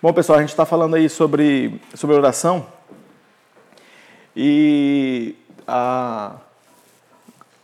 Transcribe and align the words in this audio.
Bom, 0.00 0.12
pessoal, 0.12 0.38
a 0.38 0.42
gente 0.42 0.50
está 0.50 0.64
falando 0.64 0.94
aí 0.94 1.08
sobre, 1.08 1.80
sobre 1.92 2.14
oração 2.14 2.64
e 4.36 5.34
a, 5.66 6.36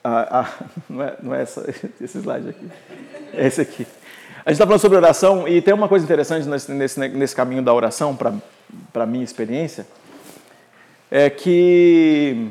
a, 0.02 0.40
a, 0.40 0.48
não, 0.90 1.02
é, 1.04 1.16
não 1.22 1.32
é 1.32 1.42
essa, 1.42 1.64
esse 2.02 2.18
slide 2.18 2.48
aqui, 2.48 2.68
é 3.34 3.46
esse 3.46 3.60
aqui. 3.60 3.86
A 4.44 4.50
gente 4.50 4.54
está 4.54 4.66
falando 4.66 4.80
sobre 4.80 4.98
oração 4.98 5.46
e 5.46 5.62
tem 5.62 5.72
uma 5.72 5.86
coisa 5.86 6.04
interessante 6.04 6.48
nesse, 6.48 6.72
nesse, 6.72 7.08
nesse 7.08 7.36
caminho 7.36 7.62
da 7.62 7.72
oração, 7.72 8.16
para 8.16 8.32
a 9.04 9.06
minha 9.06 9.22
experiência, 9.22 9.86
é 11.12 11.30
que 11.30 12.50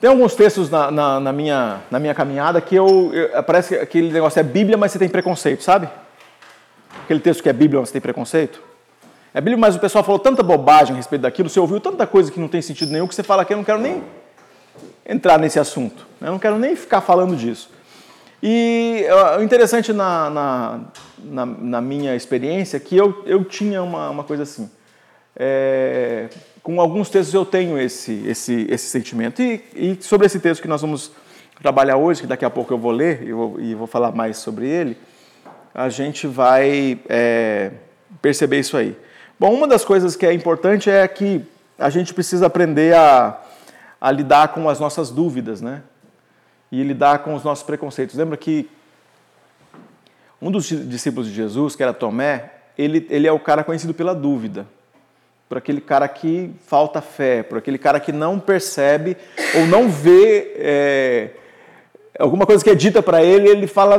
tem 0.00 0.10
alguns 0.10 0.34
textos 0.34 0.68
na, 0.68 0.90
na, 0.90 1.20
na, 1.20 1.32
minha, 1.32 1.82
na 1.88 2.00
minha 2.00 2.16
caminhada 2.16 2.60
que 2.60 2.74
eu, 2.74 3.14
eu, 3.14 3.40
parece 3.44 3.76
que 3.76 3.80
aquele 3.80 4.10
negócio 4.10 4.40
é 4.40 4.42
Bíblia, 4.42 4.76
mas 4.76 4.90
você 4.90 4.98
tem 4.98 5.08
preconceito, 5.08 5.62
sabe? 5.62 5.88
Aquele 7.10 7.20
texto 7.20 7.42
que 7.42 7.48
é 7.48 7.52
Bíblia, 7.52 7.80
você 7.80 7.92
tem 7.92 8.00
preconceito? 8.00 8.62
É 9.34 9.40
Bíblia, 9.40 9.56
mas 9.56 9.74
o 9.74 9.80
pessoal 9.80 10.04
falou 10.04 10.20
tanta 10.20 10.44
bobagem 10.44 10.94
a 10.94 10.96
respeito 10.96 11.22
daquilo, 11.22 11.48
você 11.48 11.58
ouviu 11.58 11.80
tanta 11.80 12.06
coisa 12.06 12.30
que 12.30 12.38
não 12.38 12.46
tem 12.46 12.62
sentido 12.62 12.92
nenhum, 12.92 13.08
que 13.08 13.14
você 13.16 13.24
fala 13.24 13.44
que 13.44 13.52
eu 13.52 13.56
não 13.56 13.64
quero 13.64 13.80
nem 13.80 14.00
entrar 15.04 15.36
nesse 15.36 15.58
assunto. 15.58 16.06
Né? 16.20 16.28
Eu 16.28 16.32
não 16.32 16.38
quero 16.38 16.56
nem 16.56 16.76
ficar 16.76 17.00
falando 17.00 17.34
disso. 17.34 17.68
E 18.40 19.04
o 19.38 19.42
interessante 19.42 19.92
na, 19.92 20.30
na, 20.30 20.80
na, 21.18 21.46
na, 21.46 21.80
minha 21.80 22.14
experiência 22.14 22.76
é 22.76 22.80
que 22.80 22.96
eu, 22.96 23.22
eu 23.26 23.44
tinha 23.44 23.82
uma, 23.82 24.08
uma 24.08 24.24
coisa 24.24 24.44
assim. 24.44 24.70
É, 25.36 26.28
com 26.62 26.80
alguns 26.80 27.10
textos 27.10 27.34
eu 27.34 27.44
tenho 27.44 27.76
esse, 27.76 28.22
esse, 28.24 28.66
esse 28.70 28.86
sentimento. 28.86 29.42
E, 29.42 29.62
e, 29.74 29.98
sobre 30.00 30.26
esse 30.26 30.38
texto 30.38 30.62
que 30.62 30.68
nós 30.68 30.80
vamos 30.80 31.10
trabalhar 31.60 31.96
hoje, 31.96 32.22
que 32.22 32.26
daqui 32.26 32.44
a 32.44 32.50
pouco 32.50 32.72
eu 32.72 32.78
vou 32.78 32.92
ler 32.92 33.24
e 33.24 33.32
vou, 33.32 33.60
e 33.60 33.74
vou 33.74 33.86
falar 33.86 34.12
mais 34.12 34.38
sobre 34.38 34.68
ele, 34.68 34.96
a 35.74 35.88
gente 35.88 36.26
vai 36.26 37.00
é, 37.08 37.70
perceber 38.20 38.60
isso 38.60 38.76
aí. 38.76 38.96
Bom, 39.38 39.54
uma 39.54 39.66
das 39.66 39.84
coisas 39.84 40.16
que 40.16 40.26
é 40.26 40.32
importante 40.32 40.90
é 40.90 41.06
que 41.06 41.44
a 41.78 41.88
gente 41.88 42.12
precisa 42.12 42.46
aprender 42.46 42.94
a, 42.94 43.40
a 44.00 44.10
lidar 44.10 44.48
com 44.48 44.68
as 44.68 44.78
nossas 44.78 45.10
dúvidas, 45.10 45.60
né? 45.60 45.82
E 46.70 46.82
lidar 46.82 47.20
com 47.20 47.34
os 47.34 47.42
nossos 47.42 47.64
preconceitos. 47.64 48.16
Lembra 48.16 48.36
que 48.36 48.68
um 50.40 50.50
dos 50.50 50.66
discípulos 50.66 51.28
de 51.28 51.34
Jesus, 51.34 51.74
que 51.74 51.82
era 51.82 51.92
Tomé, 51.92 52.50
ele, 52.76 53.06
ele 53.10 53.26
é 53.26 53.32
o 53.32 53.40
cara 53.40 53.64
conhecido 53.64 53.94
pela 53.94 54.14
dúvida. 54.14 54.66
Por 55.48 55.58
aquele 55.58 55.80
cara 55.80 56.06
que 56.06 56.52
falta 56.66 57.00
fé, 57.00 57.42
por 57.42 57.58
aquele 57.58 57.78
cara 57.78 57.98
que 57.98 58.12
não 58.12 58.38
percebe 58.38 59.16
ou 59.56 59.66
não 59.66 59.88
vê 59.88 60.52
é, 60.56 61.30
alguma 62.18 62.46
coisa 62.46 62.62
que 62.62 62.70
é 62.70 62.74
dita 62.74 63.02
para 63.02 63.22
ele, 63.22 63.48
ele 63.48 63.66
fala 63.66 63.98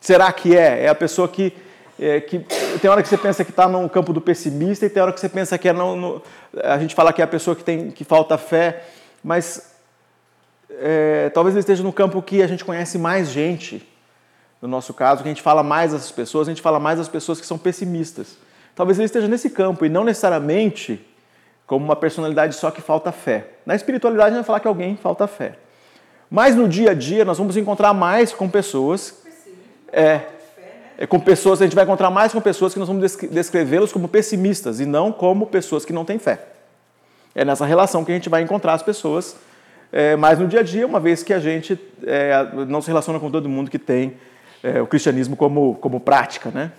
Será 0.00 0.32
que 0.32 0.56
é? 0.56 0.84
É 0.84 0.88
a 0.88 0.94
pessoa 0.94 1.28
que, 1.28 1.52
é, 1.98 2.20
que 2.20 2.38
tem 2.80 2.90
hora 2.90 3.02
que 3.02 3.08
você 3.08 3.18
pensa 3.18 3.44
que 3.44 3.50
está 3.50 3.68
no 3.68 3.88
campo 3.88 4.12
do 4.12 4.20
pessimista 4.20 4.86
e 4.86 4.90
tem 4.90 5.02
hora 5.02 5.12
que 5.12 5.20
você 5.20 5.28
pensa 5.28 5.58
que 5.58 5.68
é 5.68 5.72
no, 5.72 6.22
a 6.64 6.78
gente 6.78 6.94
fala 6.94 7.12
que 7.12 7.20
é 7.20 7.24
a 7.24 7.28
pessoa 7.28 7.54
que 7.54 7.62
tem 7.62 7.90
que 7.90 8.02
falta 8.02 8.38
fé, 8.38 8.84
mas 9.22 9.74
é, 10.70 11.28
talvez 11.34 11.54
ele 11.54 11.60
esteja 11.60 11.82
no 11.82 11.92
campo 11.92 12.22
que 12.22 12.42
a 12.42 12.46
gente 12.46 12.64
conhece 12.64 12.98
mais 12.98 13.28
gente. 13.28 13.86
No 14.62 14.68
nosso 14.68 14.92
caso, 14.92 15.22
que 15.22 15.28
a 15.28 15.32
gente 15.32 15.42
fala 15.42 15.62
mais 15.62 15.92
das 15.92 16.10
pessoas, 16.10 16.48
a 16.48 16.50
gente 16.50 16.62
fala 16.62 16.78
mais 16.78 16.98
das 16.98 17.08
pessoas 17.08 17.40
que 17.40 17.46
são 17.46 17.58
pessimistas. 17.58 18.36
Talvez 18.74 18.98
ele 18.98 19.06
esteja 19.06 19.26
nesse 19.26 19.50
campo 19.50 19.84
e 19.84 19.88
não 19.88 20.04
necessariamente 20.04 21.06
como 21.66 21.84
uma 21.84 21.96
personalidade 21.96 22.54
só 22.54 22.70
que 22.70 22.80
falta 22.80 23.12
fé. 23.12 23.48
Na 23.64 23.74
espiritualidade, 23.74 24.28
a 24.28 24.30
gente 24.30 24.38
vai 24.38 24.46
falar 24.46 24.60
que 24.60 24.68
alguém 24.68 24.96
falta 24.96 25.26
fé. 25.26 25.58
Mas 26.30 26.54
no 26.54 26.68
dia 26.68 26.90
a 26.90 26.94
dia, 26.94 27.24
nós 27.24 27.38
vamos 27.38 27.56
encontrar 27.56 27.94
mais 27.94 28.32
com 28.32 28.48
pessoas 28.48 29.19
é, 29.92 30.20
é 30.98 31.06
com 31.06 31.18
pessoas, 31.18 31.60
a 31.60 31.64
gente 31.64 31.74
vai 31.74 31.84
encontrar 31.84 32.10
mais 32.10 32.32
com 32.32 32.40
pessoas 32.40 32.72
que 32.72 32.78
nós 32.78 32.88
vamos 32.88 33.16
descrevê-los 33.30 33.92
como 33.92 34.08
pessimistas 34.08 34.80
e 34.80 34.86
não 34.86 35.12
como 35.12 35.46
pessoas 35.46 35.84
que 35.84 35.92
não 35.92 36.04
têm 36.04 36.18
fé. 36.18 36.40
É 37.34 37.44
nessa 37.44 37.64
relação 37.64 38.04
que 38.04 38.12
a 38.12 38.14
gente 38.14 38.28
vai 38.28 38.42
encontrar 38.42 38.74
as 38.74 38.82
pessoas 38.82 39.36
é, 39.92 40.16
mais 40.16 40.38
no 40.38 40.46
dia 40.46 40.60
a 40.60 40.62
dia, 40.62 40.86
uma 40.86 41.00
vez 41.00 41.22
que 41.22 41.32
a 41.32 41.40
gente 41.40 41.78
é, 42.04 42.46
não 42.68 42.80
se 42.80 42.88
relaciona 42.88 43.18
com 43.18 43.30
todo 43.30 43.48
mundo 43.48 43.70
que 43.70 43.78
tem 43.78 44.14
é, 44.62 44.80
o 44.80 44.86
cristianismo 44.86 45.36
como, 45.36 45.74
como 45.76 46.00
prática, 46.00 46.50
né? 46.50 46.70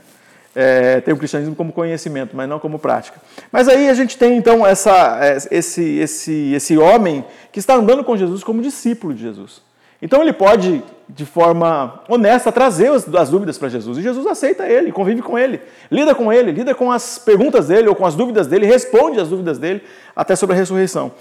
É, 0.53 0.99
tem 0.99 1.13
o 1.13 1.17
cristianismo 1.17 1.55
como 1.55 1.72
conhecimento, 1.72 2.35
mas 2.35 2.47
não 2.47 2.59
como 2.59 2.78
prática. 2.78 3.22
Mas 3.51 3.69
aí 3.69 3.88
a 3.89 3.93
gente 3.93 4.17
tem 4.17 4.35
então 4.35 4.66
essa, 4.66 5.17
é, 5.22 5.38
esse, 5.49 5.97
esse, 5.97 6.53
esse 6.53 6.78
homem 6.78 7.23
que 7.51 7.59
está 7.59 7.75
andando 7.75 8.03
com 8.03 8.17
Jesus 8.17 8.43
como 8.43 8.61
discípulo 8.61 9.13
de 9.13 9.22
Jesus. 9.22 9.61
Então 10.01 10.22
ele 10.22 10.34
pode, 10.34 10.84
de 11.07 11.25
forma 11.25 12.01
honesta, 12.09 12.51
trazer 12.51 12.89
as 12.91 13.29
dúvidas 13.29 13.57
para 13.57 13.69
Jesus. 13.69 13.97
E 13.97 14.01
Jesus 14.01 14.25
aceita 14.25 14.67
ele, 14.67 14.91
convive 14.91 15.22
com 15.22 15.38
ele, 15.38 15.62
lida 15.91 16.16
com 16.16 16.34
ele, 16.34 16.51
lida 16.51 16.73
com 16.73 16.91
as 16.91 17.19
perguntas 17.19 17.67
dele 17.67 17.88
ou 17.88 17.95
com 17.95 18.06
as 18.06 18.16
dúvidas 18.16 18.47
dele, 18.47 18.66
responde 18.66 19.19
as 19.19 19.29
dúvidas 19.29 19.59
dele 19.59 19.84
até 20.16 20.35
sobre 20.35 20.56
a 20.56 20.59
ressurreição. 20.59 21.11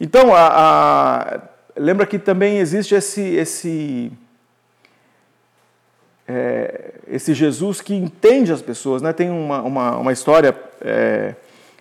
Então, 0.00 0.34
a, 0.34 0.48
a, 0.48 1.40
lembra 1.76 2.06
que 2.06 2.18
também 2.18 2.58
existe 2.58 2.94
esse, 2.94 3.20
esse, 3.20 4.10
é, 6.26 6.92
esse 7.06 7.34
Jesus 7.34 7.82
que 7.82 7.94
entende 7.94 8.50
as 8.50 8.62
pessoas. 8.62 9.02
Né? 9.02 9.12
Tem 9.12 9.28
uma, 9.28 9.60
uma, 9.60 9.96
uma 9.98 10.12
história 10.12 10.56
é, 10.80 11.34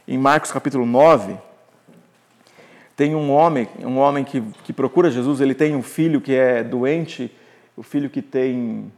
em 0.06 0.18
Marcos 0.18 0.52
capítulo 0.52 0.86
9 0.86 1.38
tem 3.00 3.16
um 3.16 3.32
homem, 3.32 3.66
um 3.82 3.98
homem 3.98 4.26
que, 4.26 4.42
que 4.66 4.74
procura 4.74 5.10
Jesus, 5.10 5.40
ele 5.40 5.56
tem 5.56 5.74
um 5.74 5.82
filho 5.82 6.20
que 6.20 6.36
é 6.36 6.62
doente, 6.62 7.34
o 7.78 7.82
filho 7.82 8.10
que 8.10 8.22
tem, 8.22 8.92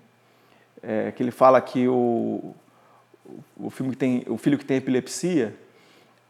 é, 0.82 1.12
que 1.12 1.22
ele 1.22 1.30
fala 1.30 1.62
que 1.62 1.88
o, 1.88 2.56
o, 3.56 3.70
que 3.70 3.96
tem, 3.96 4.24
o 4.28 4.38
filho 4.38 4.58
que 4.58 4.66
tem 4.66 4.78
epilepsia, 4.78 5.54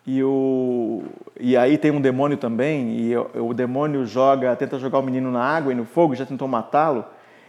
e, 0.05 0.21
o, 0.21 1.01
e 1.39 1.55
aí 1.55 1.77
tem 1.77 1.91
um 1.91 2.01
demônio 2.01 2.35
também, 2.35 2.99
e 2.99 3.15
o, 3.15 3.51
o 3.51 3.53
demônio 3.53 4.05
joga, 4.05 4.53
tenta 4.57 4.77
jogar 4.77 4.99
o 4.99 5.01
menino 5.01 5.31
na 5.31 5.41
água 5.41 5.71
e 5.71 5.75
no 5.75 5.85
fogo, 5.85 6.13
já 6.13 6.25
tentou 6.25 6.49
matá-lo. 6.49 7.05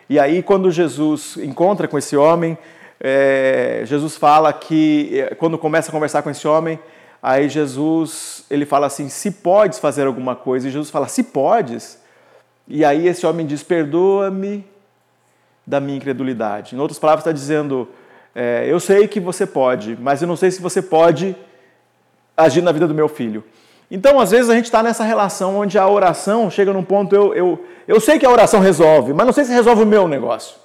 E 0.09 0.21
aí 0.21 0.41
quando 0.41 0.71
Jesus 0.71 1.37
encontra 1.39 1.89
com 1.89 1.99
esse 1.99 2.17
homem, 2.17 2.57
é, 3.01 3.83
Jesus 3.87 4.17
fala 4.17 4.53
que, 4.53 5.19
é, 5.19 5.35
quando 5.35 5.59
começa 5.59 5.89
a 5.89 5.93
conversar 5.93 6.23
com 6.23 6.31
esse 6.31 6.47
homem, 6.47 6.79
Aí 7.23 7.49
Jesus, 7.49 8.45
ele 8.51 8.67
fala 8.67 8.87
assim: 8.89 9.09
"Se 9.09 9.31
podes 9.31 9.79
fazer 9.79 10.07
alguma 10.07 10.35
coisa". 10.35 10.67
E 10.67 10.71
Jesus 10.71 10.91
fala: 10.91 11.07
"Se 11.07 11.23
podes". 11.23 11.99
E 12.67 12.85
aí 12.85 13.07
esse 13.07 13.25
homem 13.25 13.47
diz: 13.47 13.63
"Perdoa-me 13.63 14.67
da 15.65 15.79
minha 15.79 15.97
incredulidade". 15.97 16.75
Em 16.75 16.79
outras 16.81 16.99
palavras, 16.99 17.23
está 17.23 17.33
dizendo: 17.33 17.89
é, 18.35 18.65
"Eu 18.67 18.81
sei 18.81 19.07
que 19.07 19.21
você 19.21 19.47
pode, 19.47 19.97
mas 20.01 20.21
eu 20.21 20.27
não 20.27 20.37
sei 20.37 20.51
se 20.51 20.61
você 20.61 20.83
pode 20.83 21.37
agir 22.37 22.61
na 22.61 22.73
vida 22.73 22.89
do 22.89 22.95
meu 22.95 23.09
filho". 23.09 23.45
Então, 23.89 24.19
às 24.19 24.31
vezes, 24.31 24.49
a 24.49 24.55
gente 24.55 24.65
está 24.65 24.83
nessa 24.83 25.05
relação 25.05 25.59
onde 25.59 25.79
a 25.79 25.87
oração 25.87 26.51
chega 26.51 26.73
num 26.73 26.83
ponto, 26.83 27.15
eu, 27.15 27.35
eu, 27.35 27.65
eu 27.87 28.01
sei 28.01 28.19
que 28.19 28.25
a 28.25 28.31
oração 28.31 28.59
resolve, 28.59 29.13
mas 29.13 29.27
não 29.27 29.35
sei 29.35 29.45
se 29.45 29.53
resolve 29.53 29.83
o 29.83 29.87
meu 29.87 30.09
negócio. 30.09 30.57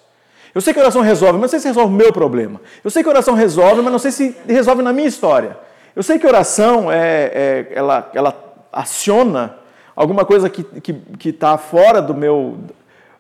Eu 0.55 0.61
sei 0.61 0.73
que 0.73 0.79
a 0.79 0.83
oração 0.83 1.01
resolve, 1.01 1.33
mas 1.33 1.41
não 1.41 1.49
sei 1.49 1.59
se 1.59 1.67
resolve 1.67 1.93
o 1.93 1.95
meu 1.95 2.13
problema. 2.13 2.61
Eu 2.83 2.89
sei 2.89 3.03
que 3.03 3.09
a 3.09 3.11
oração 3.11 3.35
resolve, 3.35 3.81
mas 3.81 3.91
não 3.91 3.99
sei 3.99 4.11
se 4.11 4.35
resolve 4.47 4.81
na 4.81 4.93
minha 4.93 5.09
história. 5.09 5.57
Eu 5.97 6.03
sei 6.03 6.19
que 6.19 6.27
oração 6.27 6.91
é, 6.91 7.31
é 7.33 7.67
ela, 7.71 8.11
ela 8.13 8.55
aciona 8.71 9.55
alguma 9.95 10.23
coisa 10.23 10.47
que 10.47 10.61
está 10.61 10.79
que, 10.79 10.93
que 10.93 11.33
tá 11.33 11.57
fora 11.57 11.99
do 12.03 12.13
meu, 12.13 12.59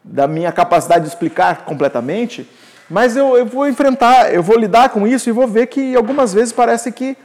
da 0.03 0.27
minha 0.27 0.51
capacidade 0.51 1.05
de 1.05 1.09
explicar 1.09 1.65
completamente, 1.65 2.47
mas 2.87 3.17
eu, 3.17 3.35
eu 3.35 3.47
vou 3.47 3.67
enfrentar, 3.67 4.31
eu 4.31 4.43
vou 4.43 4.55
lidar 4.59 4.89
com 4.89 5.07
isso 5.07 5.27
e 5.27 5.31
vou 5.31 5.47
ver 5.47 5.65
que 5.65 5.95
algumas 5.95 6.35
vezes 6.35 6.53
parece 6.53 6.91
que 6.91 7.17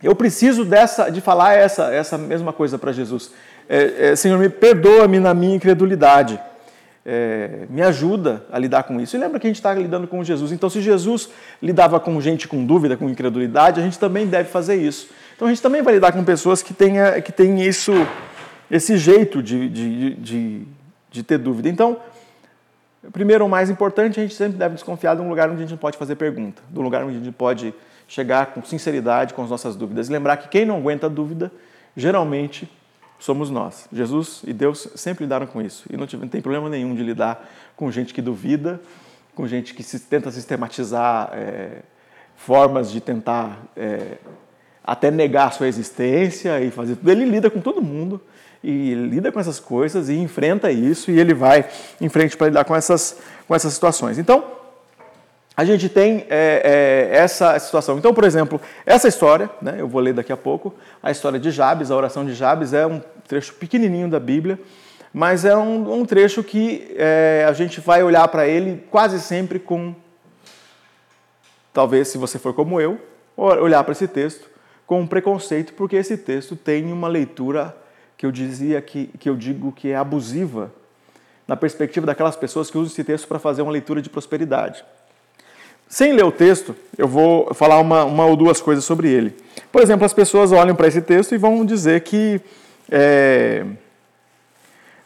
eu 0.00 0.14
preciso 0.14 0.64
dessa, 0.64 1.10
de 1.10 1.20
falar 1.20 1.54
essa, 1.54 1.92
essa 1.92 2.16
mesma 2.16 2.52
coisa 2.52 2.78
para 2.78 2.92
Jesus. 2.92 3.32
É, 3.68 4.10
é, 4.10 4.14
Senhor, 4.14 4.38
me 4.38 4.48
perdoa-me 4.48 5.18
na 5.18 5.34
minha 5.34 5.56
incredulidade 5.56 6.40
é, 7.04 7.66
me 7.68 7.82
ajuda 7.82 8.44
a 8.50 8.58
lidar 8.58 8.84
com 8.84 9.00
isso. 9.00 9.16
E 9.16 9.18
lembra 9.18 9.40
que 9.40 9.46
a 9.46 9.50
gente 9.50 9.56
está 9.56 9.74
lidando 9.74 10.06
com 10.06 10.22
Jesus. 10.22 10.52
Então, 10.52 10.70
se 10.70 10.80
Jesus 10.80 11.28
lidava 11.60 11.98
com 11.98 12.20
gente 12.20 12.46
com 12.46 12.64
dúvida, 12.64 12.96
com 12.96 13.08
incredulidade, 13.08 13.80
a 13.80 13.82
gente 13.82 13.98
também 13.98 14.26
deve 14.26 14.48
fazer 14.48 14.76
isso. 14.76 15.08
Então, 15.34 15.48
a 15.48 15.50
gente 15.50 15.62
também 15.62 15.82
vai 15.82 15.94
lidar 15.94 16.12
com 16.12 16.22
pessoas 16.24 16.62
que 16.62 16.72
têm, 16.72 16.94
que 17.24 17.32
têm 17.32 17.62
isso, 17.62 17.92
esse 18.70 18.96
jeito 18.96 19.42
de, 19.42 19.68
de, 19.68 20.14
de, 20.14 20.62
de 21.10 21.22
ter 21.22 21.38
dúvida. 21.38 21.68
Então, 21.68 21.98
primeiro, 23.12 23.44
o 23.44 23.48
mais 23.48 23.68
importante, 23.68 24.20
a 24.20 24.22
gente 24.22 24.34
sempre 24.34 24.56
deve 24.56 24.74
desconfiar 24.74 25.16
de 25.16 25.22
um 25.22 25.28
lugar 25.28 25.50
onde 25.50 25.62
a 25.62 25.66
gente 25.66 25.78
pode 25.78 25.98
fazer 25.98 26.14
pergunta, 26.14 26.62
de 26.70 26.78
um 26.78 26.82
lugar 26.82 27.04
onde 27.04 27.16
a 27.16 27.18
gente 27.18 27.32
pode 27.32 27.74
chegar 28.06 28.46
com 28.46 28.62
sinceridade 28.62 29.34
com 29.34 29.42
as 29.42 29.50
nossas 29.50 29.74
dúvidas. 29.74 30.08
E 30.08 30.12
lembrar 30.12 30.36
que 30.36 30.48
quem 30.48 30.64
não 30.64 30.76
aguenta 30.76 31.08
dúvida, 31.08 31.50
geralmente 31.96 32.70
somos 33.22 33.50
nós. 33.50 33.88
Jesus 33.92 34.42
e 34.44 34.52
Deus 34.52 34.88
sempre 34.96 35.22
lidaram 35.22 35.46
com 35.46 35.62
isso. 35.62 35.84
E 35.88 35.96
não 35.96 36.06
tem 36.06 36.40
problema 36.40 36.68
nenhum 36.68 36.92
de 36.92 37.04
lidar 37.04 37.48
com 37.76 37.88
gente 37.88 38.12
que 38.12 38.20
duvida, 38.20 38.80
com 39.32 39.46
gente 39.46 39.74
que 39.74 39.82
se, 39.84 40.00
tenta 40.00 40.28
sistematizar 40.32 41.30
é, 41.32 41.82
formas 42.34 42.90
de 42.90 43.00
tentar 43.00 43.62
é, 43.76 44.18
até 44.82 45.08
negar 45.08 45.52
sua 45.52 45.68
existência 45.68 46.60
e 46.60 46.72
fazer 46.72 46.96
tudo. 46.96 47.12
Ele 47.12 47.24
lida 47.24 47.48
com 47.48 47.60
todo 47.60 47.80
mundo 47.80 48.20
e 48.62 48.92
lida 48.94 49.30
com 49.30 49.38
essas 49.38 49.60
coisas 49.60 50.08
e 50.08 50.16
enfrenta 50.16 50.72
isso 50.72 51.08
e 51.08 51.20
ele 51.20 51.32
vai 51.32 51.68
em 52.00 52.08
frente 52.08 52.36
para 52.36 52.48
lidar 52.48 52.64
com 52.64 52.74
essas, 52.74 53.20
com 53.46 53.54
essas 53.54 53.72
situações. 53.72 54.18
Então, 54.18 54.44
a 55.56 55.64
gente 55.64 55.88
tem 55.88 56.26
é, 56.30 57.10
é, 57.12 57.16
essa 57.16 57.58
situação. 57.58 57.98
Então, 57.98 58.14
por 58.14 58.24
exemplo, 58.24 58.60
essa 58.86 59.06
história, 59.06 59.50
né, 59.60 59.76
eu 59.78 59.86
vou 59.86 60.00
ler 60.00 60.14
daqui 60.14 60.32
a 60.32 60.36
pouco, 60.36 60.74
a 61.02 61.10
história 61.10 61.38
de 61.38 61.50
Jabes, 61.50 61.90
a 61.90 61.96
oração 61.96 62.24
de 62.24 62.34
Jabes, 62.34 62.72
é 62.72 62.86
um 62.86 63.00
trecho 63.28 63.54
pequenininho 63.54 64.08
da 64.08 64.18
Bíblia, 64.18 64.58
mas 65.12 65.44
é 65.44 65.54
um, 65.54 66.00
um 66.00 66.06
trecho 66.06 66.42
que 66.42 66.94
é, 66.96 67.44
a 67.46 67.52
gente 67.52 67.80
vai 67.80 68.02
olhar 68.02 68.26
para 68.28 68.46
ele 68.46 68.82
quase 68.90 69.20
sempre 69.20 69.58
com, 69.58 69.94
talvez 71.72 72.08
se 72.08 72.16
você 72.16 72.38
for 72.38 72.54
como 72.54 72.80
eu, 72.80 72.98
olhar 73.36 73.82
para 73.84 73.92
esse 73.92 74.08
texto 74.08 74.48
com 74.86 75.00
um 75.00 75.06
preconceito, 75.06 75.74
porque 75.74 75.96
esse 75.96 76.16
texto 76.16 76.56
tem 76.56 76.90
uma 76.92 77.08
leitura 77.08 77.76
que 78.16 78.24
eu 78.24 78.32
dizia 78.32 78.80
que, 78.80 79.08
que 79.18 79.28
eu 79.28 79.36
digo 79.36 79.72
que 79.72 79.88
é 79.88 79.96
abusiva 79.96 80.72
na 81.46 81.56
perspectiva 81.56 82.06
daquelas 82.06 82.36
pessoas 82.36 82.70
que 82.70 82.78
usam 82.78 82.92
esse 82.92 83.04
texto 83.04 83.26
para 83.26 83.38
fazer 83.38 83.62
uma 83.62 83.72
leitura 83.72 84.00
de 84.00 84.08
prosperidade. 84.08 84.84
Sem 85.92 86.14
ler 86.14 86.24
o 86.24 86.32
texto, 86.32 86.74
eu 86.96 87.06
vou 87.06 87.52
falar 87.52 87.78
uma, 87.78 88.02
uma 88.04 88.24
ou 88.24 88.34
duas 88.34 88.62
coisas 88.62 88.82
sobre 88.82 89.10
ele. 89.10 89.36
Por 89.70 89.82
exemplo, 89.82 90.06
as 90.06 90.14
pessoas 90.14 90.50
olham 90.50 90.74
para 90.74 90.88
esse 90.88 91.02
texto 91.02 91.34
e 91.34 91.36
vão 91.36 91.66
dizer 91.66 92.00
que. 92.00 92.40
É, 92.90 93.62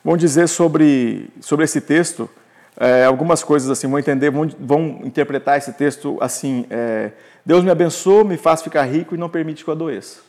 vão 0.04 0.16
dizer 0.16 0.46
sobre, 0.46 1.28
sobre 1.40 1.64
esse 1.64 1.80
texto 1.80 2.30
é, 2.76 3.04
algumas 3.04 3.42
coisas 3.42 3.68
assim, 3.68 3.88
vão 3.88 3.98
entender, 3.98 4.30
vão, 4.30 4.48
vão 4.60 5.00
interpretar 5.02 5.58
esse 5.58 5.72
texto 5.72 6.18
assim: 6.20 6.64
é, 6.70 7.10
Deus 7.44 7.64
me 7.64 7.70
abençoa, 7.72 8.22
me 8.22 8.36
faz 8.36 8.62
ficar 8.62 8.84
rico 8.84 9.12
e 9.16 9.18
não 9.18 9.28
permite 9.28 9.64
que 9.64 9.70
eu 9.70 9.74
adoeça. 9.74 10.20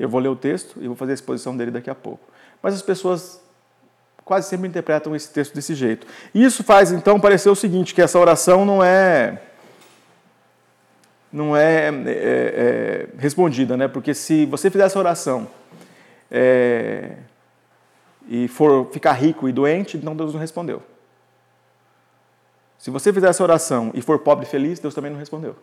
Eu 0.00 0.08
vou 0.08 0.20
ler 0.22 0.28
o 0.28 0.36
texto 0.36 0.78
e 0.80 0.86
vou 0.86 0.96
fazer 0.96 1.12
a 1.12 1.16
exposição 1.16 1.54
dele 1.54 1.70
daqui 1.70 1.90
a 1.90 1.94
pouco. 1.94 2.26
Mas 2.62 2.72
as 2.72 2.80
pessoas 2.80 3.43
quase 4.24 4.48
sempre 4.48 4.68
interpretam 4.68 5.14
esse 5.14 5.30
texto 5.30 5.54
desse 5.54 5.74
jeito. 5.74 6.06
Isso 6.34 6.64
faz 6.64 6.90
então 6.90 7.20
parecer 7.20 7.50
o 7.50 7.54
seguinte, 7.54 7.94
que 7.94 8.00
essa 8.00 8.18
oração 8.18 8.64
não 8.64 8.82
é 8.82 9.40
não 11.30 11.56
é, 11.56 11.88
é, 11.88 11.90
é 12.06 13.08
respondida, 13.18 13.76
né? 13.76 13.88
Porque 13.88 14.14
se 14.14 14.46
você 14.46 14.70
fizer 14.70 14.84
essa 14.84 14.98
oração 14.98 15.48
é, 16.30 17.16
e 18.28 18.46
for 18.46 18.88
ficar 18.92 19.12
rico 19.12 19.48
e 19.48 19.52
doente, 19.52 19.96
então 19.96 20.14
Deus 20.14 20.32
não 20.32 20.40
respondeu. 20.40 20.80
Se 22.78 22.88
você 22.88 23.12
fizer 23.12 23.28
essa 23.28 23.42
oração 23.42 23.90
e 23.94 24.00
for 24.00 24.20
pobre 24.20 24.46
e 24.46 24.48
feliz, 24.48 24.78
Deus 24.78 24.94
também 24.94 25.10
não 25.10 25.18
respondeu. 25.18 25.56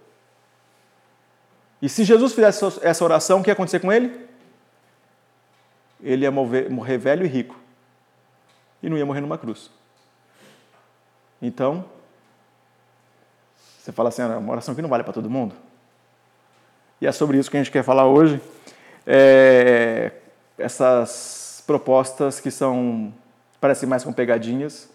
E 1.81 1.87
se 1.87 2.03
Jesus 2.03 2.33
fizesse 2.33 2.65
essa 2.81 3.03
oração, 3.03 3.39
o 3.39 3.43
que 3.43 3.49
ia 3.49 3.53
acontecer 3.53 3.79
com 3.79 3.93
ele? 3.93 4.27
Ele 6.03 6.23
ia 6.25 6.31
morrer 6.31 6.97
velho 6.97 7.25
e 7.25 7.29
rico 7.29 7.60
e 8.81 8.89
não 8.89 8.97
ia 8.97 9.05
morrer 9.05 9.21
numa 9.21 9.37
cruz. 9.37 9.69
Então, 11.41 11.85
você 13.79 13.91
fala 13.91 14.09
assim, 14.09 14.21
ah, 14.21 14.37
uma 14.37 14.51
oração 14.51 14.75
que 14.75 14.81
não 14.81 14.89
vale 14.89 15.03
para 15.03 15.13
todo 15.13 15.29
mundo. 15.29 15.55
E 16.99 17.07
é 17.07 17.11
sobre 17.11 17.37
isso 17.37 17.49
que 17.49 17.57
a 17.57 17.59
gente 17.59 17.71
quer 17.71 17.83
falar 17.83 18.05
hoje. 18.05 18.39
É, 19.07 20.11
essas 20.57 21.63
propostas 21.65 22.39
que 22.39 22.51
são 22.51 23.11
parecem 23.59 23.89
mais 23.89 24.03
com 24.03 24.13
pegadinhas. 24.13 24.87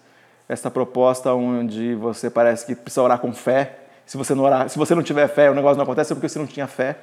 Essa 0.47 0.71
proposta 0.71 1.33
onde 1.33 1.95
você 1.95 2.29
parece 2.29 2.65
que 2.65 2.75
precisa 2.75 3.01
orar 3.01 3.19
com 3.19 3.33
fé. 3.33 3.79
Se 4.05 4.15
você 4.15 4.33
não 4.33 4.45
orar, 4.45 4.69
se 4.69 4.77
você 4.77 4.95
não 4.95 5.03
tiver 5.03 5.27
fé, 5.27 5.51
o 5.51 5.53
negócio 5.53 5.75
não 5.75 5.83
acontece 5.83 6.13
porque 6.13 6.29
você 6.29 6.39
não 6.39 6.47
tinha 6.47 6.67
fé. 6.67 6.97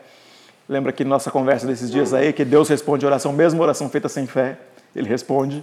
Lembra 0.66 0.90
que 0.92 1.04
nossa 1.04 1.31
conversa 1.31 1.66
desses 1.66 1.90
dias 1.90 2.14
aí 2.14 2.32
que 2.32 2.44
Deus 2.44 2.70
responde 2.70 3.04
oração, 3.04 3.31
mesmo 3.31 3.62
oração 3.62 3.90
feita 3.90 4.08
sem 4.08 4.26
fé, 4.26 4.56
ele 4.96 5.06
responde. 5.06 5.62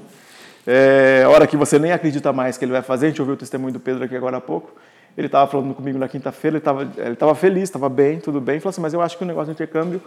É, 0.66 1.24
hora 1.28 1.48
que 1.48 1.58
você 1.58 1.80
nem 1.80 1.92
acredita 1.92 2.32
mais 2.32 2.58
que 2.58 2.66
ele 2.66 2.72
vai 2.72 2.82
fazer, 2.82 3.08
a 3.08 3.10
gente 3.10 3.22
ouviu 3.22 3.34
o 3.34 3.38
testemunho 3.38 3.74
do 3.74 3.80
Pedro 3.80 4.04
aqui 4.04 4.16
agora 4.16 4.38
há 4.38 4.42
pouco. 4.42 4.74
Ele 5.18 5.28
estava 5.28 5.50
falando 5.50 5.74
comigo 5.74 5.98
na 5.98 6.08
quinta-feira, 6.08 6.58
ele 6.58 6.62
estava 6.62 6.90
ele 6.98 7.16
tava 7.16 7.36
feliz, 7.36 7.64
estava 7.64 7.90
bem, 7.90 8.20
tudo 8.20 8.40
bem. 8.40 8.56
Ele 8.56 8.62
falou 8.62 8.72
assim: 8.72 8.82
Mas 8.82 8.94
eu 8.94 9.02
acho 9.02 9.18
que 9.18 9.24
o 9.24 9.28
negócio 9.28 9.48
do 9.48 9.58
intercâmbio 9.58 10.02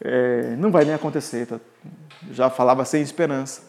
é, 0.00 0.54
não 0.56 0.70
vai 0.70 0.84
nem 0.84 0.94
acontecer. 0.94 1.46
Tá? 1.46 1.58
Já 2.30 2.50
falava 2.50 2.84
sem 2.84 3.02
esperança. 3.02 3.62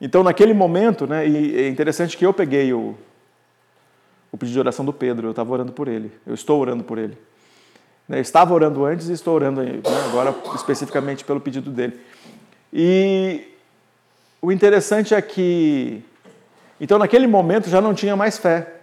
Então, 0.00 0.22
naquele 0.24 0.52
momento, 0.52 1.06
né, 1.06 1.28
e 1.28 1.56
é 1.56 1.68
interessante 1.68 2.16
que 2.16 2.26
eu 2.26 2.32
peguei 2.32 2.72
o, 2.72 2.96
o 4.32 4.38
pedido 4.38 4.54
de 4.54 4.60
oração 4.60 4.84
do 4.84 4.92
Pedro, 4.92 5.28
eu 5.28 5.30
estava 5.30 5.52
orando 5.52 5.72
por 5.72 5.86
ele, 5.86 6.10
eu 6.26 6.34
estou 6.34 6.60
orando 6.60 6.82
por 6.82 6.98
ele. 6.98 7.16
Eu 8.08 8.20
estava 8.20 8.52
orando 8.52 8.84
antes 8.84 9.08
e 9.08 9.12
estou 9.12 9.34
orando 9.34 9.62
né, 9.62 9.80
agora 10.08 10.34
especificamente 10.56 11.24
pelo 11.24 11.40
pedido 11.40 11.70
dele. 11.70 12.00
E 12.72 13.51
o 14.42 14.50
interessante 14.50 15.14
é 15.14 15.22
que, 15.22 16.04
então 16.80 16.98
naquele 16.98 17.28
momento 17.28 17.70
já 17.70 17.80
não 17.80 17.94
tinha 17.94 18.16
mais 18.16 18.36
fé. 18.36 18.80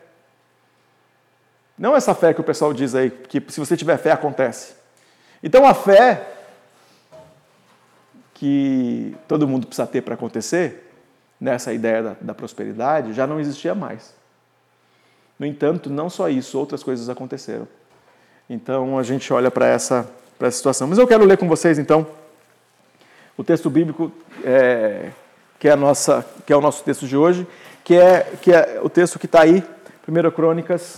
Não 1.78 1.96
essa 1.96 2.16
fé 2.16 2.34
que 2.34 2.40
o 2.40 2.44
pessoal 2.44 2.74
diz 2.74 2.96
aí, 2.96 3.10
que 3.12 3.44
se 3.50 3.60
você 3.60 3.76
tiver 3.76 3.98
fé 3.98 4.12
acontece. 4.12 4.74
Então 5.44 5.66
a 5.68 5.74
fé 5.74 6.28
que 8.34 9.14
todo 9.28 9.46
mundo 9.46 9.68
precisa 9.68 9.86
ter 9.86 10.02
para 10.02 10.14
acontecer, 10.14 10.90
nessa 11.40 11.74
ideia 11.74 12.02
da, 12.02 12.16
da, 12.22 12.34
prosperidade, 12.34 13.14
já 13.14 13.28
não 13.28 13.38
existia 13.38 13.76
mais. 13.76 14.14
No 15.38 15.46
entanto, 15.46 15.90
não 15.90 16.10
só 16.10 16.30
isso, 16.30 16.58
outras 16.58 16.82
coisas 16.82 17.10
aconteceram. 17.10 17.68
Então 18.50 18.98
a 18.98 19.04
gente 19.04 19.32
olha 19.34 19.52
para 19.52 19.68
essa, 19.68 20.10
essa 20.40 20.52
situação. 20.52 20.88
Mas 20.88 20.98
eu 20.98 21.08
quero 21.08 21.26
ler 21.26 21.38
com 21.38 21.50
vocês 21.50 21.78
então 21.78 22.08
o 23.38 23.44
texto 23.44 23.70
bíblico 23.70 24.12
é, 24.44 25.12
que 25.60 25.68
é, 25.68 25.72
a 25.72 25.76
nossa, 25.76 26.26
que 26.46 26.54
é 26.54 26.56
o 26.56 26.62
nosso 26.62 26.84
texto 26.84 27.06
de 27.06 27.18
hoje, 27.18 27.46
que 27.84 27.96
é, 27.96 28.32
que 28.42 28.52
é 28.52 28.80
o 28.82 28.90
texto 28.90 29.20
que 29.20 29.26
está 29.26 29.42
aí, 29.42 29.64
1 30.08 30.32
Crônicas 30.32 30.96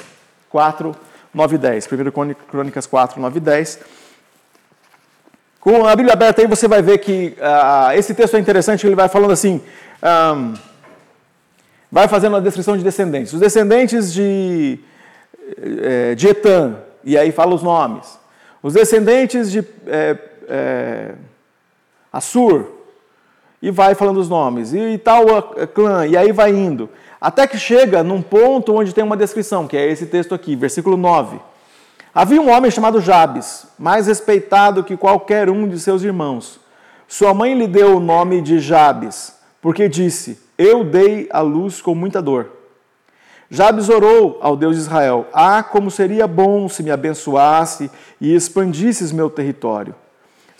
4, 0.49 0.95
9 1.33 1.55
e 1.55 1.57
10. 1.57 1.87
1 1.91 2.35
Crônicas 2.49 2.85
4, 2.85 3.19
9 3.19 3.37
e 3.37 3.41
10. 3.41 3.79
Com 5.59 5.85
a 5.85 5.95
Bíblia 5.95 6.13
aberta 6.13 6.41
aí, 6.41 6.47
você 6.47 6.67
vai 6.67 6.81
ver 6.81 6.99
que 6.99 7.35
uh, 7.37 7.91
esse 7.93 8.13
texto 8.13 8.35
é 8.35 8.39
interessante, 8.39 8.85
ele 8.85 8.95
vai 8.95 9.07
falando 9.07 9.31
assim, 9.31 9.61
um, 10.35 10.53
vai 11.91 12.07
fazendo 12.07 12.33
uma 12.33 12.41
descrição 12.41 12.77
de 12.77 12.83
descendentes. 12.83 13.33
Os 13.33 13.39
descendentes 13.39 14.13
de, 14.13 14.79
eh, 15.57 16.15
de 16.15 16.27
Etan, 16.29 16.77
e 17.03 17.17
aí 17.17 17.31
fala 17.31 17.53
os 17.53 17.61
nomes. 17.61 18.17
Os 18.63 18.73
descendentes 18.73 19.51
de 19.51 19.59
é, 19.87 20.17
é, 20.47 21.11
Assur, 22.11 22.80
e 23.61 23.69
vai 23.69 23.93
falando 23.93 24.17
os 24.17 24.27
nomes, 24.27 24.73
e 24.73 24.97
tal 24.97 25.25
clã, 25.73 26.07
e 26.07 26.17
aí 26.17 26.31
vai 26.31 26.51
indo. 26.51 26.89
Até 27.19 27.45
que 27.45 27.57
chega 27.57 28.01
num 28.03 28.21
ponto 28.21 28.73
onde 28.75 28.93
tem 28.93 29.03
uma 29.03 29.15
descrição, 29.15 29.67
que 29.67 29.77
é 29.77 29.87
esse 29.87 30.07
texto 30.07 30.33
aqui, 30.33 30.55
versículo 30.55 30.97
9. 30.97 31.39
Havia 32.13 32.41
um 32.41 32.50
homem 32.50 32.71
chamado 32.71 33.00
Jabes, 33.00 33.67
mais 33.77 34.07
respeitado 34.07 34.83
que 34.83 34.97
qualquer 34.97 35.50
um 35.50 35.67
de 35.67 35.79
seus 35.79 36.01
irmãos. 36.03 36.59
Sua 37.07 37.33
mãe 37.33 37.53
lhe 37.53 37.67
deu 37.67 37.97
o 37.97 38.00
nome 38.00 38.41
de 38.41 38.59
Jabes, 38.59 39.36
porque 39.62 39.88
disse: 39.88 40.39
Eu 40.57 40.83
dei 40.83 41.29
a 41.31 41.41
luz 41.41 41.81
com 41.81 41.93
muita 41.93 42.21
dor. 42.21 42.50
Jabes 43.50 43.89
orou 43.89 44.39
ao 44.41 44.57
Deus 44.57 44.75
de 44.75 44.81
Israel: 44.81 45.27
Ah, 45.31 45.62
como 45.62 45.91
seria 45.91 46.25
bom 46.25 46.67
se 46.67 46.81
me 46.81 46.89
abençoasse 46.89 47.91
e 48.19 48.33
expandisses 48.33 49.12
meu 49.12 49.29
território. 49.29 49.93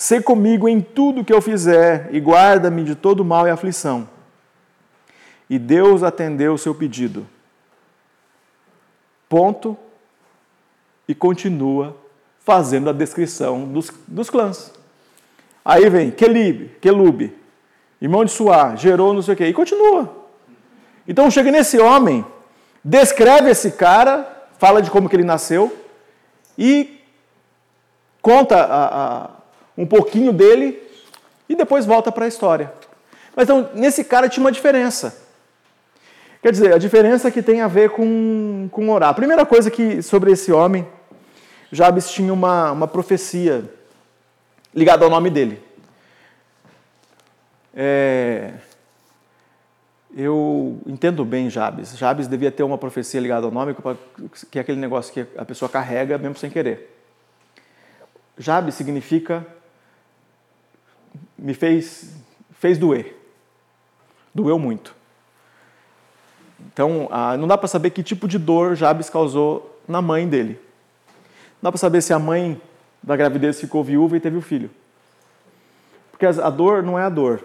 Sê 0.02 0.20
comigo 0.20 0.68
em 0.68 0.82
tudo 0.82 1.24
que 1.24 1.32
eu 1.32 1.40
fizer 1.40 2.10
e 2.12 2.20
guarda-me 2.20 2.84
de 2.84 2.96
todo 2.96 3.24
mal 3.24 3.46
e 3.46 3.52
aflição. 3.52 4.10
E 5.48 5.60
Deus 5.60 6.02
atendeu 6.02 6.56
o 6.56 6.58
seu 6.58 6.74
pedido. 6.74 7.28
Ponto. 9.30 9.78
E 11.08 11.14
continua 11.14 11.96
fazendo 12.40 12.90
a 12.90 12.94
descrição 12.94 13.66
dos, 13.66 13.92
dos 14.08 14.28
clãs. 14.28 14.74
Aí 15.64 15.88
vem 15.88 16.10
Kelib, 16.10 16.72
Kelub, 16.82 17.32
irmão 18.02 18.26
de 18.26 18.32
Suá, 18.32 18.76
gerou 18.76 19.14
não 19.14 19.22
sei 19.22 19.36
o 19.36 19.38
quê, 19.38 19.46
e 19.50 19.54
continua. 19.54 20.26
Então 21.08 21.30
chega 21.30 21.52
nesse 21.52 21.78
homem, 21.78 22.26
descreve 22.84 23.52
esse 23.52 23.74
cara, 23.74 24.48
fala 24.58 24.82
de 24.82 24.90
como 24.90 25.08
que 25.08 25.16
ele 25.16 25.24
nasceu 25.24 25.72
e 26.58 27.00
conta 28.20 28.56
a, 28.64 29.26
a 29.26 29.41
um 29.78 29.86
pouquinho 29.86 30.32
dele 30.34 30.82
e 31.48 31.56
depois 31.56 31.86
volta 31.86 32.12
para 32.12 32.26
a 32.26 32.28
história. 32.28 32.72
Mas 33.36 33.44
então, 33.44 33.70
nesse 33.74 34.04
cara 34.04 34.28
tinha 34.28 34.44
uma 34.44 34.52
diferença. 34.52 35.18
Quer 36.42 36.52
dizer, 36.52 36.74
a 36.74 36.78
diferença 36.78 37.30
que 37.30 37.42
tem 37.42 37.62
a 37.62 37.68
ver 37.68 37.92
com, 37.92 38.68
com 38.72 38.90
orar. 38.90 39.10
A 39.10 39.14
primeira 39.14 39.46
coisa 39.46 39.70
que 39.70 40.02
sobre 40.02 40.32
esse 40.32 40.52
homem, 40.52 40.88
Jabes 41.72 42.10
tinha 42.10 42.34
uma, 42.34 42.72
uma 42.72 42.88
profecia 42.88 43.64
ligada 44.74 45.06
ao 45.06 45.12
nome 45.12 45.30
dele. 45.30 45.62
É, 47.74 48.54
eu 50.16 50.82
entendo 50.86 51.24
bem 51.24 51.50
Jabes. 51.50 51.98
Jabes 51.98 52.28
devia 52.28 52.52
ter 52.52 52.64
uma 52.64 52.78
profecia 52.78 53.20
ligada 53.20 53.46
ao 53.46 53.52
nome, 53.52 53.76
que 54.50 54.58
é 54.58 54.62
aquele 54.62 54.80
negócio 54.80 55.14
que 55.14 55.26
a 55.38 55.46
pessoa 55.46 55.70
carrega 55.70 56.18
mesmo 56.18 56.38
sem 56.38 56.50
querer. 56.50 56.98
Jabes 58.38 58.76
significa 58.76 59.46
me 61.38 61.54
fez, 61.54 62.14
fez 62.60 62.78
doer. 62.78 63.16
Doeu 64.34 64.58
muito. 64.58 64.96
Então, 66.72 67.08
ah, 67.12 67.36
não 67.38 67.48
dá 67.48 67.58
para 67.58 67.68
saber 67.68 67.90
que 67.90 68.04
tipo 68.04 68.28
de 68.28 68.38
dor 68.38 68.76
Jabes 68.76 69.10
causou 69.10 69.80
na 69.88 70.02
mãe 70.02 70.28
dele. 70.28 70.60
Não 71.62 71.68
dá 71.68 71.72
para 71.72 71.80
saber 71.80 72.02
se 72.02 72.14
a 72.14 72.20
mãe 72.20 72.62
da 73.02 73.16
gravidez 73.16 73.60
ficou 73.60 73.84
viúva 73.84 74.16
e 74.16 74.20
teve 74.20 74.38
o 74.38 74.42
filho. 74.42 74.70
Porque 76.12 76.26
a 76.26 76.50
dor 76.50 76.84
não 76.84 76.98
é 76.98 77.04
a 77.04 77.10
dor. 77.10 77.44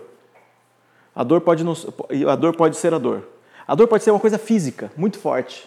A 1.14 1.24
dor 1.24 1.40
pode, 1.40 1.64
não, 1.64 1.74
a 2.30 2.36
dor 2.36 2.54
pode 2.54 2.76
ser 2.76 2.92
a 2.92 2.98
dor. 2.98 3.26
A 3.66 3.74
dor 3.74 3.88
pode 3.88 4.04
ser 4.04 4.10
uma 4.10 4.20
coisa 4.20 4.38
física, 4.38 4.92
muito 4.96 5.18
forte. 5.18 5.66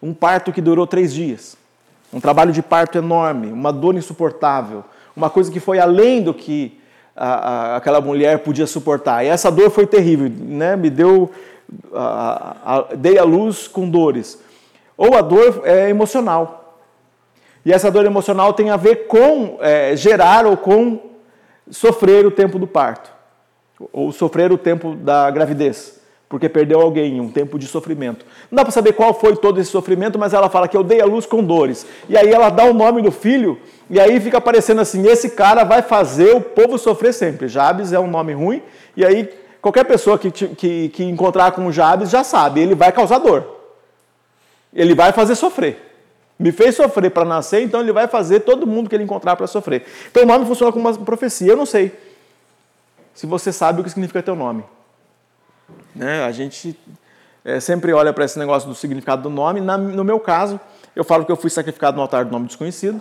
Um 0.00 0.14
parto 0.14 0.52
que 0.52 0.60
durou 0.60 0.86
três 0.86 1.12
dias. 1.12 1.56
Um 2.12 2.20
trabalho 2.20 2.52
de 2.52 2.62
parto 2.62 2.96
enorme, 2.96 3.48
uma 3.48 3.72
dor 3.72 3.96
insuportável. 3.96 4.84
Uma 5.14 5.28
coisa 5.28 5.50
que 5.50 5.58
foi 5.58 5.78
além 5.78 6.22
do 6.22 6.32
que 6.32 6.80
a, 7.16 7.26
a, 7.26 7.76
aquela 7.76 8.00
mulher 8.00 8.40
podia 8.40 8.66
suportar. 8.66 9.24
E 9.24 9.28
essa 9.28 9.50
dor 9.50 9.70
foi 9.70 9.86
terrível, 9.86 10.30
né? 10.30 10.76
Me 10.76 10.90
deu. 10.90 11.30
A, 11.92 12.86
dei 12.96 13.18
a 13.18 13.24
luz 13.24 13.66
com 13.66 13.88
dores. 13.88 14.40
Ou 14.96 15.16
a 15.16 15.20
dor 15.20 15.62
é 15.64 15.88
emocional. 15.88 16.78
E 17.64 17.72
essa 17.72 17.90
dor 17.90 18.04
emocional 18.04 18.52
tem 18.52 18.70
a 18.70 18.76
ver 18.76 19.08
com 19.08 19.58
é, 19.60 19.96
gerar 19.96 20.46
ou 20.46 20.56
com 20.56 21.00
sofrer 21.68 22.24
o 22.24 22.30
tempo 22.30 22.58
do 22.60 22.66
parto, 22.66 23.10
ou 23.92 24.12
sofrer 24.12 24.52
o 24.52 24.58
tempo 24.58 24.94
da 24.94 25.28
gravidez, 25.30 26.00
porque 26.28 26.48
perdeu 26.48 26.80
alguém, 26.80 27.20
um 27.20 27.30
tempo 27.30 27.58
de 27.58 27.66
sofrimento. 27.66 28.26
Não 28.50 28.56
dá 28.56 28.64
para 28.64 28.72
saber 28.72 28.92
qual 28.94 29.14
foi 29.14 29.36
todo 29.36 29.60
esse 29.60 29.70
sofrimento, 29.70 30.18
mas 30.18 30.34
ela 30.34 30.48
fala 30.48 30.66
que 30.66 30.76
eu 30.76 30.82
dei 30.82 31.00
a 31.00 31.04
luz 31.04 31.24
com 31.24 31.42
dores. 31.42 31.86
E 32.08 32.16
aí 32.16 32.30
ela 32.30 32.50
dá 32.50 32.64
o 32.64 32.74
nome 32.74 33.00
do 33.00 33.12
filho, 33.12 33.58
e 33.88 34.00
aí 34.00 34.18
fica 34.18 34.38
aparecendo 34.38 34.80
assim: 34.80 35.06
esse 35.06 35.30
cara 35.30 35.62
vai 35.62 35.82
fazer 35.82 36.34
o 36.34 36.40
povo 36.40 36.78
sofrer 36.78 37.14
sempre. 37.14 37.46
Jabes 37.46 37.92
é 37.92 38.00
um 38.00 38.08
nome 38.08 38.32
ruim, 38.32 38.60
e 38.96 39.04
aí 39.04 39.28
qualquer 39.62 39.84
pessoa 39.84 40.18
que, 40.18 40.30
que, 40.30 40.88
que 40.88 41.04
encontrar 41.04 41.52
com 41.52 41.70
Jabes 41.70 42.10
já 42.10 42.24
sabe, 42.24 42.60
ele 42.60 42.74
vai 42.74 42.90
causar 42.90 43.18
dor. 43.18 43.56
Ele 44.74 44.94
vai 44.94 45.12
fazer 45.12 45.36
sofrer. 45.36 45.82
Me 46.38 46.52
fez 46.52 46.74
sofrer 46.74 47.10
para 47.10 47.24
nascer, 47.24 47.62
então 47.62 47.80
ele 47.80 47.92
vai 47.92 48.06
fazer 48.08 48.40
todo 48.40 48.66
mundo 48.66 48.90
que 48.90 48.96
ele 48.96 49.04
encontrar 49.04 49.36
para 49.36 49.46
sofrer. 49.46 49.84
Então 50.10 50.24
o 50.24 50.26
nome 50.26 50.44
funciona 50.44 50.70
como 50.70 50.86
uma 50.86 50.98
profecia. 50.98 51.52
Eu 51.52 51.56
não 51.56 51.64
sei 51.64 51.92
se 53.14 53.26
você 53.26 53.50
sabe 53.52 53.80
o 53.80 53.84
que 53.84 53.88
significa 53.88 54.22
teu 54.22 54.36
nome. 54.36 54.62
Né? 55.96 56.22
A 56.24 56.30
gente 56.30 56.78
é, 57.44 57.58
sempre 57.58 57.92
olha 57.92 58.12
para 58.12 58.24
esse 58.24 58.38
negócio 58.38 58.68
do 58.68 58.74
significado 58.74 59.22
do 59.22 59.30
nome. 59.30 59.60
Na, 59.60 59.78
no 59.78 60.04
meu 60.04 60.20
caso, 60.20 60.60
eu 60.94 61.02
falo 61.02 61.24
que 61.24 61.32
eu 61.32 61.36
fui 61.36 61.48
sacrificado 61.48 61.96
no 61.96 62.02
altar 62.02 62.26
do 62.26 62.30
nome 62.30 62.46
desconhecido. 62.46 63.00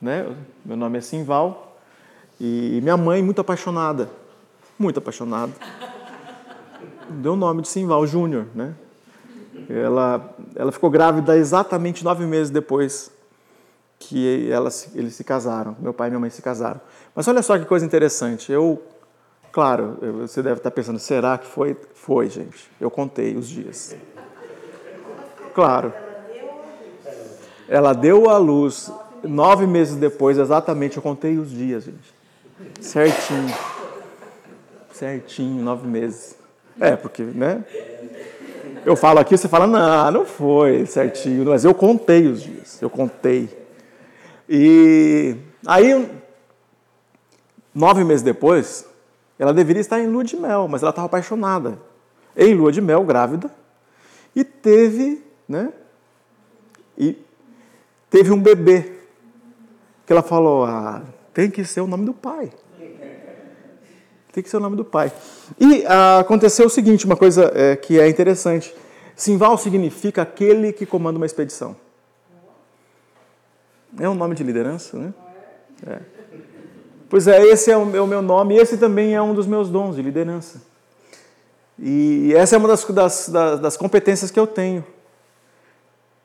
Né? 0.00 0.26
Meu 0.64 0.76
nome 0.76 0.98
é 0.98 1.00
Simval. 1.00 1.76
E 2.38 2.80
minha 2.82 2.96
mãe, 2.96 3.22
muito 3.22 3.40
apaixonada, 3.40 4.10
muito 4.78 4.98
apaixonada, 4.98 5.52
deu 7.08 7.34
o 7.34 7.36
nome 7.36 7.62
de 7.62 7.68
Simval 7.68 8.06
Júnior. 8.06 8.46
Né? 8.54 8.74
Ela, 9.70 10.34
ela 10.56 10.72
ficou 10.72 10.90
grávida 10.90 11.36
exatamente 11.36 12.04
nove 12.04 12.26
meses 12.26 12.50
depois 12.50 13.10
que 13.98 14.50
elas, 14.50 14.90
eles 14.94 15.14
se 15.14 15.22
casaram. 15.22 15.76
Meu 15.78 15.94
pai 15.94 16.08
e 16.08 16.10
minha 16.10 16.20
mãe 16.20 16.30
se 16.30 16.42
casaram. 16.42 16.80
Mas 17.14 17.28
olha 17.28 17.42
só 17.42 17.56
que 17.58 17.64
coisa 17.64 17.86
interessante. 17.86 18.50
Eu, 18.50 18.82
claro, 19.52 19.98
você 20.20 20.42
deve 20.42 20.56
estar 20.56 20.70
pensando, 20.70 20.98
será 20.98 21.38
que 21.38 21.46
foi? 21.46 21.76
Foi, 21.94 22.28
gente. 22.28 22.70
Eu 22.80 22.90
contei 22.90 23.36
os 23.36 23.48
dias. 23.48 23.94
Claro. 25.54 25.92
Ela 27.68 27.92
deu 27.92 28.28
a 28.28 28.38
luz 28.38 28.90
nove 29.22 29.66
meses 29.66 29.96
depois, 29.96 30.38
exatamente. 30.38 30.96
Eu 30.96 31.02
contei 31.02 31.38
os 31.38 31.50
dias, 31.50 31.84
gente. 31.84 32.14
Certinho. 32.80 33.54
Certinho, 34.92 35.62
nove 35.62 35.86
meses. 35.86 36.36
É, 36.80 36.96
porque, 36.96 37.22
né? 37.22 37.64
Eu 38.84 38.96
falo 38.96 39.20
aqui, 39.20 39.36
você 39.36 39.48
fala, 39.48 39.66
não, 39.66 40.10
não 40.10 40.26
foi 40.26 40.86
certinho, 40.86 41.44
mas 41.44 41.64
eu 41.64 41.72
contei 41.72 42.26
os 42.26 42.42
dias, 42.42 42.82
eu 42.82 42.90
contei. 42.90 43.48
E 44.48 45.36
aí, 45.64 46.10
nove 47.72 48.02
meses 48.02 48.22
depois, 48.22 48.84
ela 49.42 49.52
deveria 49.52 49.80
estar 49.80 49.98
em 49.98 50.06
lua 50.06 50.22
de 50.22 50.36
mel, 50.36 50.68
mas 50.68 50.82
ela 50.82 50.90
estava 50.90 51.06
apaixonada. 51.06 51.76
Em 52.36 52.54
lua 52.54 52.70
de 52.70 52.80
mel, 52.80 53.02
grávida, 53.02 53.50
e 54.36 54.44
teve, 54.44 55.20
né? 55.48 55.72
E 56.96 57.18
teve 58.08 58.30
um 58.30 58.40
bebê. 58.40 59.00
Que 60.06 60.12
ela 60.12 60.22
falou, 60.22 60.64
ah, 60.64 61.02
tem 61.34 61.50
que 61.50 61.64
ser 61.64 61.80
o 61.80 61.88
nome 61.88 62.06
do 62.06 62.14
pai. 62.14 62.52
Tem 64.32 64.44
que 64.44 64.48
ser 64.48 64.58
o 64.58 64.60
nome 64.60 64.76
do 64.76 64.84
pai. 64.84 65.12
E 65.58 65.84
ah, 65.86 66.20
aconteceu 66.20 66.66
o 66.66 66.70
seguinte, 66.70 67.04
uma 67.04 67.16
coisa 67.16 67.50
é, 67.52 67.74
que 67.74 67.98
é 67.98 68.08
interessante. 68.08 68.72
Simval 69.16 69.58
significa 69.58 70.22
aquele 70.22 70.72
que 70.72 70.86
comanda 70.86 71.16
uma 71.16 71.26
expedição. 71.26 71.74
É 73.98 74.08
um 74.08 74.14
nome 74.14 74.36
de 74.36 74.44
liderança, 74.44 74.96
né? 74.96 75.12
É. 75.84 76.21
Pois 77.12 77.26
é, 77.26 77.44
esse 77.44 77.70
é 77.70 77.76
o, 77.76 77.82
é 77.82 78.06
meu 78.06 78.22
nome, 78.22 78.54
e 78.54 78.58
esse 78.58 78.78
também 78.78 79.14
é 79.14 79.20
um 79.20 79.34
dos 79.34 79.46
meus 79.46 79.68
dons 79.68 79.96
de 79.96 80.00
liderança. 80.00 80.62
E 81.78 82.32
essa 82.34 82.56
é 82.56 82.58
uma 82.58 82.66
das, 82.66 82.86
das, 82.86 83.28
das, 83.60 83.76
competências 83.76 84.30
que 84.30 84.40
eu 84.40 84.46
tenho. 84.46 84.82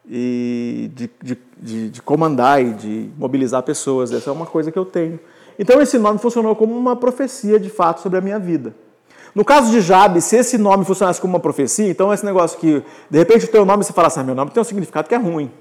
E 0.10 0.90
de, 0.96 1.12
de, 1.22 1.38
de, 1.58 1.90
de 1.90 2.02
comandar 2.02 2.64
e 2.64 2.72
de 2.72 3.10
mobilizar 3.18 3.64
pessoas, 3.64 4.14
essa 4.14 4.30
é 4.30 4.32
uma 4.32 4.46
coisa 4.46 4.72
que 4.72 4.80
eu 4.80 4.86
tenho. 4.86 5.20
Então 5.60 5.82
esse 5.82 5.98
nome 5.98 6.20
funcionou 6.20 6.56
como 6.56 6.74
uma 6.74 6.96
profecia 6.96 7.60
de 7.60 7.70
fato 7.70 8.00
sobre 8.00 8.20
a 8.20 8.22
minha 8.22 8.40
vida. 8.40 8.74
No 9.36 9.44
caso 9.44 9.70
de 9.70 9.82
Jabes, 9.82 10.24
se 10.24 10.38
esse 10.38 10.58
nome 10.58 10.86
funcionasse 10.86 11.20
como 11.20 11.34
uma 11.34 11.42
profecia, 11.42 11.90
então 11.90 12.14
esse 12.14 12.24
negócio 12.24 12.58
que 12.60 12.82
de 13.10 13.18
repente 13.18 13.44
o 13.44 13.50
teu 13.50 13.66
nome 13.66 13.84
você 13.84 13.92
fala 13.92 14.08
assim, 14.08 14.22
ah, 14.22 14.24
meu 14.24 14.36
nome 14.36 14.52
tem 14.52 14.62
um 14.62 14.64
significado 14.64 15.10
que 15.10 15.16
é 15.16 15.18
ruim. 15.18 15.52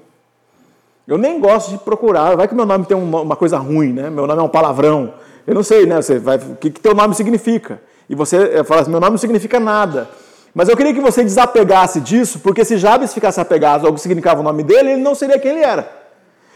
Eu 1.07 1.17
nem 1.17 1.39
gosto 1.39 1.71
de 1.71 1.77
procurar, 1.77 2.35
vai 2.35 2.49
que 2.49 2.53
meu 2.53 2.65
nome 2.65 2.85
tem 2.85 2.97
uma, 2.97 3.35
coisa 3.37 3.57
ruim, 3.57 3.93
né? 3.93 4.09
Meu 4.09 4.27
nome 4.27 4.41
é 4.41 4.43
um 4.43 4.49
palavrão. 4.49 5.13
Eu 5.47 5.55
não 5.55 5.63
sei, 5.63 5.85
né? 5.85 6.01
Você 6.01 6.19
vai, 6.19 6.35
o 6.35 6.57
que, 6.57 6.69
que 6.69 6.81
teu 6.81 6.93
nome 6.93 7.15
significa? 7.15 7.79
E 8.09 8.15
você 8.15 8.35
eh, 8.55 8.63
fala 8.65 8.81
assim, 8.81 8.91
meu 8.91 8.99
nome 8.99 9.11
não 9.11 9.17
significa 9.17 9.57
nada. 9.57 10.09
Mas 10.53 10.67
eu 10.67 10.75
queria 10.75 10.93
que 10.93 10.99
você 10.99 11.23
desapegasse 11.23 12.01
disso, 12.01 12.39
porque 12.39 12.65
se 12.65 12.77
Jabes 12.77 13.13
ficasse 13.13 13.39
apegado 13.39 13.87
ao 13.87 13.93
que 13.93 14.01
significava 14.01 14.41
o 14.41 14.43
nome 14.43 14.63
dele, 14.63 14.91
ele 14.91 15.01
não 15.01 15.15
seria 15.15 15.39
quem 15.39 15.51
ele 15.51 15.61
era. 15.61 15.89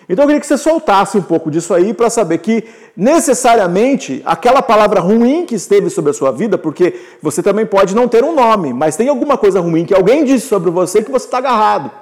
Então 0.10 0.24
eu 0.24 0.27
queria 0.27 0.41
que 0.41 0.48
você 0.48 0.58
soltasse 0.58 1.17
um 1.17 1.22
pouco 1.22 1.50
disso 1.50 1.74
aí 1.74 1.93
para 1.93 2.10
saber 2.10 2.39
que 2.39 2.65
necessariamente 2.98 4.22
aquela 4.25 4.62
palavra 4.62 5.00
ruim 5.00 5.46
que 5.46 5.55
esteve 5.55 5.89
sobre 5.89 6.12
a 6.12 6.13
sua 6.13 6.31
vida, 6.31 6.58
porque 6.58 7.00
você 7.22 7.41
também 7.41 7.65
pode 7.65 7.96
não 7.96 8.05
ter 8.05 8.22
um 8.22 8.36
nome, 8.36 8.74
mas 8.74 8.98
tem 8.98 9.08
alguma 9.08 9.38
coisa 9.38 9.62
ruim 9.62 9.86
que 9.86 9.93
alguém 9.93 10.25
disse 10.25 10.48
sobre 10.48 10.70
você 10.70 11.01
que 11.01 11.10
você 11.12 11.25
está 11.25 11.38
agarrado. 11.38 12.00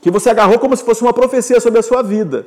Que 0.00 0.10
você 0.10 0.30
agarrou 0.30 0.58
como 0.58 0.76
se 0.76 0.84
fosse 0.84 1.02
uma 1.02 1.12
profecia 1.12 1.60
sobre 1.60 1.78
a 1.78 1.82
sua 1.82 2.02
vida. 2.02 2.46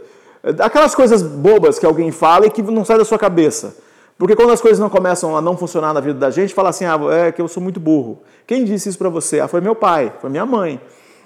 Aquelas 0.59 0.95
coisas 0.95 1.21
bobas 1.21 1.77
que 1.77 1.85
alguém 1.85 2.11
fala 2.11 2.47
e 2.47 2.49
que 2.49 2.61
não 2.61 2.83
sai 2.83 2.97
da 2.97 3.05
sua 3.05 3.19
cabeça. 3.19 3.75
Porque 4.17 4.35
quando 4.35 4.51
as 4.51 4.61
coisas 4.61 4.79
não 4.79 4.89
começam 4.89 5.35
a 5.35 5.41
não 5.41 5.57
funcionar 5.57 5.93
na 5.93 5.99
vida 5.99 6.19
da 6.19 6.29
gente, 6.29 6.53
fala 6.53 6.69
assim: 6.69 6.85
ah, 6.85 6.97
é 7.11 7.31
que 7.31 7.41
eu 7.41 7.47
sou 7.47 7.61
muito 7.61 7.79
burro. 7.79 8.21
Quem 8.45 8.63
disse 8.63 8.89
isso 8.89 8.97
para 8.97 9.09
você? 9.09 9.39
Ah, 9.39 9.47
foi 9.47 9.61
meu 9.61 9.75
pai, 9.75 10.13
foi 10.21 10.29
minha 10.29 10.45
mãe. 10.45 10.79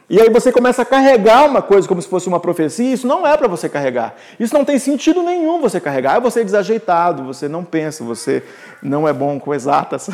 E 0.07 0.21
aí 0.21 0.29
você 0.29 0.51
começa 0.51 0.83
a 0.83 0.85
carregar 0.85 1.45
uma 1.45 1.63
coisa 1.63 1.87
como 1.87 1.99
se 1.99 2.07
fosse 2.07 2.27
uma 2.27 2.39
profecia, 2.39 2.93
isso 2.93 3.07
não 3.07 3.25
é 3.25 3.35
para 3.35 3.47
você 3.47 3.67
carregar. 3.67 4.15
Isso 4.39 4.53
não 4.53 4.63
tem 4.63 4.77
sentido 4.77 5.23
nenhum 5.23 5.59
você 5.59 5.79
carregar. 5.79 6.19
Você 6.21 6.41
é 6.41 6.43
desajeitado, 6.43 7.23
você 7.23 7.47
não 7.47 7.63
pensa, 7.63 8.03
você 8.03 8.43
não 8.83 9.07
é 9.07 9.13
bom 9.13 9.39
com 9.39 9.53
exatas, 9.53 10.09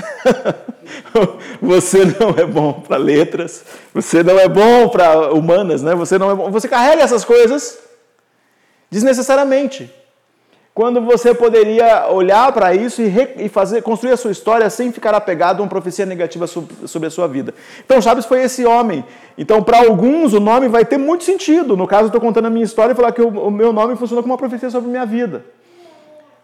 você 1.61 2.05
não 2.05 2.29
é 2.37 2.45
bom 2.45 2.73
para 2.73 2.95
letras, 2.95 3.65
você 3.93 4.23
não 4.23 4.39
é 4.39 4.47
bom 4.47 4.87
para 4.87 5.33
humanas, 5.33 5.83
né? 5.83 5.93
Você 5.93 6.17
não 6.17 6.31
é 6.31 6.35
bom. 6.35 6.49
Você 6.51 6.69
carrega 6.69 7.03
essas 7.03 7.25
coisas 7.25 7.77
desnecessariamente 8.89 9.91
quando 10.73 11.01
você 11.01 11.33
poderia 11.33 12.07
olhar 12.07 12.49
para 12.53 12.73
isso 12.73 13.01
e, 13.01 13.49
fazer, 13.49 13.81
construir 13.81 14.13
a 14.13 14.17
sua 14.17 14.31
história 14.31 14.69
sem 14.69 14.89
ficar 14.91 15.13
apegado 15.13 15.59
a 15.59 15.63
uma 15.63 15.69
profecia 15.69 16.05
negativa 16.05 16.47
sobre 16.47 17.07
a 17.07 17.11
sua 17.11 17.27
vida. 17.27 17.53
Então, 17.85 18.01
Chaves 18.01 18.25
foi 18.25 18.41
esse 18.43 18.65
homem. 18.65 19.03
Então, 19.37 19.61
para 19.61 19.79
alguns, 19.79 20.33
o 20.33 20.39
nome 20.39 20.69
vai 20.69 20.85
ter 20.85 20.97
muito 20.97 21.25
sentido. 21.25 21.75
No 21.75 21.85
caso, 21.85 22.05
estou 22.05 22.21
contando 22.21 22.45
a 22.45 22.49
minha 22.49 22.63
história 22.63 22.93
e 22.93 22.95
falar 22.95 23.11
que 23.11 23.21
o, 23.21 23.51
meu 23.51 23.73
nome 23.73 23.97
funciona 23.97 24.21
como 24.21 24.33
uma 24.33 24.37
profecia 24.37 24.69
sobre 24.69 24.87
a 24.87 24.91
minha 24.91 25.05
vida. 25.05 25.43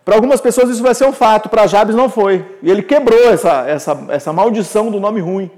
Para 0.03 0.15
algumas 0.15 0.41
pessoas, 0.41 0.69
isso 0.69 0.83
vai 0.83 0.93
ser 0.93 1.05
um 1.05 1.13
fato. 1.13 1.47
Para 1.47 1.65
Jabes, 1.65 1.95
não 1.95 2.09
foi. 2.09 2.45
E 2.61 2.69
ele 2.69 2.83
quebrou 2.83 3.29
essa, 3.31 3.65
essa, 3.65 4.05
essa 4.09 4.33
maldição 4.33 4.91
do 4.91 4.99
nome 4.99 5.21
ruim. 5.21 5.49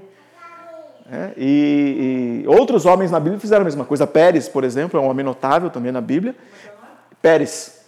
É, 1.12 1.32
e, 1.36 2.44
e 2.44 2.48
outros 2.48 2.86
homens 2.86 3.10
na 3.10 3.18
Bíblia 3.18 3.40
fizeram 3.40 3.62
a 3.62 3.64
mesma 3.64 3.84
coisa. 3.84 4.06
Pérez, 4.06 4.48
por 4.48 4.62
exemplo, 4.62 4.98
é 4.98 5.02
um 5.02 5.08
homem 5.08 5.26
notável 5.26 5.70
também 5.70 5.90
na 5.90 6.00
Bíblia. 6.00 6.36
Pérez. 7.20 7.79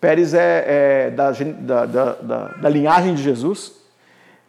Pérez 0.00 0.32
é, 0.32 1.08
é 1.08 1.10
da, 1.10 1.32
da, 1.32 1.86
da, 2.14 2.48
da, 2.48 2.68
linhagem 2.68 3.14
de 3.14 3.22
Jesus. 3.22 3.72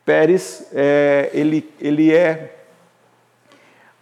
Pérez, 0.05 0.69
é, 0.73 1.29
ele, 1.33 1.67
ele 1.79 2.13
é 2.13 2.55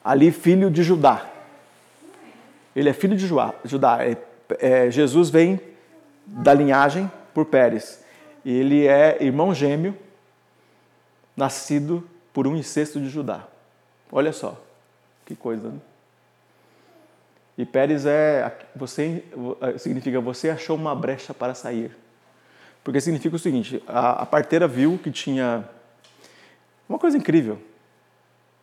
ali 0.04 0.32
filho 0.32 0.70
de 0.70 0.84
Judá. 0.84 1.26
Ele 2.76 2.90
é 2.90 2.94
filho 2.94 3.16
de 3.16 3.26
Judá. 3.26 4.00
É, 4.02 4.18
é, 4.60 4.92
Jesus 4.92 5.30
vem 5.30 5.60
da 6.26 6.54
linhagem 6.54 7.10
por 7.34 7.46
Pérez. 7.46 8.04
Ele 8.46 8.86
é 8.86 9.18
irmão 9.22 9.54
gêmeo, 9.54 9.98
nascido 11.36 12.08
por 12.34 12.46
um 12.46 12.56
incesto 12.56 13.00
de 13.00 13.10
Judá. 13.10 13.48
Olha 14.12 14.32
só, 14.32 14.60
que 15.26 15.36
coisa, 15.36 15.70
né? 15.70 15.80
E 17.58 17.66
Pérez 17.66 18.06
é 18.06 18.56
você 18.76 19.24
significa 19.78 20.22
você 20.22 20.50
achou 20.50 20.76
uma 20.76 20.94
brecha 20.94 21.34
para 21.34 21.56
sair. 21.56 21.92
Porque 22.84 23.02
significa 23.02 23.36
o 23.36 23.40
seguinte: 23.40 23.82
a, 23.88 24.22
a 24.22 24.26
parteira 24.26 24.68
viu 24.68 25.00
que 25.02 25.10
tinha 25.10 25.68
uma 26.88 27.00
coisa 27.00 27.18
incrível. 27.18 27.60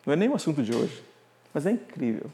Não 0.06 0.12
é 0.12 0.16
nem 0.16 0.28
o 0.28 0.34
assunto 0.34 0.62
de 0.62 0.74
hoje, 0.74 1.02
mas 1.52 1.66
é 1.66 1.72
incrível. 1.72 2.30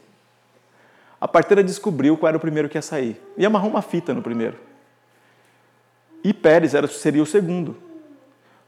A 1.19 1.27
parteira 1.27 1.63
descobriu 1.63 2.17
qual 2.17 2.29
era 2.29 2.37
o 2.37 2.41
primeiro 2.41 2.69
que 2.69 2.77
ia 2.77 2.81
sair 2.81 3.19
e 3.37 3.45
amarrou 3.45 3.69
uma 3.69 3.81
fita 3.81 4.13
no 4.13 4.21
primeiro. 4.21 4.57
E 6.23 6.33
Pérez 6.33 6.73
era, 6.73 6.87
seria 6.87 7.23
o 7.23 7.25
segundo. 7.25 7.75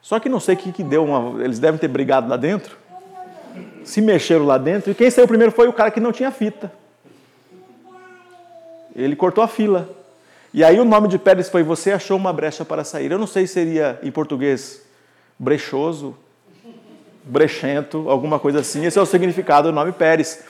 Só 0.02 0.20
que 0.20 0.28
não 0.28 0.40
sei 0.40 0.56
o 0.56 0.58
que, 0.58 0.72
que 0.72 0.84
deu, 0.84 1.06
uma, 1.06 1.44
eles 1.44 1.60
devem 1.60 1.80
ter 1.80 1.88
brigado 1.88 2.28
lá 2.28 2.36
dentro, 2.36 2.78
se 3.84 4.02
mexeram 4.02 4.46
lá 4.46 4.58
dentro, 4.58 4.92
e 4.92 4.96
quem 4.96 5.10
saiu 5.10 5.28
primeiro 5.28 5.52
foi 5.52 5.68
o 5.68 5.74
cara 5.74 5.90
que 5.92 6.00
não 6.00 6.12
tinha 6.12 6.30
fita. 6.30 6.72
Ele 8.96 9.16
cortou 9.16 9.44
a 9.44 9.48
fila. 9.48 9.90
E 10.54 10.64
aí 10.64 10.80
o 10.80 10.86
nome 10.86 11.08
de 11.08 11.18
Pérez 11.18 11.50
foi 11.50 11.64
Você 11.64 11.92
achou 11.92 12.16
uma 12.16 12.32
brecha 12.32 12.64
para 12.64 12.84
sair. 12.84 13.12
Eu 13.12 13.18
não 13.18 13.28
sei 13.28 13.48
se 13.48 13.54
seria 13.54 14.00
em 14.04 14.12
português 14.12 14.84
brechoso, 15.40 16.16
brechento, 17.24 18.10
alguma 18.10 18.40
coisa 18.40 18.60
assim. 18.60 18.86
Esse 18.86 19.00
é 19.00 19.02
o 19.02 19.06
significado 19.06 19.70
do 19.70 19.74
nome 19.74 19.92
Pérez. 19.92 20.44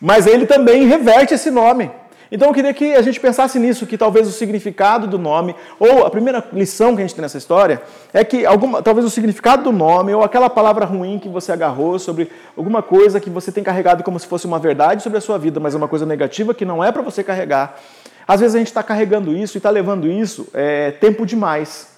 Mas 0.00 0.26
ele 0.26 0.46
também 0.46 0.86
reverte 0.86 1.34
esse 1.34 1.50
nome. 1.50 1.90
Então 2.32 2.48
eu 2.48 2.54
queria 2.54 2.72
que 2.72 2.94
a 2.94 3.02
gente 3.02 3.20
pensasse 3.20 3.58
nisso, 3.58 3.86
que 3.86 3.98
talvez 3.98 4.26
o 4.26 4.32
significado 4.32 5.06
do 5.06 5.18
nome, 5.18 5.54
ou 5.78 6.06
a 6.06 6.10
primeira 6.10 6.44
lição 6.52 6.94
que 6.94 7.02
a 7.02 7.04
gente 7.04 7.14
tem 7.14 7.22
nessa 7.22 7.38
história, 7.38 7.82
é 8.12 8.24
que 8.24 8.46
alguma, 8.46 8.82
talvez 8.82 9.06
o 9.06 9.10
significado 9.10 9.64
do 9.64 9.72
nome, 9.72 10.14
ou 10.14 10.22
aquela 10.22 10.48
palavra 10.48 10.84
ruim 10.84 11.18
que 11.18 11.28
você 11.28 11.52
agarrou 11.52 11.98
sobre 11.98 12.30
alguma 12.56 12.82
coisa 12.82 13.20
que 13.20 13.30
você 13.30 13.52
tem 13.52 13.62
carregado 13.62 14.02
como 14.02 14.18
se 14.18 14.26
fosse 14.26 14.46
uma 14.46 14.58
verdade 14.58 15.02
sobre 15.02 15.18
a 15.18 15.20
sua 15.20 15.38
vida, 15.38 15.60
mas 15.60 15.74
é 15.74 15.76
uma 15.76 15.88
coisa 15.88 16.06
negativa 16.06 16.54
que 16.54 16.64
não 16.64 16.82
é 16.82 16.90
para 16.90 17.02
você 17.02 17.22
carregar. 17.22 17.78
Às 18.26 18.40
vezes 18.40 18.54
a 18.54 18.58
gente 18.58 18.68
está 18.68 18.82
carregando 18.82 19.36
isso 19.36 19.56
e 19.56 19.58
está 19.58 19.70
levando 19.70 20.10
isso 20.10 20.48
é, 20.54 20.90
tempo 20.92 21.26
demais. 21.26 21.88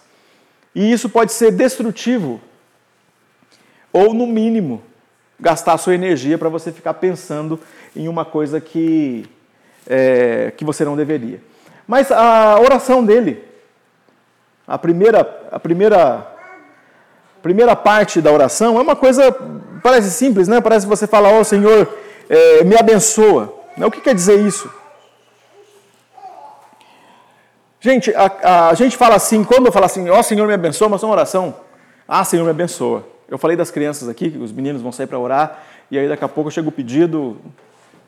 E 0.74 0.92
isso 0.92 1.08
pode 1.08 1.32
ser 1.32 1.52
destrutivo, 1.52 2.40
ou 3.92 4.12
no 4.12 4.26
mínimo, 4.26 4.82
gastar 5.38 5.78
sua 5.78 5.94
energia 5.94 6.36
para 6.36 6.48
você 6.48 6.72
ficar 6.72 6.94
pensando 6.94 7.58
em 7.94 8.08
uma 8.08 8.24
coisa 8.24 8.60
que 8.60 9.24
é, 9.86 10.52
que 10.56 10.64
você 10.64 10.84
não 10.84 10.96
deveria. 10.96 11.40
Mas 11.86 12.10
a 12.10 12.58
oração 12.60 13.04
dele, 13.04 13.44
a 14.66 14.76
primeira, 14.76 15.20
a 15.52 15.60
primeira, 15.60 16.26
primeira 17.42 17.76
parte 17.76 18.20
da 18.20 18.32
oração 18.32 18.76
é 18.78 18.82
uma 18.82 18.96
coisa, 18.96 19.30
parece 19.82 20.10
simples, 20.10 20.48
né? 20.48 20.60
Parece 20.60 20.86
você 20.86 21.06
fala, 21.06 21.28
ó 21.28 21.40
oh, 21.40 21.44
Senhor, 21.44 21.88
é, 22.28 22.64
me 22.64 22.76
abençoa. 22.76 23.54
O 23.78 23.90
que 23.90 24.00
quer 24.00 24.14
dizer 24.14 24.40
isso? 24.40 24.70
Gente, 27.78 28.12
a, 28.14 28.70
a, 28.70 28.74
gente 28.74 28.96
fala 28.96 29.14
assim, 29.14 29.44
quando 29.44 29.66
eu 29.66 29.72
falo 29.72 29.84
assim, 29.84 30.08
ó 30.08 30.18
oh, 30.18 30.22
Senhor 30.22 30.48
me 30.48 30.54
abençoa, 30.54 30.88
mas 30.88 31.02
é 31.02 31.06
uma 31.06 31.12
oração. 31.12 31.54
Ah, 32.08 32.24
Senhor 32.24 32.42
me 32.42 32.50
abençoa. 32.50 33.06
Eu 33.28 33.38
falei 33.38 33.56
das 33.56 33.70
crianças 33.70 34.08
aqui, 34.08 34.30
que 34.30 34.38
os 34.38 34.50
meninos 34.50 34.82
vão 34.82 34.90
sair 34.90 35.06
para 35.06 35.18
orar, 35.18 35.62
e 35.90 35.98
aí 35.98 36.08
daqui 36.08 36.24
a 36.24 36.28
pouco 36.28 36.50
chega 36.50 36.68
o 36.68 36.72
pedido, 36.72 37.36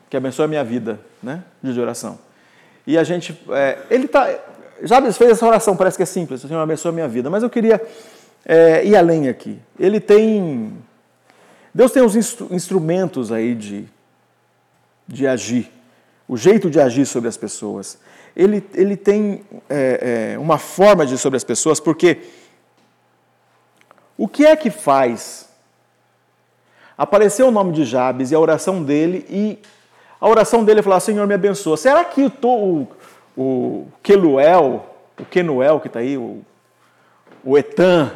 que 0.09 0.17
abençoe 0.17 0.45
a 0.45 0.47
minha 0.47 0.63
vida, 0.63 0.99
né? 1.21 1.43
De 1.61 1.79
oração. 1.79 2.17
E 2.87 2.97
a 2.97 3.03
gente, 3.03 3.39
é, 3.51 3.77
ele 3.89 4.07
tá, 4.07 4.27
já 4.81 4.99
fez 5.13 5.31
essa 5.31 5.45
oração, 5.45 5.75
parece 5.75 5.97
que 5.97 6.03
é 6.03 6.05
simples, 6.05 6.41
Senhor 6.41 6.59
abençoe 6.59 6.89
a 6.89 6.93
minha 6.93 7.07
vida, 7.07 7.29
mas 7.29 7.43
eu 7.43 7.49
queria 7.49 7.81
é, 8.45 8.83
ir 8.83 8.95
além 8.95 9.29
aqui. 9.29 9.59
Ele 9.79 9.99
tem, 9.99 10.75
Deus 11.73 11.91
tem 11.91 12.01
os 12.01 12.15
instru 12.15 12.47
instrumentos 12.49 13.31
aí 13.31 13.53
de, 13.53 13.85
de 15.07 15.27
agir, 15.27 15.71
o 16.27 16.35
jeito 16.35 16.69
de 16.69 16.79
agir 16.79 17.05
sobre 17.05 17.29
as 17.29 17.37
pessoas. 17.37 17.99
Ele, 18.35 18.63
ele 18.73 18.95
tem 18.95 19.43
é, 19.69 20.33
é, 20.33 20.39
uma 20.39 20.57
forma 20.57 21.05
de 21.05 21.17
sobre 21.17 21.37
as 21.37 21.43
pessoas, 21.43 21.79
porque 21.79 22.19
o 24.17 24.27
que 24.27 24.45
é 24.45 24.55
que 24.55 24.69
faz 24.71 25.47
aparecer 26.97 27.43
o 27.43 27.51
nome 27.51 27.71
de 27.71 27.85
Jabes 27.85 28.31
e 28.31 28.35
a 28.35 28.39
oração 28.39 28.83
dele 28.83 29.25
e 29.29 29.59
a 30.19 30.27
oração 30.27 30.63
dele 30.63 30.81
é 30.81 30.83
falar, 30.83 30.99
Senhor, 30.99 31.25
me 31.25 31.33
abençoa. 31.33 31.77
Será 31.77 32.03
que 32.03 32.25
o, 32.25 32.47
o, 32.47 32.87
o 33.37 33.87
Keluel, 34.03 34.85
o 35.17 35.25
Kenuel 35.25 35.79
que 35.79 35.87
está 35.87 35.99
aí, 35.99 36.17
o, 36.17 36.41
o 37.43 37.57
Etan, 37.57 38.11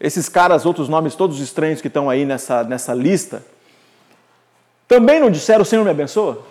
esses 0.00 0.28
caras, 0.28 0.64
outros 0.64 0.88
nomes 0.88 1.14
todos 1.14 1.38
estranhos 1.40 1.80
que 1.80 1.88
estão 1.88 2.08
aí 2.08 2.24
nessa, 2.24 2.64
nessa 2.64 2.94
lista, 2.94 3.44
também 4.88 5.20
não 5.20 5.30
disseram, 5.30 5.64
Senhor, 5.64 5.84
me 5.84 5.90
abençoa? 5.90 6.42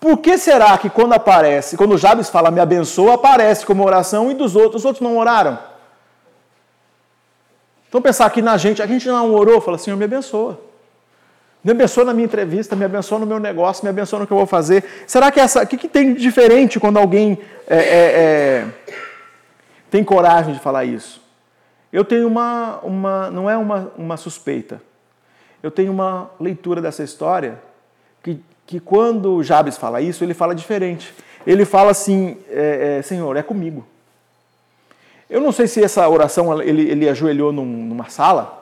Por 0.00 0.18
que 0.18 0.36
será 0.36 0.76
que 0.78 0.90
quando 0.90 1.12
aparece, 1.12 1.76
quando 1.76 1.96
Jabes 1.96 2.28
fala 2.28 2.50
me 2.50 2.60
abençoa, 2.60 3.14
aparece 3.14 3.64
como 3.64 3.84
oração 3.84 4.30
e 4.30 4.34
dos 4.34 4.56
outros, 4.56 4.82
os 4.82 4.84
outros 4.84 5.02
não 5.02 5.16
oraram? 5.16 5.58
Então 7.88 8.00
pensar 8.00 8.26
aqui 8.26 8.40
na 8.40 8.56
gente, 8.56 8.82
a 8.82 8.86
gente 8.86 9.06
não 9.06 9.34
orou, 9.34 9.60
fala, 9.60 9.76
Senhor, 9.78 9.96
me 9.96 10.04
abençoa. 10.04 10.69
Me 11.62 11.72
abençoa 11.72 12.06
na 12.06 12.14
minha 12.14 12.24
entrevista, 12.24 12.74
me 12.74 12.84
abençoa 12.84 13.18
no 13.18 13.26
meu 13.26 13.38
negócio, 13.38 13.84
me 13.84 13.90
abençoa 13.90 14.20
no 14.20 14.26
que 14.26 14.32
eu 14.32 14.36
vou 14.36 14.46
fazer. 14.46 14.82
Será 15.06 15.30
que 15.30 15.38
essa. 15.38 15.62
O 15.62 15.66
que, 15.66 15.76
que 15.76 15.88
tem 15.88 16.14
de 16.14 16.20
diferente 16.20 16.80
quando 16.80 16.98
alguém 16.98 17.38
é, 17.66 17.76
é, 17.76 17.82
é, 17.82 18.66
tem 19.90 20.02
coragem 20.02 20.54
de 20.54 20.60
falar 20.60 20.86
isso? 20.86 21.20
Eu 21.92 22.02
tenho 22.02 22.26
uma. 22.26 22.78
uma 22.82 23.30
não 23.30 23.48
é 23.48 23.58
uma, 23.58 23.92
uma 23.96 24.16
suspeita. 24.16 24.80
Eu 25.62 25.70
tenho 25.70 25.92
uma 25.92 26.30
leitura 26.40 26.80
dessa 26.80 27.02
história 27.02 27.58
que, 28.22 28.40
que 28.66 28.80
quando 28.80 29.42
Jabes 29.42 29.76
fala 29.76 30.00
isso, 30.00 30.24
ele 30.24 30.32
fala 30.32 30.54
diferente. 30.54 31.12
Ele 31.46 31.66
fala 31.66 31.90
assim: 31.90 32.38
é, 32.48 32.98
é, 32.98 33.02
Senhor, 33.02 33.36
é 33.36 33.42
comigo. 33.42 33.86
Eu 35.28 35.42
não 35.42 35.52
sei 35.52 35.66
se 35.66 35.84
essa 35.84 36.08
oração 36.08 36.60
ele, 36.62 36.90
ele 36.90 37.06
ajoelhou 37.06 37.52
num, 37.52 37.66
numa 37.66 38.08
sala 38.08 38.59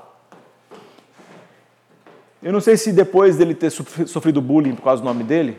eu 2.42 2.53
não 2.53 2.61
sei 2.61 2.77
se 2.77 2.92
depois 2.92 3.37
dele 3.37 3.55
ter 3.55 3.70
sofrido 3.70 4.40
bullying 4.40 4.74
por 4.74 4.83
causa 4.83 5.03
do 5.03 5.05
nome 5.07 5.24
dele, 5.24 5.59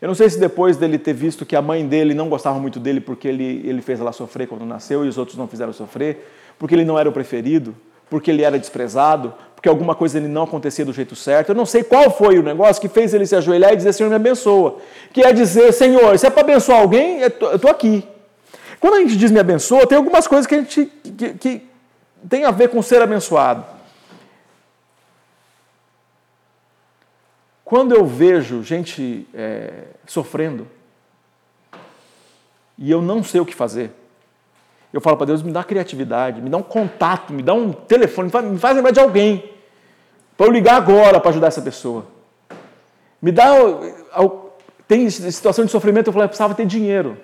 eu 0.00 0.08
não 0.08 0.14
sei 0.14 0.28
se 0.28 0.38
depois 0.38 0.76
dele 0.76 0.98
ter 0.98 1.12
visto 1.12 1.46
que 1.46 1.54
a 1.54 1.62
mãe 1.62 1.86
dele 1.86 2.12
não 2.12 2.28
gostava 2.28 2.58
muito 2.58 2.80
dele 2.80 3.00
porque 3.00 3.28
ele, 3.28 3.62
ele 3.64 3.80
fez 3.80 4.00
ela 4.00 4.12
sofrer 4.12 4.48
quando 4.48 4.64
nasceu 4.64 5.04
e 5.04 5.08
os 5.08 5.16
outros 5.16 5.38
não 5.38 5.46
fizeram 5.46 5.72
sofrer, 5.72 6.28
porque 6.58 6.74
ele 6.74 6.84
não 6.84 6.98
era 6.98 7.08
o 7.08 7.12
preferido, 7.12 7.74
porque 8.10 8.30
ele 8.30 8.42
era 8.42 8.58
desprezado, 8.58 9.32
porque 9.54 9.68
alguma 9.68 9.94
coisa 9.94 10.18
ele 10.18 10.26
não 10.26 10.42
acontecia 10.42 10.84
do 10.84 10.92
jeito 10.92 11.14
certo. 11.14 11.50
Eu 11.50 11.54
não 11.54 11.64
sei 11.64 11.84
qual 11.84 12.10
foi 12.10 12.36
o 12.36 12.42
negócio 12.42 12.82
que 12.82 12.88
fez 12.88 13.14
ele 13.14 13.24
se 13.24 13.36
ajoelhar 13.36 13.72
e 13.72 13.76
dizer: 13.76 13.92
Senhor, 13.92 14.10
me 14.10 14.16
abençoa. 14.16 14.78
Que 15.12 15.22
é 15.22 15.32
dizer: 15.32 15.72
Senhor, 15.72 16.18
se 16.18 16.26
é 16.26 16.30
para 16.30 16.42
abençoar 16.42 16.80
alguém, 16.80 17.20
eu 17.20 17.28
estou 17.28 17.70
aqui. 17.70 18.04
Quando 18.80 18.94
a 18.94 18.98
gente 18.98 19.16
diz 19.16 19.30
me 19.30 19.38
abençoa, 19.38 19.86
tem 19.86 19.96
algumas 19.96 20.26
coisas 20.26 20.48
que 20.48 20.54
a 20.56 20.58
gente 20.58 20.92
que, 21.16 21.34
que 21.34 21.62
tem 22.28 22.44
a 22.44 22.50
ver 22.50 22.70
com 22.70 22.82
ser 22.82 23.00
abençoado. 23.00 23.64
Quando 27.72 27.94
eu 27.94 28.04
vejo 28.04 28.62
gente 28.62 29.26
é, 29.32 29.84
sofrendo 30.06 30.68
e 32.76 32.90
eu 32.90 33.00
não 33.00 33.24
sei 33.24 33.40
o 33.40 33.46
que 33.46 33.54
fazer, 33.54 33.90
eu 34.92 35.00
falo 35.00 35.16
para 35.16 35.28
Deus, 35.28 35.42
me 35.42 35.50
dá 35.50 35.64
criatividade, 35.64 36.42
me 36.42 36.50
dá 36.50 36.58
um 36.58 36.62
contato, 36.62 37.32
me 37.32 37.42
dá 37.42 37.54
um 37.54 37.72
telefone, 37.72 38.30
me 38.50 38.58
faz 38.58 38.76
lembrar 38.76 38.90
de 38.90 39.00
alguém 39.00 39.50
para 40.36 40.48
eu 40.48 40.52
ligar 40.52 40.76
agora 40.76 41.18
para 41.18 41.30
ajudar 41.30 41.46
essa 41.46 41.62
pessoa. 41.62 42.04
Me 43.22 43.32
dá. 43.32 43.54
Tem 44.86 45.08
situação 45.08 45.64
de 45.64 45.70
sofrimento, 45.70 46.08
eu 46.08 46.12
falei, 46.12 46.26
eu 46.26 46.28
precisava 46.28 46.54
ter 46.54 46.66
dinheiro. 46.66 47.16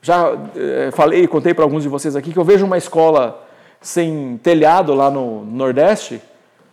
Já 0.00 0.32
é, 0.56 0.90
falei, 0.90 1.28
contei 1.28 1.54
para 1.54 1.62
alguns 1.62 1.84
de 1.84 1.88
vocês 1.88 2.16
aqui 2.16 2.32
que 2.32 2.38
eu 2.38 2.44
vejo 2.44 2.66
uma 2.66 2.78
escola 2.78 3.46
sem 3.80 4.38
telhado 4.38 4.92
lá 4.92 5.08
no 5.08 5.44
Nordeste 5.44 6.20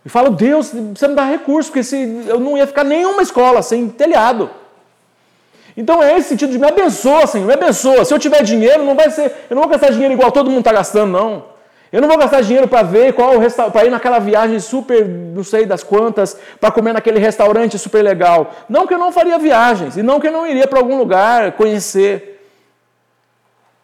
e 0.05 0.09
falo, 0.09 0.29
Deus, 0.29 0.71
você 0.95 1.07
me 1.07 1.15
dá 1.15 1.23
recurso, 1.23 1.69
porque 1.69 1.83
se, 1.83 2.23
eu 2.27 2.39
não 2.39 2.57
ia 2.57 2.65
ficar 2.65 2.83
nenhuma 2.83 3.21
escola 3.21 3.61
sem 3.61 3.87
telhado. 3.89 4.49
Então 5.75 6.01
é 6.01 6.17
esse 6.17 6.29
sentido 6.29 6.51
de 6.51 6.59
me 6.59 6.67
abençoa, 6.67 7.27
Senhor, 7.27 7.45
me 7.45 7.53
abençoa. 7.53 8.03
Se 8.05 8.13
eu 8.13 8.19
tiver 8.19 8.43
dinheiro, 8.43 8.83
não 8.83 8.95
vai 8.95 9.09
ser, 9.11 9.33
eu 9.49 9.55
não 9.55 9.61
vou 9.63 9.71
gastar 9.71 9.91
dinheiro 9.91 10.13
igual 10.13 10.31
todo 10.31 10.49
mundo 10.49 10.59
está 10.59 10.73
gastando, 10.73 11.11
não. 11.11 11.43
Eu 11.91 12.01
não 12.01 12.07
vou 12.07 12.17
gastar 12.17 12.41
dinheiro 12.41 12.67
para 12.67 12.83
ver 12.83 13.13
qual 13.13 13.33
para 13.71 13.85
ir 13.85 13.89
naquela 13.89 14.19
viagem 14.19 14.59
super, 14.59 15.07
não 15.07 15.43
sei 15.43 15.65
das 15.65 15.83
quantas, 15.83 16.37
para 16.59 16.69
comer 16.71 16.93
naquele 16.93 17.19
restaurante 17.19 17.79
super 17.79 18.03
legal. 18.03 18.51
Não 18.69 18.85
que 18.85 18.93
eu 18.93 18.97
não 18.99 19.11
faria 19.11 19.39
viagens, 19.39 19.97
e 19.97 20.03
não 20.03 20.19
que 20.19 20.27
eu 20.27 20.31
não 20.31 20.45
iria 20.45 20.67
para 20.67 20.79
algum 20.79 20.97
lugar 20.97 21.53
conhecer. 21.53 22.38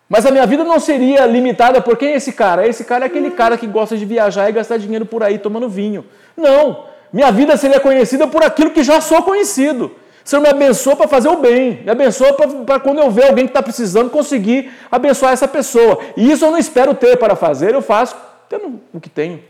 Mas 0.07 0.25
a 0.25 0.31
minha 0.31 0.45
vida 0.45 0.63
não 0.63 0.79
seria 0.79 1.25
limitada 1.25 1.81
por 1.81 1.97
quem 1.97 2.09
é 2.09 2.15
esse 2.15 2.31
cara? 2.31 2.67
Esse 2.67 2.83
cara 2.83 3.05
é 3.05 3.07
aquele 3.07 3.31
cara 3.31 3.57
que 3.57 3.65
gosta 3.65 3.97
de 3.97 4.05
viajar 4.05 4.47
e 4.49 4.51
gastar 4.51 4.77
dinheiro 4.77 5.05
por 5.05 5.23
aí 5.23 5.39
tomando 5.39 5.67
vinho. 5.67 6.05
Não! 6.37 6.85
Minha 7.11 7.31
vida 7.31 7.55
seria 7.57 7.79
conhecida 7.79 8.27
por 8.27 8.43
aquilo 8.43 8.71
que 8.71 8.83
já 8.83 9.01
sou 9.01 9.23
conhecido. 9.23 9.85
O 10.23 10.29
Senhor 10.29 10.41
me 10.41 10.49
abençoa 10.49 10.95
para 10.95 11.07
fazer 11.07 11.29
o 11.29 11.37
bem, 11.37 11.83
me 11.83 11.91
abençoa 11.91 12.33
para 12.65 12.79
quando 12.79 12.99
eu 12.99 13.11
ver 13.11 13.27
alguém 13.27 13.45
que 13.45 13.51
está 13.51 13.61
precisando 13.61 14.09
conseguir 14.09 14.71
abençoar 14.91 15.33
essa 15.33 15.47
pessoa. 15.47 15.99
E 16.17 16.31
isso 16.31 16.43
eu 16.43 16.51
não 16.51 16.57
espero 16.57 16.93
ter 16.95 17.15
para 17.17 17.35
fazer, 17.35 17.73
eu 17.73 17.81
faço 17.81 18.15
tendo 18.49 18.81
o 18.91 18.99
que 18.99 19.09
tenho. 19.09 19.43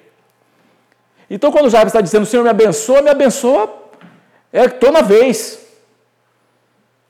Então, 1.30 1.52
quando 1.52 1.66
o 1.66 1.70
Jabes 1.70 1.88
está 1.88 2.02
dizendo, 2.02 2.26
Senhor 2.26 2.44
me 2.44 2.50
abençoa, 2.50 3.02
me 3.02 3.10
abençoa, 3.10 3.74
é 4.52 4.66
estou 4.66 4.92
na 4.92 5.02
vez. 5.02 5.66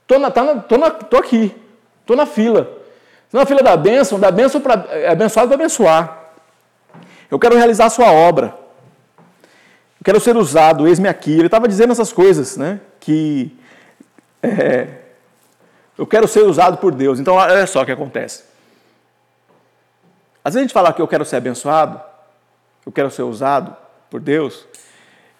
Tô, 0.08 0.19
na, 0.19 0.29
tá 0.29 0.43
na, 0.43 0.62
tô, 0.62 0.77
na, 0.77 0.91
tô 0.91 1.17
aqui, 1.17 1.53
tô 2.05 2.15
na 2.15 2.25
fila. 2.25 2.75
Tô 3.36 3.39
na 3.39 3.45
fila 3.45 3.62
da 3.62 3.76
bênção, 3.76 4.17
da 4.17 4.32
bênção 4.32 4.62
para 4.62 4.88
é 4.91 5.10
abençoado 5.10 5.50
para 5.50 5.56
abençoar. 5.56 6.24
Eu 7.30 7.38
quero 7.38 7.58
realizar 7.58 7.88
a 7.88 7.89
sua 7.89 8.10
obra. 8.10 8.58
Eu 10.00 10.06
quero 10.06 10.21
ser 10.21 10.38
usado, 10.38 10.88
eis-me 10.88 11.10
aqui. 11.10 11.34
Ele 11.34 11.48
estava 11.48 11.67
dizendo 11.67 11.91
essas 11.91 12.13
coisas, 12.13 12.56
né? 12.56 12.80
Que 12.98 13.54
é, 14.41 14.88
eu 15.98 16.08
quero 16.08 16.30
ser 16.30 16.43
usado 16.43 16.78
por 16.78 16.95
Deus. 16.95 17.19
Então, 17.19 17.34
olha 17.34 17.67
só 17.67 17.82
o 17.82 17.86
que 17.86 17.91
acontece. 17.91 18.45
Às 20.41 20.54
vezes 20.54 20.60
a 20.60 20.62
gente 20.62 20.74
fala 20.74 20.93
que 20.93 21.02
eu 21.02 21.08
quero 21.08 21.26
ser 21.26 21.36
abençoado, 21.36 22.00
eu 22.86 22.91
quero 22.93 23.12
ser 23.12 23.24
usado 23.24 23.76
por 24.10 24.21
Deus, 24.21 24.65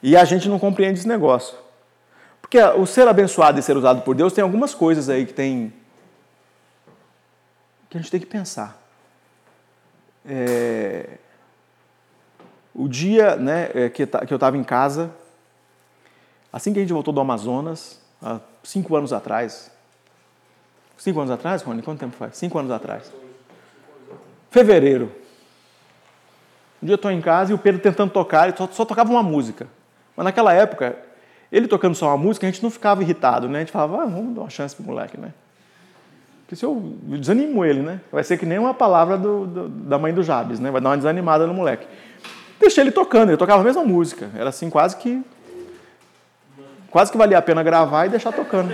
e 0.04 0.18
a 0.18 0.26
gente 0.26 0.50
não 0.50 0.60
compreende 0.60 1.00
esse 1.00 1.08
negócio. 1.08 1.56
Porque 2.42 2.62
o 2.62 2.86
ser 2.86 3.08
abençoado 3.08 3.58
e 3.58 3.64
ser 3.64 3.78
usado 3.78 4.02
por 4.02 4.16
Deus 4.16 4.34
tem 4.34 4.44
algumas 4.44 4.74
coisas 4.74 5.08
aí 5.08 5.26
que 5.26 5.34
tem 5.34 5.72
que 7.90 7.98
a 7.98 8.02
gente 8.02 8.12
tem 8.12 8.20
que 8.20 8.26
pensar. 8.26 8.82
É, 10.26 11.18
o 12.74 12.88
dia 12.88 13.36
né, 13.36 13.70
é, 13.74 13.90
que 13.90 14.04
eu 14.04 14.36
estava 14.36 14.58
em 14.58 14.64
casa, 14.64 15.12
assim 16.52 16.74
que 16.74 16.80
a 16.80 16.82
gente 16.82 16.94
voltou 16.94 17.14
do 17.14 17.22
Amazonas, 17.22 18.02
há 18.22 18.40
cinco 18.64 18.96
anos 18.96 19.14
atrás. 19.14 19.72
Cinco 20.98 21.20
anos 21.20 21.32
atrás, 21.32 21.62
Rony? 21.62 21.82
Quanto 21.82 22.00
tempo 22.00 22.16
faz? 22.16 22.38
Cinco 22.38 22.58
anos 22.58 22.72
atrás. 22.72 23.12
Fevereiro. 24.50 25.12
Um 26.82 26.86
dia 26.86 26.94
eu 26.94 26.98
estou 26.98 27.12
em 27.12 27.22
casa 27.22 27.52
e 27.52 27.54
o 27.54 27.58
Pedro 27.58 27.82
tentando 27.82 28.12
tocar, 28.12 28.48
ele 28.48 28.58
só, 28.58 28.68
só, 28.68 28.86
tocava 28.86 29.12
uma 29.12 29.24
música. 29.24 29.68
Mas 30.16 30.24
naquela 30.24 30.54
época, 30.54 30.98
ele 31.52 31.68
tocando 31.68 31.96
só 31.96 32.08
uma 32.08 32.18
música, 32.18 32.48
a 32.48 32.52
gente 32.52 32.64
não 32.64 32.70
ficava 32.70 33.02
irritado, 33.02 33.48
né? 33.50 33.60
A 33.60 33.62
gente 33.62 33.72
falava, 33.72 34.04
ah, 34.04 34.06
vamos 34.06 34.36
dar 34.36 34.42
uma 34.42 34.50
chance 34.50 34.76
pro 34.76 34.86
moleque, 34.86 35.20
né? 35.20 35.34
Porque 36.46 36.56
se 36.56 36.64
eu 36.64 36.80
desanimo 37.02 37.66
ele, 37.66 37.82
né? 37.82 38.00
Vai 38.12 38.24
ser 38.24 38.38
que 38.38 38.46
nem 38.46 38.60
uma 38.60 38.74
palavra 38.74 39.18
do, 39.18 39.48
do, 39.48 39.68
da 39.68 39.98
mãe 39.98 40.14
do 40.14 40.22
Jabes, 40.22 40.60
né? 40.60 40.70
Vai 40.70 40.80
dar 40.80 40.90
uma 40.90 40.98
desanimada 40.98 41.48
no 41.48 41.56
moleque. 41.56 41.88
Deixei 42.60 42.84
ele 42.84 42.92
tocando, 42.92 43.30
ele 43.30 43.38
tocava 43.38 43.62
a 43.62 43.66
mesma 43.66 43.84
música. 43.84 44.30
Era 44.36 44.50
assim, 44.50 44.70
quase 44.70 44.96
que. 44.96 45.24
Quase 46.92 47.12
que 47.12 47.18
valia 47.18 47.40
a 47.40 47.42
pena 47.42 47.64
gravar 47.64 48.06
e 48.06 48.10
deixar 48.10 48.32
tocando. 48.32 48.74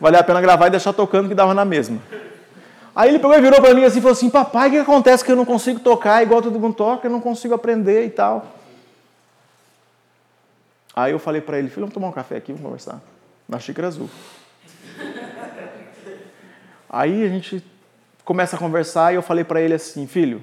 Valia 0.00 0.18
a 0.18 0.24
pena 0.24 0.40
gravar 0.40 0.66
e 0.66 0.70
deixar 0.70 0.92
tocando 0.92 1.28
que 1.28 1.34
dava 1.34 1.54
na 1.54 1.64
mesma. 1.64 2.00
Aí 2.94 3.10
ele 3.10 3.20
pegou 3.20 3.36
e 3.36 3.40
virou 3.40 3.60
para 3.60 3.72
mim 3.72 3.84
assim 3.84 3.98
e 3.98 4.02
falou 4.02 4.12
assim: 4.12 4.28
Papai, 4.28 4.68
o 4.68 4.70
que 4.72 4.78
acontece 4.78 5.24
que 5.24 5.30
eu 5.30 5.36
não 5.36 5.44
consigo 5.44 5.78
tocar 5.78 6.24
igual 6.24 6.42
todo 6.42 6.58
mundo 6.58 6.74
toca, 6.74 7.06
eu 7.06 7.10
não 7.10 7.20
consigo 7.20 7.54
aprender 7.54 8.04
e 8.04 8.10
tal. 8.10 8.46
Aí 10.94 11.12
eu 11.12 11.20
falei 11.20 11.40
para 11.40 11.56
ele: 11.58 11.68
Filho, 11.68 11.82
vamos 11.82 11.94
tomar 11.94 12.08
um 12.08 12.12
café 12.12 12.36
aqui, 12.36 12.52
vamos 12.52 12.64
conversar. 12.66 13.00
Na 13.48 13.60
xícara 13.60 13.86
azul. 13.86 14.10
Aí 16.88 17.24
a 17.24 17.28
gente 17.28 17.64
começa 18.24 18.56
a 18.56 18.58
conversar 18.58 19.12
e 19.12 19.16
eu 19.16 19.22
falei 19.22 19.44
para 19.44 19.60
ele 19.60 19.74
assim: 19.74 20.06
Filho, 20.06 20.42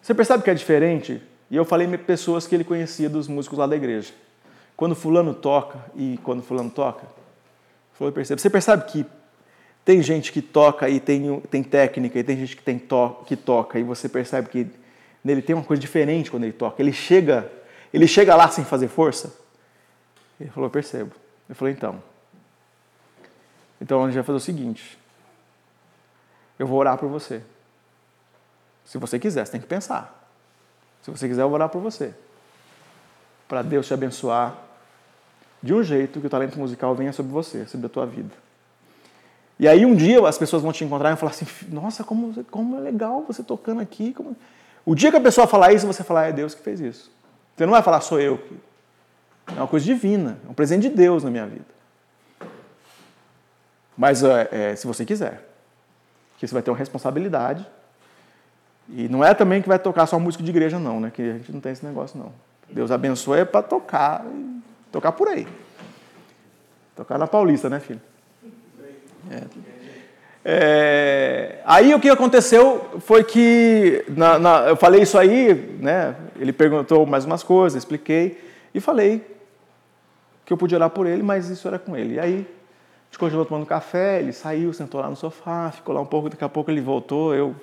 você 0.00 0.14
percebe 0.14 0.42
que 0.42 0.50
é 0.50 0.54
diferente? 0.54 1.22
E 1.50 1.56
eu 1.56 1.64
falei 1.64 1.86
para 1.86 1.98
pessoas 1.98 2.46
que 2.46 2.54
ele 2.54 2.64
conhecia 2.64 3.08
dos 3.08 3.26
músicos 3.28 3.58
lá 3.58 3.66
da 3.66 3.76
igreja. 3.76 4.12
Quando 4.76 4.94
fulano 4.94 5.34
toca 5.34 5.78
e 5.94 6.18
quando 6.22 6.42
fulano 6.42 6.70
toca, 6.70 7.06
falou, 7.94 8.12
percebe. 8.12 8.40
Você 8.40 8.50
percebe 8.50 8.84
que 8.84 9.06
tem 9.84 10.02
gente 10.02 10.30
que 10.30 10.40
toca 10.42 10.88
e 10.88 11.00
tem, 11.00 11.40
tem 11.50 11.62
técnica, 11.62 12.18
e 12.18 12.22
tem 12.22 12.36
gente 12.36 12.56
que, 12.56 12.62
tem 12.62 12.78
to, 12.78 13.16
que 13.26 13.34
toca, 13.34 13.78
e 13.78 13.82
você 13.82 14.08
percebe 14.08 14.48
que 14.48 14.66
nele 15.24 15.42
tem 15.42 15.56
uma 15.56 15.64
coisa 15.64 15.80
diferente 15.80 16.30
quando 16.30 16.44
ele 16.44 16.52
toca. 16.52 16.80
Ele 16.80 16.92
chega, 16.92 17.50
ele 17.92 18.06
chega 18.06 18.36
lá 18.36 18.48
sem 18.48 18.64
fazer 18.64 18.88
força. 18.88 19.34
Ele 20.40 20.50
falou, 20.50 20.70
percebo. 20.70 21.12
Eu 21.48 21.54
falei, 21.54 21.74
então. 21.74 22.02
Então 23.80 24.02
a 24.02 24.06
gente 24.06 24.14
vai 24.14 24.24
fazer 24.24 24.36
o 24.36 24.40
seguinte. 24.40 24.98
Eu 26.58 26.66
vou 26.66 26.78
orar 26.78 26.98
por 26.98 27.08
você. 27.08 27.42
Se 28.84 28.98
você 28.98 29.18
quiser, 29.18 29.44
você 29.44 29.52
tem 29.52 29.60
que 29.60 29.66
pensar. 29.66 30.28
Se 31.02 31.10
você 31.10 31.28
quiser, 31.28 31.42
eu 31.42 31.48
vou 31.48 31.54
orar 31.54 31.68
por 31.68 31.80
você. 31.80 32.14
Para 33.46 33.62
Deus 33.62 33.86
te 33.86 33.94
abençoar 33.94 34.56
de 35.62 35.74
um 35.74 35.82
jeito 35.82 36.20
que 36.20 36.26
o 36.26 36.30
talento 36.30 36.58
musical 36.58 36.94
venha 36.94 37.12
sobre 37.12 37.32
você, 37.32 37.66
sobre 37.66 37.86
a 37.86 37.88
tua 37.88 38.06
vida. 38.06 38.34
E 39.58 39.66
aí 39.66 39.84
um 39.84 39.94
dia 39.94 40.26
as 40.26 40.38
pessoas 40.38 40.62
vão 40.62 40.72
te 40.72 40.84
encontrar 40.84 41.12
e 41.12 41.16
falar 41.16 41.32
assim, 41.32 41.46
nossa, 41.68 42.04
como, 42.04 42.44
como 42.44 42.76
é 42.76 42.80
legal 42.80 43.24
você 43.26 43.42
tocando 43.42 43.80
aqui. 43.80 44.12
Como... 44.12 44.36
O 44.86 44.94
dia 44.94 45.10
que 45.10 45.16
a 45.16 45.20
pessoa 45.20 45.46
falar 45.46 45.72
isso, 45.72 45.86
você 45.86 46.04
falar, 46.04 46.26
é 46.26 46.32
Deus 46.32 46.54
que 46.54 46.62
fez 46.62 46.80
isso. 46.80 47.10
Você 47.56 47.66
não 47.66 47.72
vai 47.72 47.82
falar, 47.82 48.00
sou 48.00 48.20
eu. 48.20 48.40
É 49.48 49.54
uma 49.54 49.66
coisa 49.66 49.84
divina, 49.84 50.38
é 50.46 50.50
um 50.50 50.54
presente 50.54 50.88
de 50.88 50.94
Deus 50.94 51.24
na 51.24 51.30
minha 51.30 51.46
vida. 51.46 51.77
Mas 53.98 54.22
é, 54.22 54.48
é, 54.52 54.76
se 54.76 54.86
você 54.86 55.04
quiser, 55.04 55.42
que 56.38 56.46
você 56.46 56.54
vai 56.54 56.62
ter 56.62 56.70
uma 56.70 56.76
responsabilidade. 56.76 57.66
E 58.88 59.08
não 59.08 59.24
é 59.24 59.34
também 59.34 59.60
que 59.60 59.68
vai 59.68 59.78
tocar 59.78 60.06
só 60.06 60.20
música 60.20 60.44
de 60.44 60.50
igreja, 60.50 60.78
não, 60.78 61.00
né? 61.00 61.10
Que 61.12 61.20
a 61.22 61.32
gente 61.32 61.50
não 61.50 61.60
tem 61.60 61.72
esse 61.72 61.84
negócio, 61.84 62.16
não. 62.16 62.32
Deus 62.70 62.92
abençoe 62.92 63.40
é 63.40 63.44
para 63.44 63.60
tocar, 63.60 64.24
tocar 64.92 65.10
por 65.12 65.26
aí. 65.26 65.48
Tocar 66.94 67.18
na 67.18 67.26
Paulista, 67.26 67.68
né, 67.68 67.80
filho? 67.80 68.00
É. 69.30 69.42
É, 70.44 71.60
aí 71.64 71.92
o 71.92 72.00
que 72.00 72.08
aconteceu 72.08 73.00
foi 73.00 73.24
que 73.24 74.04
na, 74.08 74.38
na, 74.38 74.60
eu 74.68 74.76
falei 74.76 75.02
isso 75.02 75.18
aí, 75.18 75.76
né? 75.80 76.14
Ele 76.36 76.52
perguntou 76.52 77.04
mais 77.04 77.24
umas 77.24 77.42
coisas, 77.42 77.82
expliquei 77.82 78.40
e 78.72 78.80
falei 78.80 79.26
que 80.46 80.52
eu 80.52 80.56
podia 80.56 80.78
orar 80.78 80.88
por 80.88 81.06
ele, 81.06 81.22
mas 81.22 81.50
isso 81.50 81.66
era 81.66 81.78
com 81.78 81.96
ele. 81.96 82.14
E 82.14 82.20
aí 82.20 82.57
gente 83.08 83.18
continuou 83.18 83.44
tomando 83.44 83.66
café, 83.66 84.20
ele 84.20 84.32
saiu, 84.32 84.72
sentou 84.72 85.00
lá 85.00 85.08
no 85.08 85.16
sofá, 85.16 85.70
ficou 85.70 85.94
lá 85.94 86.00
um 86.00 86.06
pouco, 86.06 86.28
daqui 86.28 86.44
a 86.44 86.48
pouco 86.48 86.70
ele 86.70 86.80
voltou, 86.80 87.34
eu 87.34 87.54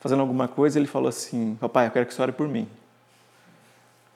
fazendo 0.00 0.20
alguma 0.20 0.46
coisa, 0.46 0.78
ele 0.78 0.86
falou 0.86 1.08
assim: 1.08 1.56
Papai, 1.60 1.86
eu 1.86 1.90
quero 1.90 2.06
que 2.06 2.12
você 2.12 2.20
ore 2.20 2.32
por 2.32 2.46
mim. 2.46 2.68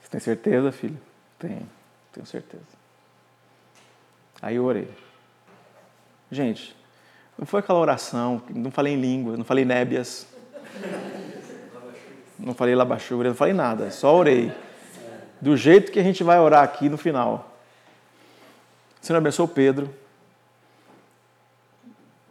Você 0.03 0.11
tem 0.11 0.21
certeza, 0.21 0.71
filho? 0.71 0.99
Tenho, 1.39 1.69
tenho 2.13 2.27
certeza. 2.27 2.63
Aí 4.43 4.57
eu 4.57 4.65
orei. 4.65 4.89
Gente, 6.31 6.77
não 7.39 7.47
foi 7.47 7.61
aquela 7.61 7.79
oração, 7.79 8.43
não 8.51 8.71
falei 8.71 8.95
em 8.95 9.01
língua, 9.01 9.37
não 9.37 9.45
falei 9.45 9.65
nébias, 9.65 10.27
não 12.39 12.53
falei 12.53 12.75
labachura, 12.75 13.31
não 13.31 13.37
falei 13.37 13.55
nada, 13.55 13.91
só 13.91 14.15
orei. 14.15 14.53
Do 15.41 15.57
jeito 15.57 15.91
que 15.91 16.01
a 16.01 16.03
gente 16.03 16.23
vai 16.23 16.39
orar 16.39 16.65
aqui 16.65 16.89
no 16.89 16.99
final. 16.99 17.57
Senhor 19.01 19.19
abençoe 19.19 19.47
Pedro. 19.49 19.89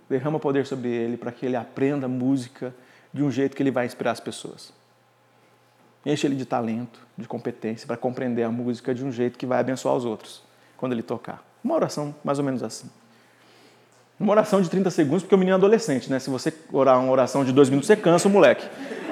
Derrama 0.10 0.39
poder 0.39 0.65
sobre 0.65 0.89
ele 0.89 1.17
para 1.17 1.32
que 1.32 1.46
ele 1.46 1.56
aprenda 1.56 2.08
música 2.08 2.74
de 3.13 3.24
um 3.24 3.32
jeito 3.32 3.56
que 3.56 3.63
ele 3.63 3.72
vai 3.72 3.86
inspirar 3.86 4.12
as 4.12 4.20
pessoas. 4.20 4.74
Enche 6.06 6.26
ele 6.26 6.36
de 6.36 6.46
talento, 6.46 7.00
de 7.17 7.28
competência 7.28 7.86
para 7.86 7.98
compreender 7.98 8.43
a 8.43 8.50
música 8.50 8.93
de 8.93 9.04
um 9.04 9.12
jeito 9.12 9.38
que 9.38 9.46
vai 9.46 9.60
abençoar 9.60 9.96
os 9.96 10.06
outros 10.06 10.41
quando 10.78 10.93
ele 10.93 11.04
tocar. 11.04 11.43
Uma 11.63 11.76
oração 11.76 12.15
mais 12.24 12.39
ou 12.39 12.46
menos 12.46 12.63
assim. 12.63 12.89
Uma 14.20 14.32
oração 14.32 14.62
de 14.62 14.70
30 14.70 14.89
segundos, 14.89 15.24
porque 15.24 15.36
o 15.36 15.38
menino 15.38 15.56
é 15.56 15.58
adolescente, 15.58 16.10
né? 16.10 16.17
Se 16.17 16.30
você 16.30 16.54
orar 16.72 17.00
uma 17.00 17.12
oração 17.12 17.43
de 17.43 17.52
dois 17.52 17.70
minutos, 17.70 17.88
você 17.88 17.96
cansa 17.96 18.28
o 18.28 18.32
moleque. 18.32 18.67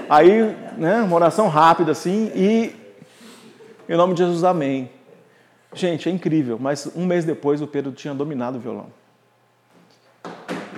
Aí, 0.10 0.55
né, 0.77 1.01
uma 1.01 1.15
oração 1.15 1.47
rápida 1.47 1.91
assim 1.91 2.31
e 2.34 2.75
em 3.88 3.95
nome 3.95 4.13
de 4.13 4.23
Jesus, 4.23 4.43
amém. 4.43 4.89
Gente, 5.73 6.10
é 6.10 6.12
incrível, 6.12 6.58
mas 6.60 6.89
um 6.95 7.05
mês 7.05 7.23
depois 7.23 7.62
o 7.62 7.67
Pedro 7.67 7.91
tinha 7.91 8.13
dominado 8.13 8.58
o 8.58 8.60
violão. 8.60 8.88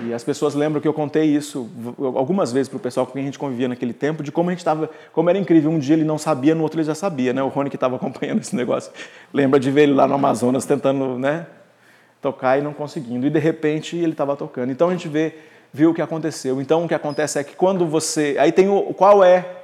E 0.06 0.14
as 0.14 0.22
pessoas 0.22 0.54
lembram 0.54 0.80
que 0.80 0.86
eu 0.86 0.92
contei 0.92 1.24
isso 1.24 1.68
algumas 1.98 2.52
vezes 2.52 2.68
para 2.68 2.76
o 2.76 2.80
pessoal 2.80 3.04
com 3.04 3.12
quem 3.12 3.22
a 3.22 3.24
gente 3.24 3.38
convivia 3.38 3.68
naquele 3.68 3.92
tempo, 3.92 4.22
de 4.22 4.30
como 4.30 4.48
a 4.48 4.52
gente 4.52 4.60
estava, 4.60 4.88
como 5.12 5.28
era 5.28 5.38
incrível. 5.38 5.70
Um 5.70 5.78
dia 5.78 5.94
ele 5.96 6.04
não 6.04 6.18
sabia, 6.18 6.54
no 6.54 6.62
outro 6.62 6.78
ele 6.78 6.86
já 6.86 6.94
sabia, 6.94 7.32
né? 7.32 7.42
O 7.42 7.48
Rony 7.48 7.68
que 7.68 7.76
estava 7.76 7.96
acompanhando 7.96 8.40
esse 8.40 8.54
negócio 8.54 8.92
lembra 9.32 9.58
de 9.58 9.70
ver 9.70 9.82
ele 9.82 9.94
lá 9.94 10.06
no 10.06 10.14
Amazonas 10.14 10.64
tentando, 10.64 11.18
né? 11.18 11.46
tocar 12.20 12.58
e 12.58 12.62
não 12.62 12.72
conseguindo. 12.72 13.26
E 13.26 13.30
de 13.30 13.38
repente 13.38 13.96
ele 13.96 14.12
estava 14.12 14.36
tocando. 14.36 14.70
Então 14.70 14.88
a 14.88 14.92
gente 14.92 15.08
vê, 15.08 15.36
viu 15.72 15.90
o 15.90 15.94
que 15.94 16.02
aconteceu. 16.02 16.60
Então 16.60 16.84
o 16.84 16.88
que 16.88 16.94
acontece 16.94 17.38
é 17.38 17.44
que 17.44 17.54
quando 17.54 17.86
você. 17.86 18.36
Aí 18.38 18.52
tem 18.52 18.68
o. 18.68 18.94
Qual 18.94 19.22
é. 19.22 19.56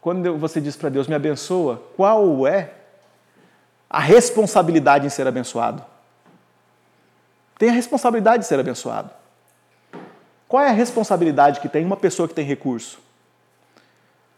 Quando 0.00 0.36
você 0.36 0.60
diz 0.60 0.74
para 0.74 0.88
Deus, 0.88 1.06
me 1.06 1.14
abençoa, 1.14 1.80
qual 1.96 2.46
é 2.46 2.70
a 3.88 4.00
responsabilidade 4.00 5.06
em 5.06 5.10
ser 5.10 5.28
abençoado? 5.28 5.84
Tem 7.62 7.70
a 7.70 7.72
responsabilidade 7.72 8.42
de 8.42 8.48
ser 8.48 8.58
abençoado. 8.58 9.08
Qual 10.48 10.60
é 10.64 10.70
a 10.70 10.72
responsabilidade 10.72 11.60
que 11.60 11.68
tem 11.68 11.84
uma 11.84 11.96
pessoa 11.96 12.26
que 12.26 12.34
tem 12.34 12.44
recurso? 12.44 12.98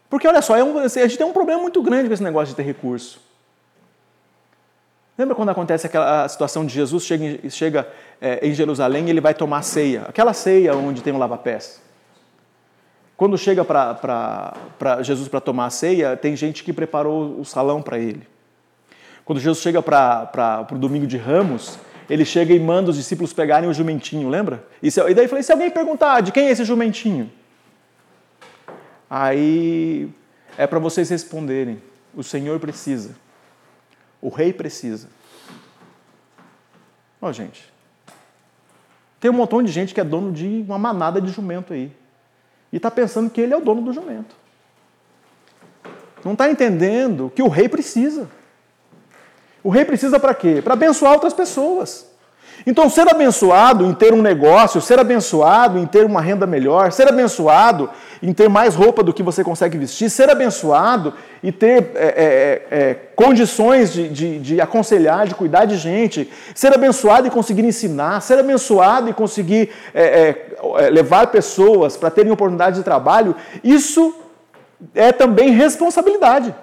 Porque 0.07 0.27
olha 0.27 0.43
só, 0.43 0.55
é 0.55 0.63
um, 0.63 0.77
a 0.77 0.87
gente 0.87 1.17
tem 1.17 1.25
um 1.25 1.33
problema 1.33 1.59
muito 1.59 1.81
grande 1.81 2.07
com 2.07 2.13
esse 2.13 2.21
negócio 2.21 2.49
de 2.49 2.55
ter 2.55 2.61
recurso. 2.61 3.19
Lembra 5.17 5.33
quando 5.33 5.49
acontece 5.49 5.87
aquela 5.87 6.29
situação 6.29 6.63
de 6.67 6.71
Jesus 6.75 7.03
chega, 7.03 7.49
chega 7.49 7.87
é, 8.21 8.47
em 8.47 8.53
Jerusalém 8.53 9.07
e 9.07 9.09
ele 9.09 9.21
vai 9.21 9.33
tomar 9.33 9.63
ceia? 9.63 10.03
Aquela 10.07 10.31
ceia 10.31 10.75
onde 10.75 11.01
tem 11.01 11.11
um 11.11 11.17
lava-pés. 11.17 11.81
Quando 13.17 13.39
chega 13.39 13.65
para 13.65 15.01
Jesus 15.01 15.27
para 15.27 15.41
tomar 15.41 15.65
a 15.65 15.71
ceia, 15.71 16.15
tem 16.15 16.35
gente 16.35 16.63
que 16.63 16.71
preparou 16.71 17.39
o 17.39 17.43
salão 17.43 17.81
para 17.81 17.97
ele. 17.97 18.21
Quando 19.25 19.39
Jesus 19.39 19.63
chega 19.63 19.81
para 19.81 20.67
o 20.71 20.77
domingo 20.77 21.07
de 21.07 21.17
Ramos, 21.17 21.79
ele 22.09 22.25
chega 22.25 22.53
e 22.53 22.59
manda 22.59 22.91
os 22.91 22.97
discípulos 22.97 23.33
pegarem 23.33 23.69
o 23.69 23.73
jumentinho, 23.73 24.29
lembra? 24.29 24.65
E, 24.81 24.91
se, 24.91 25.01
e 25.01 25.13
daí 25.13 25.27
falei, 25.27 25.43
se 25.43 25.51
alguém 25.51 25.69
perguntar 25.71 26.21
de 26.21 26.31
quem 26.31 26.47
é 26.47 26.51
esse 26.51 26.63
jumentinho? 26.63 27.31
Aí 29.09 30.09
é 30.57 30.67
para 30.67 30.79
vocês 30.79 31.09
responderem: 31.09 31.81
o 32.13 32.23
Senhor 32.23 32.59
precisa, 32.59 33.15
o 34.21 34.29
rei 34.29 34.53
precisa. 34.53 35.07
Ó, 37.21 37.29
oh, 37.29 37.33
gente, 37.33 37.73
tem 39.19 39.31
um 39.31 39.33
montão 39.33 39.63
de 39.63 39.71
gente 39.71 39.93
que 39.93 39.99
é 39.99 40.03
dono 40.03 40.31
de 40.31 40.63
uma 40.67 40.77
manada 40.77 41.19
de 41.19 41.31
jumento 41.31 41.73
aí 41.73 41.91
e 42.71 42.77
está 42.77 42.91
pensando 42.91 43.29
que 43.29 43.41
ele 43.41 43.53
é 43.53 43.57
o 43.57 43.61
dono 43.61 43.81
do 43.81 43.93
jumento. 43.93 44.35
Não 46.23 46.33
está 46.33 46.49
entendendo 46.49 47.31
que 47.33 47.41
o 47.41 47.47
rei 47.47 47.69
precisa. 47.69 48.29
O 49.65 49.71
rei 49.71 49.83
precisa 49.83 50.19
para 50.19 50.31
quê? 50.31 50.61
Para 50.63 50.73
abençoar 50.73 51.13
outras 51.13 51.33
pessoas. 51.33 52.05
Então, 52.67 52.87
ser 52.87 53.09
abençoado 53.09 53.83
em 53.83 53.95
ter 53.95 54.13
um 54.13 54.21
negócio, 54.21 54.79
ser 54.79 54.99
abençoado 54.99 55.79
em 55.79 55.87
ter 55.87 56.05
uma 56.05 56.21
renda 56.21 56.45
melhor, 56.45 56.91
ser 56.91 57.07
abençoado 57.07 57.89
em 58.21 58.31
ter 58.31 58.47
mais 58.47 58.75
roupa 58.75 59.01
do 59.01 59.11
que 59.11 59.23
você 59.23 59.43
consegue 59.43 59.75
vestir, 59.75 60.11
ser 60.11 60.29
abençoado 60.29 61.15
e 61.41 61.51
ter 61.51 61.93
é, 61.95 62.05
é, 62.05 62.77
é, 62.77 62.93
condições 63.15 63.91
de, 63.91 64.07
de, 64.07 64.39
de, 64.39 64.61
aconselhar, 64.61 65.25
de 65.25 65.33
cuidar 65.33 65.65
de 65.65 65.77
gente, 65.77 66.31
ser 66.53 66.71
abençoado 66.71 67.25
e 67.25 67.31
conseguir 67.31 67.65
ensinar, 67.65 68.21
ser 68.21 68.37
abençoado 68.37 69.09
e 69.09 69.13
conseguir 69.13 69.71
é, 69.95 70.03
é, 70.03 70.55
é, 70.77 70.89
levar 70.91 71.25
pessoas 71.31 71.97
para 71.97 72.11
terem 72.11 72.31
oportunidade 72.31 72.75
de 72.75 72.83
trabalho, 72.83 73.35
isso 73.63 74.13
é 74.93 75.11
também 75.11 75.49
responsabilidade. 75.49 76.53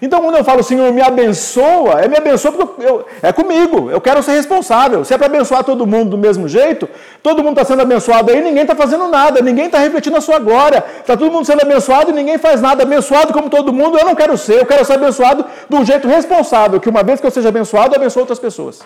Então, 0.00 0.20
quando 0.20 0.36
eu 0.36 0.44
falo, 0.44 0.62
Senhor, 0.62 0.92
me 0.92 1.02
abençoa, 1.02 2.00
é 2.02 2.08
me 2.08 2.16
abençoa 2.16 2.52
porque 2.52 2.84
eu, 2.84 3.04
é 3.22 3.32
comigo, 3.32 3.90
eu 3.90 4.00
quero 4.00 4.22
ser 4.22 4.32
responsável. 4.32 5.04
Se 5.04 5.12
é 5.12 5.18
para 5.18 5.26
abençoar 5.26 5.64
todo 5.64 5.86
mundo 5.86 6.10
do 6.10 6.18
mesmo 6.18 6.48
jeito, 6.48 6.88
todo 7.22 7.42
mundo 7.42 7.58
está 7.58 7.64
sendo 7.64 7.82
abençoado 7.82 8.30
aí, 8.30 8.40
ninguém 8.40 8.62
está 8.62 8.74
fazendo 8.74 9.08
nada, 9.08 9.40
ninguém 9.40 9.66
está 9.66 9.78
refletindo 9.78 10.16
a 10.16 10.20
sua 10.20 10.38
glória. 10.38 10.84
Está 11.00 11.16
todo 11.16 11.30
mundo 11.32 11.44
sendo 11.44 11.62
abençoado 11.62 12.10
e 12.10 12.14
ninguém 12.14 12.38
faz 12.38 12.60
nada. 12.60 12.82
Abençoado 12.82 13.32
como 13.32 13.50
todo 13.50 13.72
mundo, 13.72 13.98
eu 13.98 14.04
não 14.04 14.14
quero 14.14 14.36
ser, 14.38 14.60
eu 14.60 14.66
quero 14.66 14.84
ser 14.84 14.94
abençoado 14.94 15.44
do 15.68 15.84
jeito 15.84 16.06
responsável, 16.06 16.80
que 16.80 16.88
uma 16.88 17.02
vez 17.02 17.20
que 17.20 17.26
eu 17.26 17.30
seja 17.30 17.48
abençoado, 17.48 17.94
eu 17.94 18.00
abençoo 18.00 18.20
outras 18.20 18.38
pessoas. 18.38 18.80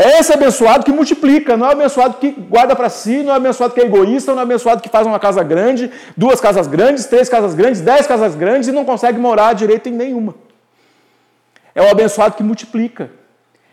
É 0.00 0.20
esse 0.20 0.32
abençoado 0.32 0.84
que 0.84 0.92
multiplica, 0.92 1.56
não 1.56 1.68
é 1.68 1.72
abençoado 1.72 2.18
que 2.18 2.30
guarda 2.30 2.76
para 2.76 2.88
si, 2.88 3.20
não 3.24 3.32
é 3.32 3.36
abençoado 3.36 3.74
que 3.74 3.80
é 3.80 3.84
egoísta, 3.84 4.30
não 4.30 4.38
é 4.38 4.42
abençoado 4.44 4.80
que 4.80 4.88
faz 4.88 5.04
uma 5.04 5.18
casa 5.18 5.42
grande, 5.42 5.90
duas 6.16 6.40
casas 6.40 6.68
grandes, 6.68 7.06
três 7.06 7.28
casas 7.28 7.52
grandes, 7.52 7.80
dez 7.80 8.06
casas 8.06 8.36
grandes 8.36 8.68
e 8.68 8.72
não 8.72 8.84
consegue 8.84 9.18
morar 9.18 9.54
direito 9.54 9.88
em 9.88 9.92
nenhuma. 9.92 10.36
É 11.74 11.82
o 11.82 11.90
abençoado 11.90 12.36
que 12.36 12.44
multiplica. 12.44 13.10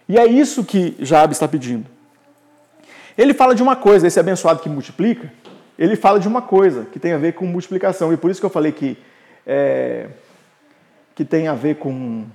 E 0.09 0.17
é 0.17 0.25
isso 0.25 0.63
que 0.63 0.95
Jabe 0.97 1.33
está 1.33 1.47
pedindo. 1.47 1.85
Ele 3.15 3.35
fala 3.35 3.53
de 3.53 3.61
uma 3.61 3.75
coisa, 3.75 4.07
esse 4.07 4.19
abençoado 4.19 4.61
que 4.61 4.67
multiplica, 4.67 5.31
ele 5.77 5.95
fala 5.95 6.19
de 6.19 6.27
uma 6.27 6.41
coisa 6.41 6.88
que 6.91 6.97
tem 6.97 7.13
a 7.13 7.19
ver 7.19 7.33
com 7.33 7.45
multiplicação. 7.45 8.11
E 8.11 8.17
por 8.17 8.31
isso 8.31 8.39
que 8.39 8.45
eu 8.47 8.49
falei 8.49 8.71
que, 8.71 8.97
é, 9.45 10.07
que 11.13 11.23
tem 11.23 11.47
a 11.47 11.53
ver 11.53 11.75
com 11.75 12.25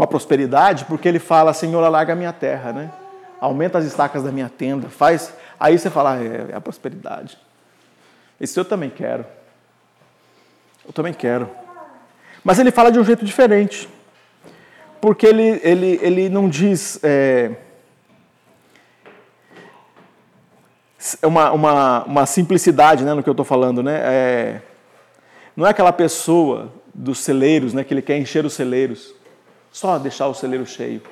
com 0.00 0.04
a 0.04 0.06
prosperidade, 0.06 0.86
porque 0.86 1.06
ele 1.06 1.18
fala, 1.18 1.52
Senhor, 1.52 1.84
alarga 1.84 2.14
a 2.14 2.16
minha 2.16 2.32
terra, 2.32 2.72
né? 2.72 2.90
Aumenta 3.38 3.76
as 3.76 3.84
estacas 3.84 4.22
da 4.22 4.32
minha 4.32 4.48
tenda, 4.48 4.88
faz. 4.88 5.30
Aí 5.58 5.78
você 5.78 5.90
fala, 5.90 6.18
é, 6.18 6.46
é 6.52 6.56
a 6.56 6.60
prosperidade. 6.60 7.36
Isso 8.40 8.58
eu 8.58 8.64
também 8.64 8.88
quero. 8.88 9.26
Eu 10.86 10.92
também 10.94 11.12
quero. 11.12 11.50
Mas 12.42 12.58
ele 12.58 12.70
fala 12.70 12.90
de 12.90 12.98
um 12.98 13.04
jeito 13.04 13.26
diferente. 13.26 13.90
Porque 15.02 15.26
ele, 15.26 15.60
ele, 15.62 16.00
ele 16.00 16.28
não 16.30 16.48
diz. 16.48 16.98
É, 17.02 17.50
uma, 21.22 21.52
uma, 21.52 22.04
uma 22.04 22.24
simplicidade 22.24 23.04
né, 23.04 23.12
no 23.12 23.22
que 23.22 23.28
eu 23.28 23.32
estou 23.32 23.44
falando. 23.44 23.82
Né? 23.82 24.00
É, 24.02 24.62
não 25.54 25.66
é 25.66 25.70
aquela 25.70 25.92
pessoa 25.92 26.72
dos 26.94 27.18
celeiros, 27.18 27.74
né, 27.74 27.84
que 27.84 27.92
ele 27.92 28.00
quer 28.00 28.16
encher 28.16 28.46
os 28.46 28.54
celeiros. 28.54 29.19
Só 29.70 29.98
deixar 29.98 30.26
o 30.28 30.34
celeiro 30.34 30.66
cheio. 30.66 31.02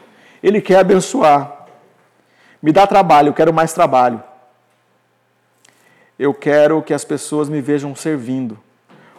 Ele 0.42 0.61
quer 0.61 0.79
abençoar. 0.79 1.66
Me 2.62 2.73
dá 2.73 2.87
trabalho, 2.87 3.29
eu 3.29 3.35
quero 3.35 3.53
mais 3.53 3.73
trabalho. 3.73 4.23
Eu 6.18 6.35
quero 6.35 6.83
que 6.83 6.92
as 6.92 7.05
pessoas 7.05 7.49
me 7.49 7.61
vejam 7.61 7.94
servindo. 7.94 8.59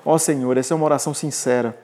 Ó 0.03 0.15
oh, 0.15 0.19
Senhor, 0.19 0.57
essa 0.57 0.73
é 0.73 0.75
uma 0.75 0.85
oração 0.85 1.13
sincera. 1.13 1.77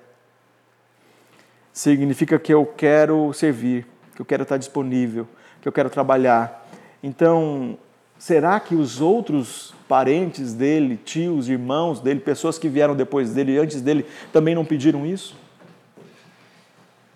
Significa 1.72 2.38
que 2.38 2.54
eu 2.54 2.66
quero 2.66 3.32
servir, 3.34 3.86
que 4.16 4.22
eu 4.22 4.26
quero 4.26 4.44
estar 4.44 4.58
disponível, 4.58 5.28
que 5.62 5.68
eu 5.68 5.72
quero 5.72 5.90
trabalhar. 5.90 6.68
Então, 7.02 7.78
será 8.18 8.60
que 8.60 8.76
os 8.76 9.00
outros 9.00 9.74
parentes 9.88 10.54
dele, 10.54 10.98
tios, 10.98 11.48
irmãos 11.48 12.00
dele, 12.02 12.20
pessoas 12.20 12.58
que 12.58 12.68
vieram 12.68 12.96
depois 12.96 13.32
dele, 13.34 13.58
antes 13.58 13.82
dele, 13.82 14.06
também 14.34 14.56
não 14.56 14.66
pediram 14.66 15.06
isso? 15.06 15.36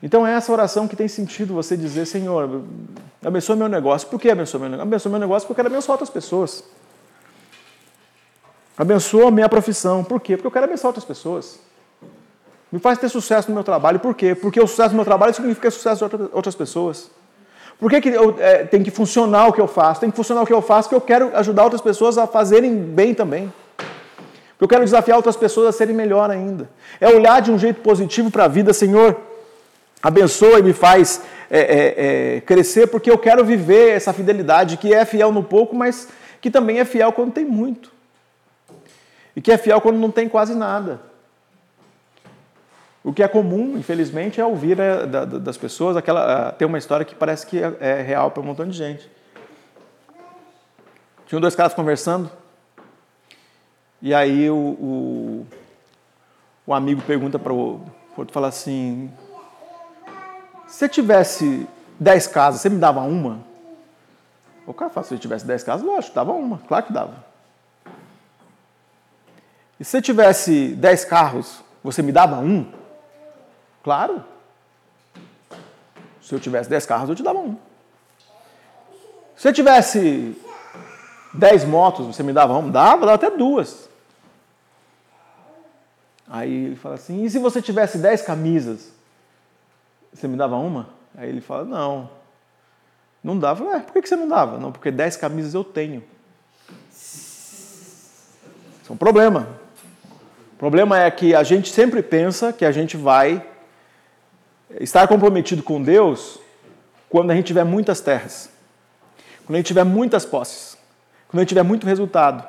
Então 0.01 0.25
é 0.25 0.33
essa 0.33 0.51
oração 0.51 0.87
que 0.87 0.95
tem 0.95 1.07
sentido 1.07 1.53
você 1.53 1.75
dizer, 1.75 2.05
Senhor, 2.05 2.63
abençoa 3.23 3.55
meu 3.55 3.67
negócio. 3.67 4.07
Por 4.07 4.19
que 4.19 4.29
abençoa 4.29 4.59
meu 4.61 4.69
negócio? 4.69 4.87
Abençoa 4.87 5.09
meu 5.09 5.19
negócio 5.19 5.47
porque 5.47 5.59
eu 5.59 5.63
quero 5.63 5.73
abençoar 5.73 5.93
outras 5.95 6.09
pessoas. 6.09 6.63
Abençoa 8.77 9.29
minha 9.29 9.49
profissão. 9.49 10.03
Por 10.03 10.21
quê? 10.21 10.37
Porque 10.37 10.47
eu 10.47 10.51
quero 10.51 10.65
abençoar 10.65 10.89
outras 10.89 11.03
pessoas. 11.03 11.59
Me 12.71 12.79
faz 12.79 12.97
ter 12.97 13.09
sucesso 13.09 13.49
no 13.49 13.55
meu 13.55 13.63
trabalho. 13.63 13.99
Por 13.99 14.15
quê? 14.15 14.33
Porque 14.33 14.61
o 14.61 14.67
sucesso 14.67 14.91
do 14.91 14.95
meu 14.95 15.03
trabalho 15.03 15.33
significa 15.33 15.69
sucesso 15.69 16.07
de 16.07 16.15
outras 16.31 16.55
pessoas. 16.55 17.11
Por 17.77 17.89
que, 17.89 17.99
que 17.99 18.09
eu, 18.09 18.35
é, 18.39 18.63
tem 18.63 18.81
que 18.81 18.91
funcionar 18.91 19.47
o 19.47 19.53
que 19.53 19.59
eu 19.59 19.67
faço? 19.67 19.99
Tem 19.99 20.09
que 20.09 20.15
funcionar 20.15 20.43
o 20.43 20.45
que 20.45 20.53
eu 20.53 20.61
faço 20.61 20.87
porque 20.87 20.95
eu 20.95 21.05
quero 21.05 21.35
ajudar 21.35 21.63
outras 21.63 21.81
pessoas 21.81 22.17
a 22.17 22.25
fazerem 22.25 22.73
bem 22.73 23.13
também. 23.13 23.51
Porque 24.57 24.63
eu 24.63 24.67
quero 24.67 24.83
desafiar 24.83 25.17
outras 25.17 25.35
pessoas 25.35 25.67
a 25.67 25.71
serem 25.73 25.95
melhor 25.95 26.29
ainda. 26.29 26.69
É 27.01 27.09
olhar 27.09 27.41
de 27.41 27.51
um 27.51 27.57
jeito 27.57 27.81
positivo 27.81 28.31
para 28.31 28.45
a 28.45 28.47
vida, 28.47 28.71
Senhor 28.71 29.28
abençoa 30.01 30.59
e 30.59 30.63
me 30.63 30.73
faz 30.73 31.21
é, 31.49 31.59
é, 31.59 32.35
é, 32.37 32.41
crescer, 32.41 32.87
porque 32.87 33.09
eu 33.09 33.17
quero 33.17 33.43
viver 33.43 33.91
essa 33.91 34.13
fidelidade 34.13 34.77
que 34.77 34.93
é 34.93 35.03
fiel 35.05 35.31
no 35.31 35.43
pouco, 35.43 35.75
mas 35.75 36.09
que 36.39 36.51
também 36.51 36.79
é 36.79 36.85
fiel 36.85 37.11
quando 37.11 37.33
tem 37.33 37.45
muito. 37.45 37.91
E 39.35 39.41
que 39.41 39.51
é 39.51 39.57
fiel 39.57 39.81
quando 39.81 39.97
não 39.97 40.11
tem 40.11 40.29
quase 40.29 40.55
nada. 40.55 41.01
O 43.03 43.13
que 43.13 43.23
é 43.23 43.27
comum, 43.27 43.77
infelizmente, 43.77 44.39
é 44.39 44.45
ouvir 44.45 44.77
né, 44.77 45.05
das 45.05 45.57
pessoas 45.57 45.95
aquela 45.95 46.51
ter 46.51 46.65
uma 46.65 46.77
história 46.77 47.05
que 47.05 47.15
parece 47.15 47.45
que 47.47 47.57
é, 47.61 47.75
é 47.79 48.01
real 48.01 48.31
para 48.31 48.43
um 48.43 48.45
montão 48.45 48.67
de 48.67 48.77
gente. 48.77 49.09
Tinham 51.25 51.39
dois 51.39 51.55
caras 51.55 51.73
conversando, 51.73 52.29
e 54.01 54.13
aí 54.13 54.49
o, 54.49 54.55
o, 54.55 55.47
o 56.65 56.73
amigo 56.73 57.01
pergunta 57.01 57.37
para 57.37 57.53
o 57.53 57.81
outro, 58.17 58.33
fala 58.33 58.47
assim, 58.47 59.11
se 60.69 60.85
eu 60.85 60.89
tivesse 60.89 61.67
10 61.99 62.27
casas, 62.27 62.61
você 62.61 62.69
me 62.69 62.77
dava 62.77 63.01
uma? 63.01 63.39
O 64.65 64.73
cara 64.73 64.91
fala, 64.91 65.05
se 65.05 65.13
eu 65.13 65.19
tivesse 65.19 65.45
10 65.45 65.63
casas, 65.63 65.85
lógico, 65.85 66.13
dava 66.13 66.31
uma, 66.31 66.59
claro 66.59 66.85
que 66.85 66.93
dava. 66.93 67.25
E 69.79 69.83
se 69.83 69.97
eu 69.97 70.01
tivesse 70.01 70.69
10 70.75 71.05
carros, 71.05 71.61
você 71.83 72.01
me 72.01 72.11
dava 72.11 72.37
um? 72.37 72.71
Claro. 73.83 74.23
Se 76.21 76.35
eu 76.35 76.39
tivesse 76.39 76.69
10 76.69 76.85
carros, 76.85 77.09
eu 77.09 77.15
te 77.15 77.23
dava 77.23 77.39
um. 77.39 77.57
Se 79.35 79.47
eu 79.47 79.53
tivesse 79.53 80.39
10 81.33 81.65
motos, 81.65 82.05
você 82.05 82.21
me 82.21 82.33
dava 82.33 82.55
uma? 82.57 82.69
Dava, 82.69 83.05
dava 83.05 83.15
até 83.15 83.31
duas. 83.31 83.89
Aí 86.27 86.65
ele 86.65 86.75
fala 86.75 86.95
assim: 86.95 87.23
e 87.23 87.29
se 87.29 87.39
você 87.39 87.61
tivesse 87.61 87.97
10 87.97 88.21
camisas? 88.21 88.98
Você 90.13 90.27
me 90.27 90.35
dava 90.35 90.55
uma? 90.57 90.89
Aí 91.15 91.29
ele 91.29 91.41
fala, 91.41 91.65
não. 91.65 92.09
Não 93.23 93.37
dava. 93.37 93.75
É, 93.75 93.79
por 93.79 94.01
que 94.01 94.07
você 94.07 94.15
não 94.15 94.27
dava? 94.27 94.57
Não, 94.57 94.71
porque 94.71 94.91
10 94.91 95.17
camisas 95.17 95.53
eu 95.53 95.63
tenho. 95.63 96.03
Isso 96.91 98.89
é 98.89 98.91
um 98.91 98.97
problema. 98.97 99.47
O 100.53 100.57
problema 100.57 100.99
é 100.99 101.09
que 101.09 101.35
a 101.35 101.43
gente 101.43 101.69
sempre 101.69 102.01
pensa 102.01 102.51
que 102.51 102.65
a 102.65 102.71
gente 102.71 102.97
vai 102.97 103.45
estar 104.79 105.07
comprometido 105.07 105.63
com 105.63 105.81
Deus 105.81 106.39
quando 107.09 107.31
a 107.31 107.35
gente 107.35 107.47
tiver 107.47 107.63
muitas 107.63 108.01
terras, 108.01 108.49
quando 109.45 109.55
a 109.55 109.57
gente 109.57 109.67
tiver 109.67 109.83
muitas 109.83 110.25
posses, 110.25 110.77
quando 111.27 111.39
a 111.39 111.41
gente 111.43 111.49
tiver 111.49 111.63
muito 111.63 111.87
resultado. 111.87 112.45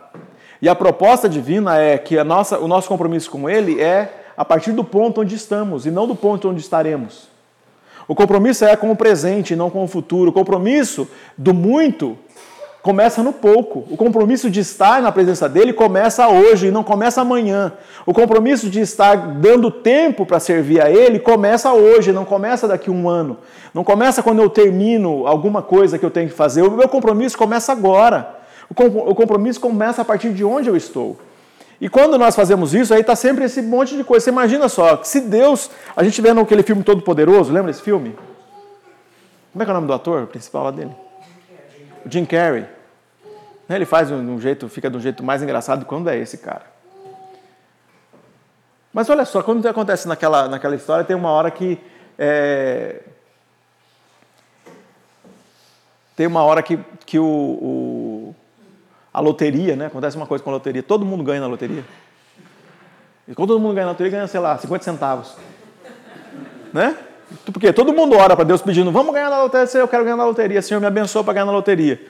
E 0.61 0.69
a 0.69 0.75
proposta 0.75 1.29
divina 1.29 1.79
é 1.79 1.97
que 1.97 2.19
a 2.19 2.25
nossa, 2.25 2.59
o 2.59 2.69
nosso 2.69 2.89
compromisso 2.89 3.31
com 3.31 3.49
Ele 3.49 3.81
é 3.81 4.25
a 4.37 4.45
partir 4.45 4.73
do 4.73 4.85
ponto 4.85 5.23
onde 5.23 5.35
estamos 5.35 5.87
e 5.87 5.91
não 5.91 6.07
do 6.07 6.15
ponto 6.15 6.49
onde 6.49 6.61
estaremos. 6.61 7.29
O 8.11 8.15
compromisso 8.17 8.65
é 8.65 8.75
com 8.75 8.91
o 8.91 8.97
presente, 8.97 9.55
não 9.55 9.71
com 9.71 9.85
o 9.85 9.87
futuro. 9.87 10.31
O 10.31 10.33
compromisso 10.33 11.07
do 11.39 11.55
muito 11.55 12.19
começa 12.83 13.23
no 13.23 13.33
pouco. 13.33 13.85
O 13.89 13.97
compromisso 13.97 14.51
de 14.51 14.59
estar 14.59 15.01
na 15.01 15.13
presença 15.13 15.49
dele 15.49 15.73
começa 15.73 16.27
hoje 16.27 16.67
e 16.67 16.71
não 16.73 16.83
começa 16.83 17.21
amanhã. 17.21 17.73
O 18.05 18.13
compromisso 18.13 18.69
de 18.69 18.81
estar 18.81 19.15
dando 19.15 19.71
tempo 19.71 20.27
para 20.27 20.41
servir 20.41 20.83
a 20.83 20.91
ele 20.91 21.21
começa 21.21 21.73
hoje, 21.73 22.11
não 22.11 22.25
começa 22.25 22.67
daqui 22.67 22.91
a 22.91 22.93
um 22.93 23.09
ano. 23.09 23.37
Não 23.73 23.85
começa 23.85 24.25
quando 24.25 24.43
eu 24.43 24.51
termino 24.51 25.25
alguma 25.25 25.63
coisa 25.63 25.97
que 25.97 26.05
eu 26.05 26.11
tenho 26.11 26.31
que 26.31 26.35
fazer. 26.35 26.63
O 26.63 26.71
meu 26.73 26.89
compromisso 26.89 27.39
começa 27.39 27.71
agora. 27.71 28.41
O 28.69 29.15
compromisso 29.15 29.61
começa 29.61 30.03
a 30.03 30.05
partir 30.05 30.33
de 30.33 30.43
onde 30.43 30.69
eu 30.69 30.77
estou. 30.77 31.17
E 31.81 31.89
quando 31.89 32.19
nós 32.19 32.37
fazemos 32.37 32.75
isso, 32.75 32.93
aí 32.93 33.01
está 33.01 33.17
sempre 33.17 33.45
esse 33.45 33.63
monte 33.63 33.97
de 33.97 34.05
coisa. 34.05 34.25
Você 34.25 34.31
imagina 34.31 34.69
só, 34.69 35.03
se 35.03 35.21
Deus. 35.21 35.71
A 35.97 36.05
gente 36.05 36.21
vê 36.21 36.35
naquele 36.35 36.63
filme 36.63 36.83
Todo 36.83 37.01
Poderoso, 37.01 37.53
lembra 37.53 37.73
desse 37.73 37.83
filme? 37.83 38.15
Como 39.53 39.63
é 39.63 39.65
que 39.65 39.71
é 39.71 39.73
o 39.73 39.75
nome 39.75 39.87
do 39.87 39.95
ator 39.95 40.27
principal 40.27 40.65
lá 40.65 40.71
dele? 40.71 40.95
O 42.05 42.11
Jim 42.11 42.27
Carrey. 42.27 42.67
Ele 43.69 43.87
faz 43.87 44.09
de 44.09 44.15
um 44.15 44.41
jeito, 44.41 44.69
fica 44.69 44.91
de 44.91 44.97
um 44.97 45.01
jeito 45.01 45.23
mais 45.23 45.43
engraçado 45.43 45.87
quando 45.87 46.11
é 46.11 46.19
esse 46.19 46.37
cara. 46.39 46.65
Mas 48.93 49.09
olha 49.09 49.25
só, 49.25 49.43
quando 49.43 49.65
acontece 49.67 50.09
naquela, 50.09 50.49
naquela 50.49 50.75
história, 50.75 51.05
tem 51.05 51.17
uma 51.17 51.31
hora 51.31 51.51
que. 51.51 51.79
É, 52.19 53.01
tem 56.17 56.27
uma 56.27 56.43
hora 56.43 56.63
que, 56.63 56.79
que 57.07 57.19
o, 57.19 57.25
o 57.25 58.20
a 59.13 59.21
loteria, 59.21 59.77
né? 59.77 59.87
Acontece 59.87 60.17
uma 60.17 60.27
coisa 60.27 60.43
com 60.43 60.51
a 60.51 60.55
loteria. 60.55 60.83
Todo 60.83 61.05
mundo 61.05 61.23
ganha 61.25 61.41
na 61.41 61.47
loteria. 61.47 61.85
E 63.27 63.35
quando 63.35 63.49
todo 63.49 63.61
mundo 63.61 63.75
ganha 63.75 63.87
na 63.87 63.93
loteria, 63.93 64.13
ganha, 64.13 64.27
sei 64.27 64.41
lá, 64.41 64.57
50 64.57 64.85
centavos. 64.85 65.37
Né? 66.73 66.97
Porque 67.53 67.73
todo 67.73 67.93
mundo 67.93 68.17
ora 68.17 68.35
para 68.35 68.45
Deus 68.45 68.61
pedindo, 68.61 68.91
vamos 68.91 69.15
ganhar 69.15 69.31
na 69.31 69.43
loteria, 69.43 69.81
eu 69.81 69.89
quero 69.89 70.05
ganhar 70.05 70.17
na 70.17 70.25
loteria, 70.25 70.61
Senhor 70.61 70.81
me 70.81 70.87
abençoa 70.87 71.23
para 71.23 71.35
ganhar 71.35 71.47
na 71.47 71.53
loteria. 71.53 72.01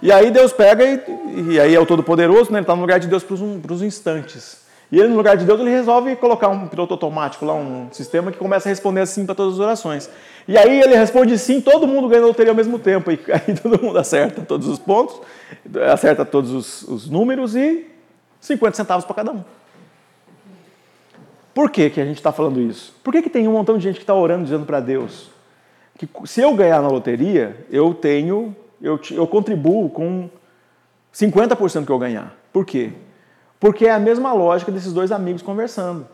E 0.00 0.12
aí 0.12 0.30
Deus 0.30 0.52
pega 0.52 0.84
e, 0.84 1.52
e 1.52 1.60
aí 1.60 1.74
é 1.74 1.80
o 1.80 1.86
Todo-Poderoso, 1.86 2.52
né? 2.52 2.58
ele 2.58 2.64
está 2.64 2.74
no 2.74 2.80
lugar 2.80 2.98
de 2.98 3.06
Deus 3.06 3.22
para 3.22 3.34
os 3.34 3.82
instantes. 3.82 4.66
E 4.90 4.98
ele, 4.98 5.08
no 5.08 5.16
lugar 5.16 5.36
de 5.36 5.44
Deus, 5.44 5.58
ele 5.60 5.70
resolve 5.70 6.14
colocar 6.16 6.48
um 6.48 6.68
piloto 6.68 6.94
automático 6.94 7.44
lá, 7.44 7.54
um 7.54 7.88
sistema 7.90 8.30
que 8.30 8.38
começa 8.38 8.68
a 8.68 8.70
responder 8.70 9.00
assim 9.00 9.26
para 9.26 9.34
todas 9.34 9.54
as 9.54 9.60
orações. 9.60 10.08
E 10.48 10.56
aí 10.56 10.80
ele 10.80 10.94
responde 10.94 11.36
sim, 11.38 11.60
todo 11.60 11.86
mundo 11.86 12.08
ganha 12.08 12.20
na 12.20 12.28
loteria 12.28 12.52
ao 12.52 12.56
mesmo 12.56 12.78
tempo. 12.78 13.10
E 13.10 13.18
aí 13.32 13.54
todo 13.54 13.82
mundo 13.82 13.98
acerta 13.98 14.42
todos 14.42 14.68
os 14.68 14.78
pontos, 14.78 15.20
acerta 15.92 16.24
todos 16.24 16.52
os, 16.52 16.82
os 16.82 17.10
números 17.10 17.56
e 17.56 17.86
50 18.40 18.76
centavos 18.76 19.04
para 19.04 19.16
cada 19.16 19.32
um. 19.32 19.44
Por 21.52 21.70
que, 21.70 21.90
que 21.90 22.00
a 22.00 22.04
gente 22.04 22.18
está 22.18 22.32
falando 22.32 22.60
isso? 22.60 22.94
Por 23.02 23.12
que, 23.12 23.22
que 23.22 23.30
tem 23.30 23.48
um 23.48 23.52
montão 23.52 23.78
de 23.78 23.84
gente 23.84 23.96
que 23.96 24.02
está 24.02 24.14
orando 24.14 24.44
dizendo 24.44 24.66
para 24.66 24.78
Deus 24.78 25.30
que 25.96 26.08
se 26.26 26.42
eu 26.42 26.54
ganhar 26.54 26.82
na 26.82 26.88
loteria, 26.88 27.64
eu 27.70 27.94
tenho, 27.94 28.54
eu, 28.80 29.00
eu 29.10 29.26
contribuo 29.26 29.88
com 29.88 30.28
50% 31.14 31.86
que 31.86 31.90
eu 31.90 31.98
ganhar. 31.98 32.36
Por 32.52 32.66
quê? 32.66 32.92
Porque 33.58 33.86
é 33.86 33.90
a 33.90 33.98
mesma 33.98 34.32
lógica 34.32 34.70
desses 34.70 34.92
dois 34.92 35.10
amigos 35.10 35.40
conversando. 35.40 36.06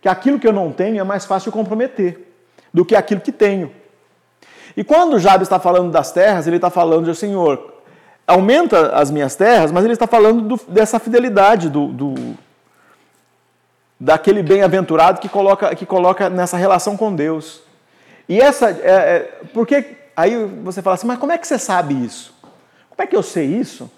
Que 0.00 0.08
aquilo 0.08 0.38
que 0.38 0.48
eu 0.48 0.52
não 0.52 0.72
tenho 0.72 0.98
é 0.98 1.04
mais 1.04 1.26
fácil 1.26 1.52
comprometer 1.52 2.25
do 2.76 2.84
que 2.84 2.94
aquilo 2.94 3.22
que 3.22 3.32
tenho. 3.32 3.72
E 4.76 4.84
quando 4.84 5.18
Jabes 5.18 5.46
está 5.46 5.58
falando 5.58 5.90
das 5.90 6.12
terras, 6.12 6.46
ele 6.46 6.56
está 6.56 6.68
falando 6.68 7.10
de 7.10 7.18
Senhor, 7.18 7.72
aumenta 8.26 8.90
as 8.94 9.10
minhas 9.10 9.34
terras, 9.34 9.72
mas 9.72 9.82
ele 9.82 9.94
está 9.94 10.06
falando 10.06 10.42
do, 10.42 10.60
dessa 10.68 10.98
fidelidade, 10.98 11.70
do, 11.70 11.86
do 11.86 12.14
daquele 13.98 14.42
bem-aventurado 14.42 15.22
que 15.22 15.28
coloca, 15.28 15.74
que 15.74 15.86
coloca 15.86 16.28
nessa 16.28 16.58
relação 16.58 16.98
com 16.98 17.14
Deus. 17.14 17.62
E 18.28 18.38
essa, 18.38 18.68
é, 18.68 18.74
é, 18.82 19.40
porque 19.54 19.96
aí 20.14 20.44
você 20.62 20.82
fala 20.82 20.96
assim, 20.96 21.06
mas 21.06 21.18
como 21.18 21.32
é 21.32 21.38
que 21.38 21.46
você 21.46 21.58
sabe 21.58 21.94
isso? 21.94 22.34
Como 22.90 23.00
é 23.00 23.06
que 23.06 23.16
eu 23.16 23.22
sei 23.22 23.46
isso? 23.46 23.90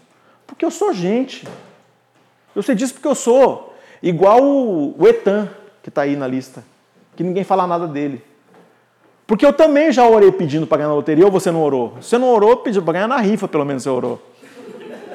Porque 0.47 0.64
eu 0.64 0.71
sou 0.71 0.93
gente. 0.93 1.49
Eu 2.55 2.62
sei 2.62 2.77
disso 2.77 2.95
porque 2.95 3.09
eu 3.09 3.17
sou 3.17 3.75
igual 4.01 4.41
o, 4.41 4.95
o 4.97 5.09
Etan, 5.09 5.49
que 5.83 5.88
está 5.88 6.03
aí 6.03 6.14
na 6.14 6.29
lista, 6.29 6.62
que 7.17 7.25
ninguém 7.25 7.43
fala 7.43 7.67
nada 7.67 7.88
dele. 7.88 8.28
Porque 9.29 9.45
eu 9.45 9.53
também 9.53 9.93
já 9.93 10.09
orei 10.09 10.33
pedindo 10.33 10.67
para 10.67 10.79
ganhar 10.79 10.88
na 10.88 10.95
loteria, 10.95 11.27
ou 11.27 11.31
você 11.31 11.51
não 11.51 11.62
orou? 11.62 11.93
Você 12.01 12.17
não 12.17 12.31
orou, 12.31 12.57
pediu 12.57 12.81
para 12.81 12.95
ganhar 12.95 13.07
na 13.07 13.19
rifa, 13.19 13.47
pelo 13.47 13.62
menos 13.62 13.83
você 13.83 13.91
orou. 13.91 14.23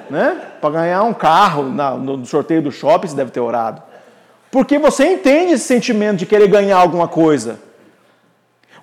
Né? 0.08 0.39
Para 0.62 0.69
ganhar 0.69 1.02
um 1.02 1.15
carro 1.15 1.63
na, 1.63 1.95
no 1.95 2.23
sorteio 2.23 2.62
do 2.62 2.71
shopping, 2.71 3.08
você 3.08 3.15
deve 3.15 3.32
ter 3.32 3.39
orado. 3.39 3.82
Porque 4.52 4.78
você 4.78 5.13
entende 5.13 5.54
esse 5.54 5.65
sentimento 5.65 6.17
de 6.17 6.28
querer 6.28 6.47
ganhar 6.47 6.78
alguma 6.78 7.08
coisa. 7.08 7.60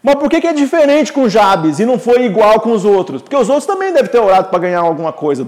Mas 0.03 0.17
por 0.17 0.29
que, 0.29 0.41
que 0.41 0.49
é 0.49 0.53
diferente 0.53 1.13
com 1.13 1.29
Jabes 1.29 1.79
e 1.79 1.87
não 1.87 1.97
foi 1.97 2.25
igual 2.25 2.59
com 2.59 2.73
os 2.73 2.85
outros? 2.85 3.23
Porque 3.23 3.37
os 3.37 3.49
outros 3.49 3.67
também 3.67 3.93
devem 3.93 4.11
ter 4.11 4.19
orado 4.19 4.49
para 4.49 4.59
ganhar 4.59 4.81
alguma 4.81 5.13
coisa. 5.13 5.47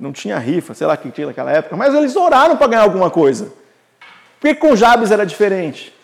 Não 0.00 0.10
tinha 0.12 0.36
rifa, 0.36 0.74
sei 0.74 0.84
lá 0.84 0.96
que 0.96 1.08
tinha 1.12 1.28
naquela 1.28 1.52
época, 1.52 1.76
mas 1.76 1.94
eles 1.94 2.16
oraram 2.16 2.56
para 2.56 2.66
ganhar 2.66 2.82
alguma 2.82 3.08
coisa. 3.08 3.52
Por 4.40 4.48
que 4.48 4.54
com 4.56 4.74
Jabes 4.74 5.12
era 5.12 5.24
diferente? 5.24 5.95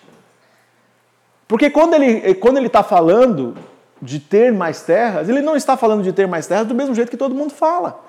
Porque 1.53 1.69
quando 1.69 1.93
ele 1.93 2.33
quando 2.37 2.57
ele 2.57 2.69
está 2.69 2.83
falando 2.83 3.55
de 4.01 4.19
ter 4.19 4.51
mais 4.51 4.81
terras, 4.81 5.29
ele 5.29 5.43
não 5.43 5.55
está 5.55 5.77
falando 5.77 6.03
de 6.03 6.11
ter 6.11 6.27
mais 6.27 6.47
terras 6.47 6.67
do 6.67 6.75
mesmo 6.75 6.95
jeito 6.95 7.11
que 7.11 7.17
todo 7.17 7.35
mundo 7.35 7.53
fala. 7.53 8.01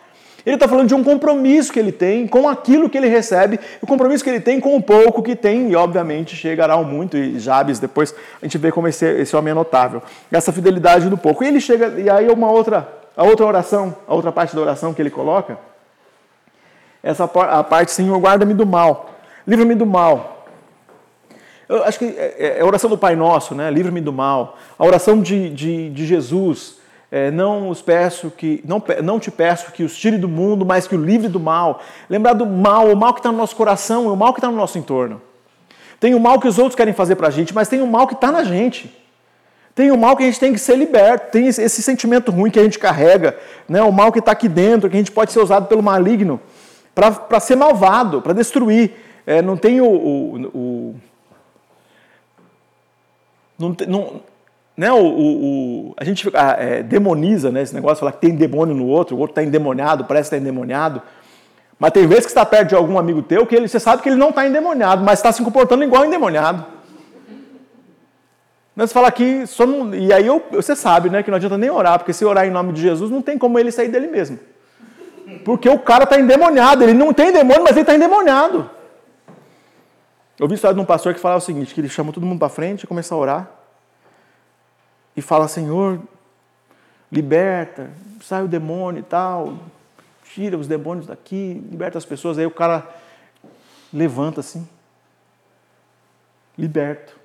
Ele 0.46 0.56
está 0.56 0.66
falando 0.66 0.88
de 0.88 0.96
um 0.96 1.04
compromisso 1.04 1.74
que 1.74 1.78
ele 1.78 1.92
tem 1.92 2.26
com 2.26 2.48
aquilo 2.48 2.90
que 2.90 2.98
ele 2.98 3.10
recebe, 3.10 3.60
o 3.82 3.86
compromisso 3.86 4.24
que 4.24 4.30
ele 4.30 4.40
tem 4.40 4.62
com 4.62 4.78
o 4.78 4.82
pouco 4.82 5.22
que 5.22 5.36
tem, 5.36 5.70
e 5.70 5.76
obviamente 5.76 6.38
chegará 6.38 6.76
ao 6.76 6.86
muito, 6.86 7.18
e 7.18 7.38
Jabes, 7.38 7.80
depois 7.80 8.16
a 8.42 8.46
gente 8.46 8.58
vê 8.58 8.72
como 8.72 8.88
esse, 8.88 9.06
esse 9.06 9.36
homem 9.36 9.52
é 9.52 9.54
notável. 9.54 10.02
Essa 10.32 10.54
fidelidade 10.54 11.10
do 11.10 11.18
pouco. 11.18 11.44
E 11.44 11.48
ele 11.50 11.60
chega, 11.60 12.00
e 12.00 12.10
aí 12.10 12.30
uma 12.30 12.50
outra, 12.50 12.88
a 13.14 13.26
outra 13.26 13.46
oração, 13.46 13.94
a 14.08 14.14
outra 14.14 14.32
parte 14.32 14.56
da 14.56 14.62
oração 14.62 14.94
que 14.94 15.02
ele 15.02 15.10
coloca, 15.10 15.58
essa 17.04 17.26
a 17.26 17.62
parte, 17.62 17.92
Senhor, 17.92 18.18
guarda-me 18.22 18.54
do 18.54 18.66
mal, 18.66 19.10
livra-me 19.46 19.76
do 19.76 19.86
mal. 19.86 20.33
Eu 21.74 21.84
acho 21.84 21.98
que 21.98 22.06
é, 22.06 22.36
é, 22.38 22.58
é 22.60 22.62
a 22.62 22.66
oração 22.66 22.88
do 22.88 22.98
Pai 22.98 23.16
Nosso, 23.16 23.56
né? 23.56 23.72
Livra-me 23.72 24.00
do 24.00 24.14
mal. 24.14 24.58
A 24.78 24.86
oração 24.86 25.20
de, 25.20 25.50
de, 25.50 25.90
de 25.90 26.06
Jesus, 26.06 26.76
é, 27.12 27.32
não 27.32 27.68
os 27.68 27.82
peço 27.82 28.30
que 28.30 28.64
não, 28.64 28.82
não 29.04 29.20
te 29.20 29.32
peço 29.32 29.72
que 29.72 29.84
os 29.84 29.98
tire 29.98 30.20
do 30.20 30.30
mundo, 30.30 30.64
mas 30.64 30.88
que 30.88 30.96
o 30.96 31.04
livre 31.04 31.28
do 31.28 31.40
mal. 31.40 31.82
Lembrar 32.08 32.34
do 32.34 32.46
mal, 32.46 32.88
o 32.90 32.96
mal 32.96 33.12
que 33.12 33.22
está 33.22 33.32
no 33.32 33.38
nosso 33.40 33.56
coração, 33.56 34.06
o 34.06 34.16
mal 34.16 34.34
que 34.34 34.40
está 34.40 34.52
no 34.52 34.56
nosso 34.56 34.78
entorno. 34.78 35.20
Tem 36.00 36.14
o 36.14 36.20
mal 36.20 36.40
que 36.40 36.48
os 36.48 36.60
outros 36.60 36.76
querem 36.76 36.94
fazer 36.94 37.16
para 37.16 37.30
a 37.30 37.32
gente, 37.32 37.56
mas 37.56 37.68
tem 37.68 37.82
o 37.82 37.88
mal 37.88 38.06
que 38.06 38.14
está 38.14 38.32
na 38.32 38.44
gente. 38.44 38.96
Tem 39.74 39.92
o 39.92 39.98
mal 39.98 40.16
que 40.16 40.22
a 40.22 40.28
gente 40.28 40.40
tem 40.40 40.54
que 40.54 40.60
ser 40.60 40.78
liberto, 40.78 41.32
tem 41.32 41.48
esse 41.48 41.82
sentimento 41.82 42.32
ruim 42.32 42.52
que 42.52 42.60
a 42.60 42.64
gente 42.64 42.78
carrega, 42.78 43.36
né? 43.68 43.82
o 43.82 43.92
mal 43.92 44.12
que 44.12 44.20
está 44.20 44.32
aqui 44.32 44.48
dentro, 44.48 44.88
que 44.88 44.96
a 44.96 45.00
gente 45.00 45.12
pode 45.12 45.32
ser 45.32 45.40
usado 45.40 45.66
pelo 45.66 45.82
maligno 45.82 46.40
para 46.94 47.40
ser 47.40 47.56
malvado, 47.56 48.22
para 48.22 48.34
destruir. 48.34 48.92
É, 49.26 49.42
não 49.42 49.58
tem 49.58 49.82
o, 49.82 49.88
o, 49.88 50.42
o 50.54 50.96
não, 53.70 53.76
não, 53.88 54.22
né, 54.76 54.92
o, 54.92 55.06
o, 55.06 55.94
a 55.98 56.04
gente 56.04 56.30
é, 56.58 56.82
demoniza 56.84 57.52
né, 57.52 57.62
esse 57.62 57.74
negócio, 57.74 57.98
falar 57.98 58.12
que 58.14 58.22
tem 58.22 58.36
demônio 58.36 58.76
no 58.76 58.88
outro, 58.88 59.16
o 59.16 59.20
outro 59.20 59.32
está 59.32 59.44
endemoniado, 59.44 60.06
parece 60.06 60.30
que 60.30 60.36
está 60.36 60.44
endemoniado. 60.44 61.02
Mas 61.80 61.92
tem 61.92 62.08
vezes 62.08 62.26
que 62.26 62.32
está 62.32 62.46
perto 62.46 62.70
de 62.70 62.76
algum 62.76 62.98
amigo 62.98 63.22
teu 63.22 63.46
que 63.46 63.56
ele, 63.56 63.68
você 63.68 63.80
sabe 63.80 64.02
que 64.02 64.10
ele 64.10 64.16
não 64.16 64.30
está 64.30 64.48
endemoniado, 64.48 65.04
mas 65.04 65.20
está 65.20 65.32
se 65.32 65.44
comportando 65.44 65.84
igual 65.84 66.06
endemoniado. 66.06 66.66
Mas 68.76 68.90
você 68.90 68.94
fala 68.94 69.08
aqui, 69.08 69.46
só 69.46 69.68
não, 69.68 69.94
e 69.94 70.12
aí 70.12 70.26
eu, 70.26 70.42
você 70.52 70.76
sabe 70.76 71.10
né, 71.10 71.22
que 71.22 71.30
não 71.30 71.36
adianta 71.36 71.58
nem 71.58 71.70
orar, 71.70 72.00
porque 72.00 72.14
se 72.14 72.26
orar 72.26 72.48
em 72.48 72.52
nome 72.52 72.74
de 72.74 72.82
Jesus, 72.82 73.12
não 73.12 73.22
tem 73.22 73.38
como 73.38 73.60
ele 73.60 73.72
sair 73.72 73.90
dele 73.90 74.08
mesmo. 74.08 74.40
Porque 75.46 75.70
o 75.70 75.78
cara 75.78 76.06
está 76.06 76.20
endemoniado, 76.20 76.84
ele 76.84 76.94
não 76.94 77.14
tem 77.14 77.32
demônio, 77.32 77.64
mas 77.64 77.72
ele 77.74 77.82
está 77.82 77.94
endemoniado. 77.94 78.70
Eu 80.40 80.48
vi 80.48 80.54
a 80.54 80.56
história 80.56 80.76
de 80.76 80.82
um 80.82 80.86
pastor 80.86 81.14
que 81.14 81.20
falava 81.20 81.40
o 81.40 81.46
seguinte, 81.46 81.74
que 81.74 81.82
ele 81.82 81.90
chama 81.90 82.12
todo 82.12 82.26
mundo 82.26 82.40
para 82.40 82.50
frente 82.50 82.84
e 82.84 82.88
começa 82.88 83.14
a 83.14 83.18
orar. 83.18 83.52
E 85.16 85.22
fala, 85.22 85.48
Senhor, 85.48 86.02
liberta, 87.12 87.92
sai 88.22 88.44
o 88.44 88.48
demônio 88.48 89.02
e 89.02 89.04
tal, 89.04 89.60
tira 90.34 90.58
os 90.58 90.68
demônios 90.68 91.06
daqui, 91.06 91.64
liberta 91.70 92.00
as 92.00 92.06
pessoas. 92.06 92.40
Aí 92.40 92.46
o 92.46 92.52
cara 92.52 92.88
levanta 93.94 94.40
assim, 94.40 94.68
liberto, 96.58 97.16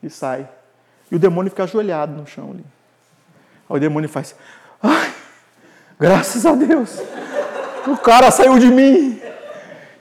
e 0.00 0.08
sai. 0.08 0.48
E 1.10 1.16
o 1.16 1.18
demônio 1.18 1.50
fica 1.50 1.64
ajoelhado 1.64 2.12
no 2.12 2.24
chão 2.24 2.52
ali. 2.52 2.64
Aí 3.68 3.76
o 3.76 3.80
demônio 3.80 4.08
faz, 4.08 4.36
ai, 4.80 5.12
graças 5.98 6.46
a 6.46 6.54
Deus, 6.54 7.00
o 7.88 7.96
cara 7.96 8.30
saiu 8.30 8.56
de 8.60 8.68
mim. 8.68 9.20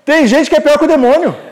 Tem 0.05 0.27
gente 0.27 0.51
que 0.51 0.55
é 0.55 0.59
pior 0.59 0.77
que 0.77 0.85
o 0.85 0.87
demônio. 0.87 1.46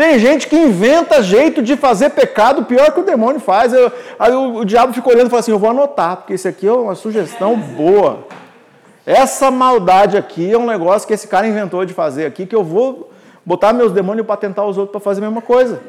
Tem 0.00 0.18
gente 0.18 0.46
que 0.46 0.56
inventa 0.56 1.22
jeito 1.22 1.60
de 1.60 1.76
fazer 1.76 2.08
pecado 2.08 2.64
pior 2.64 2.90
que 2.90 3.00
o 3.00 3.02
demônio 3.02 3.38
faz. 3.38 3.70
Eu, 3.70 3.92
aí 4.18 4.32
o, 4.32 4.60
o, 4.60 4.64
diabo 4.64 4.94
fica 4.94 5.06
olhando 5.10 5.26
e 5.26 5.28
fala 5.28 5.40
assim: 5.40 5.50
Eu 5.50 5.58
vou 5.58 5.68
anotar, 5.68 6.16
porque 6.16 6.32
isso 6.32 6.48
aqui 6.48 6.66
é 6.66 6.72
uma 6.72 6.94
sugestão 6.94 7.54
boa. 7.54 8.20
Essa 9.04 9.50
maldade 9.50 10.16
aqui 10.16 10.50
é 10.50 10.56
um 10.56 10.64
negócio 10.64 11.06
que 11.06 11.12
esse 11.12 11.28
cara 11.28 11.46
inventou 11.46 11.84
de 11.84 11.92
fazer 11.92 12.24
aqui, 12.24 12.46
que 12.46 12.56
eu 12.56 12.64
vou 12.64 13.12
botar 13.44 13.74
meus 13.74 13.92
demônios 13.92 14.26
para 14.26 14.38
tentar 14.38 14.64
os 14.64 14.78
outros 14.78 14.92
para 14.92 15.00
fazer 15.02 15.20
a 15.20 15.26
mesma 15.26 15.42
coisa. 15.42 15.82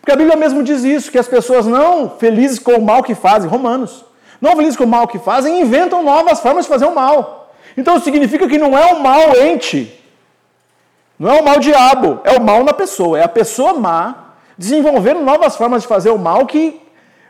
Porque 0.00 0.12
a 0.12 0.16
Bíblia 0.16 0.36
mesmo 0.36 0.62
diz 0.62 0.84
isso, 0.84 1.10
que 1.10 1.18
as 1.18 1.26
pessoas 1.26 1.66
não 1.66 2.10
felizes 2.10 2.60
com 2.60 2.74
o 2.74 2.80
mal 2.80 3.02
que 3.02 3.16
fazem, 3.16 3.50
Romanos, 3.50 4.04
não 4.40 4.54
felizes 4.54 4.76
com 4.76 4.84
o 4.84 4.86
mal 4.86 5.08
que 5.08 5.18
fazem, 5.18 5.60
inventam 5.60 6.04
novas 6.04 6.38
formas 6.38 6.64
de 6.64 6.70
fazer 6.70 6.86
o 6.86 6.94
mal. 6.94 7.52
Então 7.76 7.98
significa 7.98 8.46
que 8.46 8.56
não 8.56 8.78
é 8.78 8.92
o 8.92 9.02
mal 9.02 9.36
ente, 9.36 10.00
não 11.18 11.30
é 11.30 11.40
o 11.40 11.44
mal 11.44 11.58
diabo, 11.58 12.20
é 12.24 12.36
o 12.38 12.40
mal 12.40 12.62
na 12.62 12.72
pessoa, 12.72 13.18
é 13.18 13.24
a 13.24 13.28
pessoa 13.28 13.74
má 13.74 14.14
desenvolvendo 14.56 15.20
novas 15.20 15.56
formas 15.56 15.82
de 15.82 15.88
fazer 15.88 16.10
o 16.10 16.18
mal 16.18 16.46
que 16.46 16.80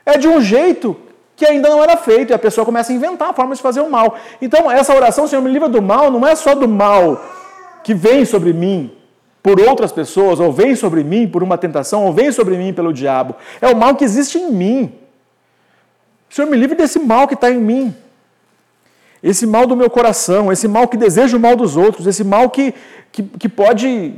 é 0.05 0.16
de 0.16 0.26
um 0.26 0.41
jeito 0.41 0.97
que 1.39 1.47
ainda 1.47 1.68
não 1.68 1.80
era 1.80 1.97
feito, 1.97 2.30
e 2.30 2.34
a 2.34 2.39
pessoa 2.39 2.64
começa 2.64 2.91
a 2.91 2.95
inventar 2.95 3.32
formas 3.32 3.59
de 3.59 3.62
fazer 3.62 3.80
o 3.80 3.89
mal. 3.89 4.16
Então, 4.43 4.68
essa 4.68 4.93
oração, 4.93 5.28
Senhor, 5.28 5.41
me 5.41 5.49
livra 5.49 5.68
do 5.68 5.80
mal, 5.80 6.11
não 6.11 6.26
é 6.26 6.34
só 6.34 6.53
do 6.53 6.66
mal 6.66 7.24
que 7.84 7.95
vem 7.95 8.24
sobre 8.24 8.53
mim 8.53 8.93
por 9.41 9.61
outras 9.61 9.93
pessoas, 9.93 10.41
ou 10.41 10.53
vem 10.53 10.74
sobre 10.74 11.05
mim 11.05 11.28
por 11.28 11.45
uma 11.45 11.57
tentação, 11.57 12.07
ou 12.07 12.12
vem 12.12 12.32
sobre 12.32 12.57
mim 12.57 12.72
pelo 12.72 12.93
diabo. 12.93 13.36
É 13.61 13.68
o 13.68 13.76
mal 13.76 13.95
que 13.95 14.03
existe 14.03 14.36
em 14.36 14.51
mim. 14.51 14.93
Senhor, 16.28 16.51
me 16.51 16.57
livre 16.57 16.76
desse 16.76 16.99
mal 16.99 17.28
que 17.28 17.34
está 17.34 17.49
em 17.51 17.61
mim. 17.61 17.95
Esse 19.22 19.47
mal 19.47 19.64
do 19.64 19.76
meu 19.76 19.89
coração, 19.89 20.53
esse 20.53 20.66
mal 20.66 20.89
que 20.89 20.97
deseja 20.97 21.36
o 21.36 21.41
mal 21.41 21.55
dos 21.55 21.76
outros, 21.76 22.07
esse 22.07 22.24
mal 22.24 22.51
que, 22.51 22.74
que, 23.19 23.39
que 23.39 23.49
pode, 23.49 24.14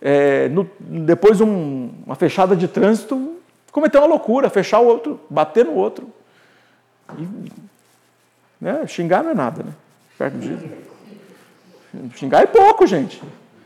é, 0.00 0.48
no, 0.48 0.68
depois 0.80 1.38
de 1.38 1.42
um, 1.42 1.92
uma 2.06 2.14
fechada 2.14 2.54
de 2.54 2.68
trânsito, 2.68 3.36
cometer 3.72 3.98
uma 3.98 4.06
loucura, 4.06 4.48
fechar 4.48 4.78
o 4.78 4.86
outro, 4.86 5.20
bater 5.28 5.64
no 5.64 5.74
outro. 5.74 6.08
E, 7.18 7.26
né, 8.60 8.86
xingar 8.86 9.24
não 9.24 9.30
é 9.30 9.34
nada, 9.34 9.62
né? 9.64 9.72
Perto 10.16 10.38
disso. 10.38 10.64
Xingar 12.14 12.42
é 12.42 12.46
pouco, 12.46 12.86
gente. 12.86 13.20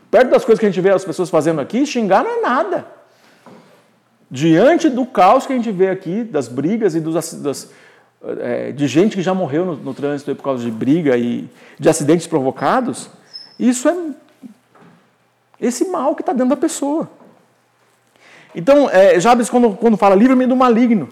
Perto 0.09 0.29
das 0.29 0.43
coisas 0.43 0.59
que 0.59 0.65
a 0.65 0.69
gente 0.69 0.81
vê 0.81 0.89
as 0.89 1.05
pessoas 1.05 1.29
fazendo 1.29 1.61
aqui, 1.61 1.85
xingar 1.85 2.23
não 2.23 2.39
é 2.39 2.41
nada. 2.41 2.87
Diante 4.29 4.89
do 4.89 5.05
caos 5.05 5.45
que 5.45 5.53
a 5.53 5.55
gente 5.55 5.71
vê 5.71 5.89
aqui, 5.89 6.23
das 6.23 6.47
brigas 6.47 6.95
e 6.95 6.99
dos, 6.99 7.33
das, 7.41 7.71
é, 8.39 8.71
de 8.71 8.87
gente 8.87 9.15
que 9.15 9.21
já 9.21 9.33
morreu 9.33 9.65
no, 9.65 9.75
no 9.75 9.93
trânsito 9.93 10.35
por 10.35 10.43
causa 10.43 10.63
de 10.63 10.71
briga 10.71 11.15
e 11.17 11.47
de 11.79 11.89
acidentes 11.89 12.25
provocados, 12.25 13.09
isso 13.59 13.87
é 13.87 13.95
esse 15.65 15.85
mal 15.85 16.15
que 16.15 16.21
está 16.21 16.33
dentro 16.33 16.49
da 16.49 16.57
pessoa. 16.57 17.09
Então, 18.55 18.89
é, 18.89 19.19
Jabes, 19.19 19.49
quando, 19.49 19.75
quando 19.75 19.97
fala, 19.97 20.15
livra-me 20.15 20.45
do 20.45 20.55
maligno. 20.55 21.09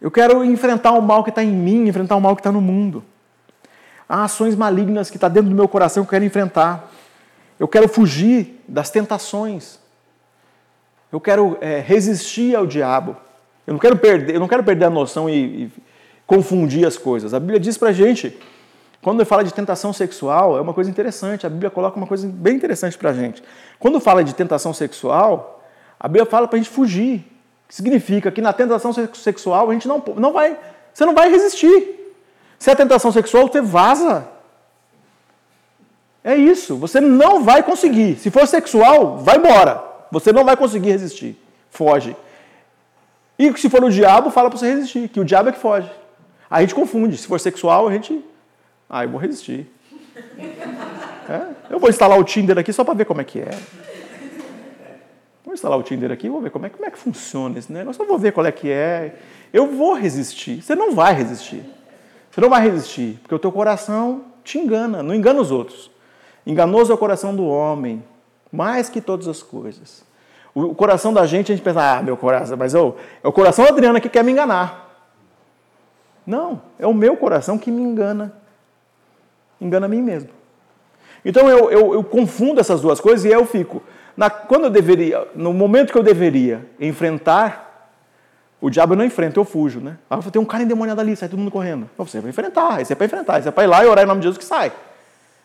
Eu 0.00 0.10
quero 0.10 0.44
enfrentar 0.44 0.92
o 0.92 1.02
mal 1.02 1.24
que 1.24 1.30
está 1.30 1.42
em 1.42 1.50
mim, 1.50 1.88
enfrentar 1.88 2.14
o 2.16 2.20
mal 2.20 2.36
que 2.36 2.40
está 2.40 2.52
no 2.52 2.60
mundo. 2.60 3.02
Há 4.08 4.24
ações 4.24 4.54
malignas 4.54 5.10
que 5.10 5.16
está 5.16 5.28
dentro 5.28 5.50
do 5.50 5.56
meu 5.56 5.66
coração 5.66 6.04
que 6.04 6.08
eu 6.08 6.10
quero 6.10 6.24
enfrentar. 6.24 6.92
Eu 7.58 7.66
quero 7.66 7.88
fugir 7.88 8.62
das 8.68 8.90
tentações. 8.90 9.80
Eu 11.10 11.20
quero 11.20 11.56
é, 11.60 11.80
resistir 11.80 12.54
ao 12.54 12.66
diabo. 12.66 13.16
Eu 13.66 13.72
não 13.72 13.80
quero 13.80 13.96
perder, 13.96 14.34
eu 14.34 14.40
não 14.40 14.46
quero 14.46 14.62
perder 14.62 14.84
a 14.84 14.90
noção 14.90 15.28
e, 15.28 15.64
e 15.64 15.72
confundir 16.24 16.86
as 16.86 16.96
coisas. 16.96 17.34
A 17.34 17.40
Bíblia 17.40 17.58
diz 17.58 17.76
para 17.76 17.88
a 17.88 17.92
gente, 17.92 18.38
quando 19.06 19.24
fala 19.24 19.44
de 19.44 19.54
tentação 19.54 19.92
sexual, 19.92 20.58
é 20.58 20.60
uma 20.60 20.74
coisa 20.74 20.90
interessante. 20.90 21.46
A 21.46 21.48
Bíblia 21.48 21.70
coloca 21.70 21.96
uma 21.96 22.08
coisa 22.08 22.26
bem 22.26 22.56
interessante 22.56 22.98
para 22.98 23.10
a 23.10 23.12
gente. 23.12 23.40
Quando 23.78 24.00
fala 24.00 24.24
de 24.24 24.34
tentação 24.34 24.74
sexual, 24.74 25.62
a 26.00 26.08
Bíblia 26.08 26.26
fala 26.26 26.48
para 26.48 26.56
a 26.56 26.60
gente 26.60 26.68
fugir. 26.68 27.24
Significa 27.68 28.32
que 28.32 28.40
na 28.42 28.52
tentação 28.52 28.92
sexual 29.14 29.70
a 29.70 29.72
gente 29.74 29.86
não, 29.86 30.02
não 30.16 30.32
vai, 30.32 30.58
você 30.92 31.06
não 31.06 31.14
vai 31.14 31.30
resistir. 31.30 32.16
Se 32.58 32.68
é 32.68 32.74
tentação 32.74 33.12
sexual, 33.12 33.46
você 33.46 33.60
vaza. 33.60 34.26
É 36.24 36.34
isso, 36.34 36.74
você 36.76 37.00
não 37.00 37.44
vai 37.44 37.62
conseguir. 37.62 38.16
Se 38.16 38.28
for 38.28 38.44
sexual, 38.48 39.18
vai 39.18 39.36
embora. 39.36 39.84
Você 40.10 40.32
não 40.32 40.44
vai 40.44 40.56
conseguir 40.56 40.90
resistir. 40.90 41.40
Foge. 41.70 42.16
E 43.38 43.56
se 43.56 43.70
for 43.70 43.84
o 43.84 43.88
diabo, 43.88 44.32
fala 44.32 44.50
para 44.50 44.58
você 44.58 44.74
resistir, 44.74 45.08
que 45.08 45.20
o 45.20 45.24
diabo 45.24 45.50
é 45.50 45.52
que 45.52 45.60
foge. 45.60 45.88
A 46.50 46.60
gente 46.60 46.74
confunde. 46.74 47.16
Se 47.16 47.28
for 47.28 47.38
sexual, 47.38 47.86
a 47.86 47.92
gente. 47.92 48.20
Ah, 48.88 49.04
eu 49.04 49.10
vou 49.10 49.20
resistir. 49.20 49.66
É? 51.28 51.48
Eu 51.70 51.78
vou 51.78 51.90
instalar 51.90 52.18
o 52.18 52.24
Tinder 52.24 52.58
aqui 52.58 52.72
só 52.72 52.84
para 52.84 52.94
ver 52.94 53.04
como 53.04 53.20
é 53.20 53.24
que 53.24 53.40
é. 53.40 53.50
Vou 55.44 55.54
instalar 55.54 55.78
o 55.78 55.82
Tinder 55.82 56.10
aqui, 56.10 56.28
vou 56.28 56.40
ver 56.40 56.50
como 56.50 56.66
é, 56.66 56.70
como 56.70 56.84
é 56.84 56.90
que 56.90 56.98
funciona 56.98 57.58
esse 57.58 57.72
negócio. 57.72 58.02
Eu 58.02 58.06
vou 58.06 58.18
ver 58.18 58.32
qual 58.32 58.46
é 58.46 58.52
que 58.52 58.70
é. 58.70 59.16
Eu 59.52 59.76
vou 59.76 59.94
resistir. 59.94 60.62
Você 60.62 60.74
não 60.74 60.94
vai 60.94 61.14
resistir. 61.14 61.62
Você 62.30 62.40
não 62.40 62.50
vai 62.50 62.62
resistir, 62.62 63.18
porque 63.22 63.34
o 63.34 63.38
teu 63.38 63.50
coração 63.50 64.24
te 64.44 64.58
engana, 64.58 65.02
não 65.02 65.14
engana 65.14 65.40
os 65.40 65.50
outros. 65.50 65.90
Enganoso 66.46 66.92
é 66.92 66.94
o 66.94 66.98
coração 66.98 67.34
do 67.34 67.46
homem, 67.46 68.04
mais 68.52 68.88
que 68.88 69.00
todas 69.00 69.26
as 69.26 69.42
coisas. 69.42 70.04
O 70.54 70.74
coração 70.74 71.12
da 71.12 71.26
gente, 71.26 71.50
a 71.50 71.54
gente 71.54 71.64
pensa, 71.64 71.98
ah, 71.98 72.02
meu 72.02 72.16
coração, 72.16 72.56
mas 72.56 72.74
oh, 72.74 72.94
é 73.22 73.26
o 73.26 73.32
coração 73.32 73.64
da 73.64 73.70
Adriana 73.70 74.00
que 74.00 74.08
quer 74.08 74.22
me 74.22 74.32
enganar. 74.32 75.06
Não, 76.26 76.60
é 76.78 76.86
o 76.86 76.94
meu 76.94 77.16
coração 77.16 77.58
que 77.58 77.70
me 77.70 77.82
engana. 77.82 78.32
Engana 79.60 79.86
a 79.86 79.88
mim 79.88 80.02
mesmo. 80.02 80.30
Então 81.24 81.48
eu, 81.48 81.70
eu, 81.70 81.94
eu 81.94 82.04
confundo 82.04 82.60
essas 82.60 82.80
duas 82.80 83.00
coisas 83.00 83.24
e 83.24 83.28
eu 83.28 83.44
fico. 83.44 83.82
Na, 84.16 84.30
quando 84.30 84.64
eu 84.64 84.70
deveria, 84.70 85.26
no 85.34 85.52
momento 85.52 85.92
que 85.92 85.98
eu 85.98 86.02
deveria 86.02 86.64
enfrentar, 86.80 87.90
o 88.60 88.70
diabo 88.70 88.94
eu 88.94 88.96
não 88.96 89.04
enfrenta, 89.04 89.38
eu 89.38 89.44
fujo, 89.44 89.80
né? 89.80 89.98
Ah, 90.08 90.18
tem 90.18 90.40
um 90.40 90.44
cara 90.44 90.62
endemoniado 90.62 91.00
ali, 91.00 91.14
sai 91.16 91.28
todo 91.28 91.38
mundo 91.38 91.50
correndo. 91.50 91.90
Não, 91.98 92.06
você 92.06 92.20
vai 92.20 92.30
enfrentar, 92.30 92.80
isso 92.80 92.92
é 92.92 92.96
para 92.96 93.06
enfrentar, 93.06 93.38
isso 93.40 93.48
é 93.48 93.50
para 93.50 93.64
ir 93.64 93.66
lá 93.66 93.84
e 93.84 93.88
orar 93.88 94.04
em 94.04 94.06
nome 94.06 94.20
de 94.20 94.24
Jesus 94.24 94.38
que 94.38 94.44
sai. 94.44 94.72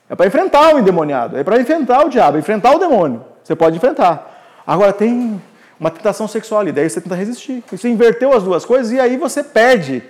É 0.09 0.15
para 0.15 0.27
enfrentar 0.27 0.75
o 0.75 0.79
endemoniado, 0.79 1.37
é 1.37 1.43
para 1.43 1.59
enfrentar 1.59 2.05
o 2.05 2.09
diabo, 2.09 2.37
enfrentar 2.37 2.75
o 2.75 2.79
demônio. 2.79 3.25
Você 3.43 3.55
pode 3.55 3.75
enfrentar. 3.75 4.61
Agora 4.65 4.93
tem 4.93 5.41
uma 5.79 5.89
tentação 5.89 6.27
sexual 6.27 6.61
ali, 6.61 6.71
daí 6.71 6.89
você 6.89 7.01
tenta 7.01 7.15
resistir. 7.15 7.63
Você 7.71 7.89
inverteu 7.89 8.33
as 8.33 8.43
duas 8.43 8.63
coisas 8.63 8.91
e 8.91 8.99
aí 8.99 9.17
você 9.17 9.43
perde. 9.43 10.03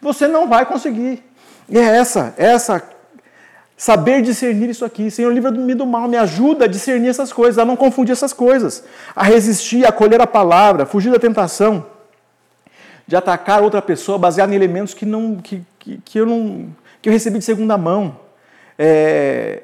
Você 0.00 0.28
não 0.28 0.46
vai 0.48 0.66
conseguir. 0.66 1.24
E 1.68 1.78
é 1.78 1.96
essa, 1.96 2.34
é 2.36 2.46
essa 2.46 2.93
saber 3.76 4.22
discernir 4.22 4.70
isso 4.70 4.84
aqui. 4.84 5.10
Senhor, 5.10 5.32
livra-me 5.32 5.74
do 5.74 5.86
mal, 5.86 6.08
me 6.08 6.16
ajuda 6.16 6.64
a 6.64 6.68
discernir 6.68 7.08
essas 7.08 7.32
coisas, 7.32 7.58
a 7.58 7.64
não 7.64 7.76
confundir 7.76 8.12
essas 8.12 8.32
coisas, 8.32 8.84
a 9.14 9.22
resistir, 9.22 9.84
a 9.84 9.88
acolher 9.88 10.20
a 10.20 10.26
palavra, 10.26 10.86
fugir 10.86 11.10
da 11.10 11.18
tentação 11.18 11.86
de 13.06 13.14
atacar 13.16 13.62
outra 13.62 13.82
pessoa 13.82 14.16
baseado 14.16 14.52
em 14.52 14.56
elementos 14.56 14.94
que, 14.94 15.04
não, 15.04 15.36
que, 15.36 15.62
que, 15.78 15.98
que 16.02 16.18
eu, 16.18 16.24
não, 16.24 16.68
que 17.02 17.08
eu 17.08 17.12
recebi 17.12 17.38
de 17.38 17.44
segunda 17.44 17.76
mão. 17.76 18.16
É, 18.78 19.62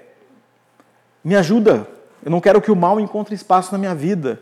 me 1.24 1.34
ajuda 1.36 1.86
eu 2.22 2.30
não 2.30 2.40
quero 2.40 2.60
que 2.60 2.70
o 2.70 2.76
mal 2.76 3.00
encontre 3.00 3.34
espaço 3.34 3.72
na 3.72 3.78
minha 3.78 3.94
vida. 3.94 4.40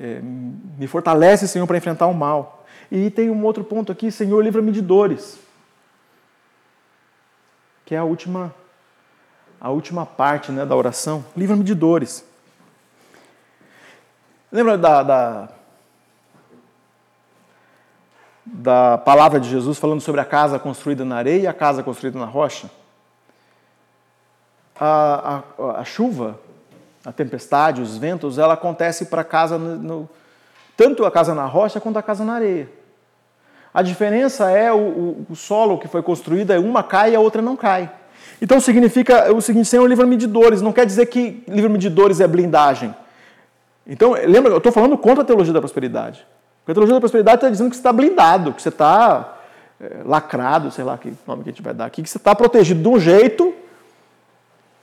É, 0.00 0.20
me 0.22 0.86
fortalece, 0.86 1.48
Senhor, 1.48 1.66
para 1.66 1.76
enfrentar 1.76 2.06
o 2.06 2.14
mal. 2.14 2.64
E 2.90 3.10
tem 3.10 3.28
um 3.28 3.44
outro 3.44 3.64
ponto 3.64 3.90
aqui, 3.90 4.10
Senhor, 4.10 4.42
livra-me 4.42 4.70
de 4.70 4.80
dores. 4.80 5.38
Que 7.90 7.96
é 7.96 7.98
a 7.98 8.04
última, 8.04 8.54
a 9.60 9.68
última 9.68 10.06
parte 10.06 10.52
né, 10.52 10.64
da 10.64 10.76
oração. 10.76 11.24
Livra-me 11.36 11.64
de 11.64 11.74
dores. 11.74 12.24
Lembra 14.52 14.78
da, 14.78 15.02
da, 15.02 15.48
da 18.46 18.98
palavra 18.98 19.40
de 19.40 19.50
Jesus 19.50 19.76
falando 19.76 20.00
sobre 20.00 20.20
a 20.20 20.24
casa 20.24 20.56
construída 20.56 21.04
na 21.04 21.16
areia 21.16 21.40
e 21.40 21.46
a 21.48 21.52
casa 21.52 21.82
construída 21.82 22.16
na 22.16 22.26
rocha? 22.26 22.70
A, 24.78 25.42
a, 25.58 25.80
a 25.80 25.84
chuva 25.84 26.38
a 27.04 27.10
tempestade, 27.10 27.82
os 27.82 27.96
ventos, 27.96 28.38
ela 28.38 28.54
acontece 28.54 29.06
para 29.06 29.24
casa 29.24 29.58
no, 29.58 29.74
no, 29.76 30.10
tanto 30.76 31.04
a 31.04 31.10
casa 31.10 31.34
na 31.34 31.44
rocha 31.44 31.80
quanto 31.80 31.98
a 31.98 32.02
casa 32.04 32.24
na 32.24 32.34
areia. 32.34 32.70
A 33.72 33.82
diferença 33.82 34.50
é 34.50 34.72
o, 34.72 34.76
o, 34.76 35.26
o 35.30 35.36
solo 35.36 35.78
que 35.78 35.88
foi 35.88 36.02
construído, 36.02 36.52
uma 36.60 36.82
cai 36.82 37.12
e 37.12 37.16
a 37.16 37.20
outra 37.20 37.40
não 37.40 37.56
cai. 37.56 37.90
Então 38.42 38.60
significa 38.60 39.32
o 39.32 39.40
seguinte, 39.40 39.68
Senhor, 39.68 39.86
livra-me 39.86 40.16
de 40.16 40.26
dores. 40.26 40.62
Não 40.62 40.72
quer 40.72 40.86
dizer 40.86 41.06
que 41.06 41.44
livra-me 41.46 41.78
de 41.78 41.88
dores 41.88 42.20
é 42.20 42.26
blindagem. 42.26 42.94
Então, 43.86 44.12
lembra, 44.12 44.52
eu 44.52 44.58
estou 44.58 44.72
falando 44.72 44.96
contra 44.96 45.22
a 45.22 45.26
teologia 45.26 45.52
da 45.52 45.60
prosperidade. 45.60 46.26
Porque 46.60 46.72
a 46.72 46.74
teologia 46.74 46.94
da 46.94 47.00
prosperidade 47.00 47.36
está 47.36 47.48
dizendo 47.48 47.70
que 47.70 47.76
você 47.76 47.80
está 47.80 47.92
blindado, 47.92 48.52
que 48.52 48.62
você 48.62 48.68
está 48.68 49.36
é, 49.80 50.02
lacrado, 50.04 50.70
sei 50.70 50.84
lá 50.84 50.96
que 50.96 51.12
nome 51.26 51.42
que 51.42 51.50
a 51.50 51.52
gente 51.52 51.62
vai 51.62 51.74
dar 51.74 51.86
aqui, 51.86 52.02
que 52.02 52.08
você 52.10 52.18
está 52.18 52.34
protegido 52.34 52.80
de 52.80 52.88
um 52.88 52.98
jeito 52.98 53.54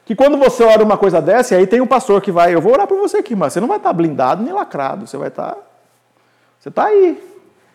que 0.07 0.15
quando 0.15 0.37
você 0.37 0.63
ora 0.63 0.81
uma 0.81 0.97
coisa 0.97 1.21
dessa, 1.21 1.53
aí 1.53 1.67
tem 1.67 1.81
um 1.81 1.85
pastor 1.85 2.21
que 2.21 2.31
vai, 2.31 2.55
eu 2.55 2.61
vou 2.61 2.71
orar 2.71 2.87
por 2.87 2.97
você 2.97 3.17
aqui, 3.17 3.35
mas 3.35 3.51
você 3.51 3.59
não 3.59 3.67
vai 3.67 3.75
estar 3.75 3.91
blindado 3.91 4.41
nem 4.41 4.53
lacrado, 4.53 5.05
você 5.05 5.17
vai 5.17 5.27
estar, 5.27 5.57
você 6.57 6.69
está 6.69 6.85
aí, 6.85 7.21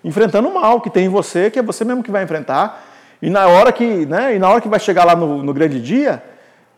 enfrentando 0.05 0.49
o 0.49 0.55
mal 0.55 0.81
que 0.81 0.91
tem 0.91 1.07
em 1.07 1.09
você, 1.09 1.51
que 1.51 1.59
é 1.59 1.63
você 1.63 1.85
mesmo 1.85 2.03
que 2.03 2.11
vai 2.11 2.23
enfrentar, 2.23 2.85
e 3.21 3.31
na 3.31 3.47
hora 3.47 3.73
que, 3.73 4.05
né, 4.07 4.35
e 4.35 4.39
na 4.39 4.49
hora 4.49 4.61
que 4.61 4.69
vai 4.69 4.81
chegar 4.81 5.05
lá 5.05 5.15
no, 5.15 5.43
no 5.43 5.55
grande 5.55 5.81
dia, 5.81 6.23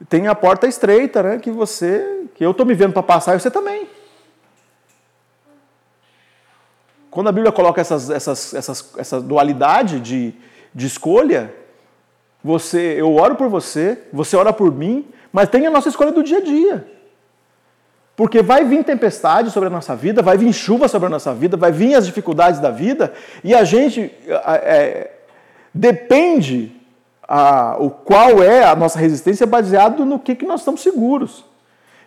tem 0.09 0.27
a 0.27 0.35
porta 0.35 0.67
estreita, 0.67 1.23
né, 1.23 1.39
que 1.39 1.51
você, 1.51 2.27
que 2.35 2.45
eu 2.45 2.51
estou 2.51 2.67
me 2.67 2.75
vendo 2.75 2.93
para 2.93 3.03
passar 3.03 3.35
e 3.35 3.41
você 3.41 3.51
também. 3.51 3.89
Quando 7.11 7.29
a 7.29 7.33
Bíblia 7.33 7.53
coloca 7.53 7.81
essas, 7.81 8.11
essas, 8.11 8.53
essas, 8.53 8.93
essa 8.99 9.21
dualidade 9.21 10.01
de, 10.01 10.35
de 10.75 10.87
escolha, 10.87 11.55
você, 12.43 12.97
eu 12.99 13.15
oro 13.15 13.37
por 13.37 13.49
você, 13.49 14.03
você 14.13 14.37
ora 14.37 14.53
por 14.53 14.75
mim, 14.75 15.09
mas 15.33 15.49
tem 15.49 15.67
a 15.67 15.71
nossa 15.71 15.89
escolha 15.89 16.13
do 16.13 16.23
dia 16.23 16.39
a 16.39 16.43
dia. 16.43 16.94
Porque 18.17 18.43
vai 18.43 18.65
vir 18.65 18.85
tempestade 18.85 19.51
sobre 19.51 19.69
a 19.69 19.71
nossa 19.71 19.97
vida, 19.97 20.23
vai 20.23 20.37
vir 20.37 20.53
chuva 20.53 20.87
sobre 20.87 21.07
a 21.07 21.11
nossa 21.11 21.35
vida, 21.35 21.57
vai 21.57 21.73
vir 21.73 21.95
as 21.95 22.07
dificuldades 22.07 22.61
da 22.61 22.71
vida, 22.71 23.13
e 23.43 23.55
a 23.55 23.65
gente 23.65 24.13
é, 24.63 25.11
depende 25.73 26.73
a, 27.27 27.77
o 27.79 27.91
qual 27.91 28.43
é 28.43 28.65
a 28.65 28.77
nossa 28.77 28.99
resistência 28.99 29.47
baseado 29.47 30.05
no 30.05 30.19
que, 30.19 30.37
que 30.37 30.47
nós 30.47 30.61
estamos 30.61 30.81
seguros. 30.81 31.45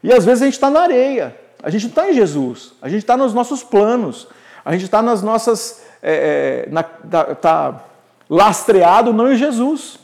E 0.02 0.14
às 0.14 0.24
vezes 0.24 0.44
a 0.44 0.46
gente 0.46 0.54
está 0.54 0.70
na 0.70 0.82
areia, 0.82 1.36
a 1.62 1.70
gente 1.70 1.84
não 1.84 1.90
está 1.90 2.10
em 2.10 2.14
Jesus, 2.14 2.74
a 2.82 2.88
gente 2.88 3.02
está 3.02 3.18
nos 3.18 3.34
nossos 3.34 3.64
planos, 3.64 4.28
a 4.64 4.72
gente 4.72 4.86
está 4.86 5.02
nas 5.02 5.22
nossas. 5.22 5.82
É, 6.02 6.68
na, 6.72 6.84
tá, 6.84 7.36
tá 7.36 7.82
lastreado 8.30 9.14
não 9.14 9.32
em 9.32 9.36
Jesus. 9.36 10.00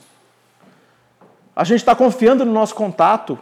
A 1.56 1.64
gente 1.64 1.80
está 1.80 1.96
confiando 1.96 2.44
no 2.44 2.52
nosso 2.52 2.74
contato, 2.74 3.38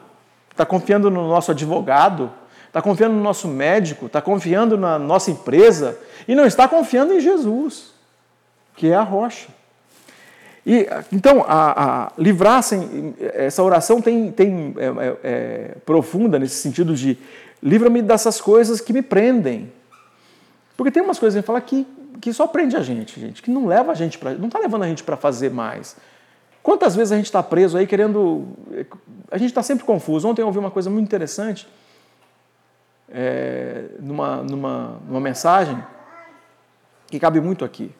está 0.51 0.65
confiando 0.65 1.09
no 1.09 1.27
nosso 1.27 1.51
advogado, 1.51 2.31
está 2.71 2.81
confiando 2.81 3.15
no 3.15 3.21
nosso 3.21 3.49
médico, 3.49 4.05
está 4.05 4.21
confiando 4.21 4.77
na 4.77 4.97
nossa 4.97 5.29
empresa 5.29 5.97
e 6.25 6.33
não 6.33 6.45
está 6.45 6.69
confiando 6.69 7.13
em 7.13 7.19
Jesus, 7.19 7.91
que 8.77 8.87
é 8.87 8.95
a 8.95 9.03
rocha. 9.03 9.49
E 10.65 10.87
então 11.11 11.43
a, 11.45 12.05
a 12.05 12.11
livrar-se, 12.17 12.77
essa 13.33 13.61
oração 13.61 14.01
tem, 14.01 14.31
tem 14.31 14.73
é, 14.77 14.85
é, 14.85 15.17
é, 15.23 15.75
profunda 15.85 16.39
nesse 16.39 16.55
sentido 16.55 16.95
de 16.95 17.17
livra-me 17.61 18.01
dessas 18.01 18.39
coisas 18.39 18.79
que 18.79 18.93
me 18.93 19.01
prendem. 19.01 19.69
Porque 20.77 20.91
tem 20.91 21.03
umas 21.03 21.19
coisas 21.19 21.41
que 21.41 21.45
fala 21.45 21.59
que, 21.59 21.85
que 22.21 22.31
só 22.31 22.47
prende 22.47 22.77
a 22.77 22.81
gente, 22.81 23.19
gente, 23.19 23.41
que 23.41 23.51
não 23.51 23.67
leva 23.67 23.91
a 23.91 23.95
gente 23.95 24.17
para, 24.17 24.33
não 24.35 24.47
está 24.47 24.59
levando 24.59 24.83
a 24.83 24.87
gente 24.87 25.03
para 25.03 25.17
fazer 25.17 25.51
mais. 25.51 25.97
Quantas 26.63 26.95
vezes 26.95 27.11
a 27.11 27.17
gente 27.17 27.25
está 27.25 27.43
preso 27.43 27.77
aí 27.77 27.85
querendo, 27.85 28.47
a 29.29 29.37
gente 29.37 29.49
está 29.49 29.61
sempre 29.61 29.83
confuso. 29.83 30.25
Ontem 30.25 30.41
eu 30.41 30.47
ouvi 30.47 30.59
uma 30.59 30.71
coisa 30.71 30.89
muito 30.89 31.05
interessante 31.05 31.67
é, 33.13 33.85
numa, 33.99 34.37
numa, 34.37 34.99
numa 35.07 35.19
mensagem 35.19 35.81
que 37.07 37.19
cabe 37.19 37.41
muito 37.41 37.65
aqui 37.65 37.93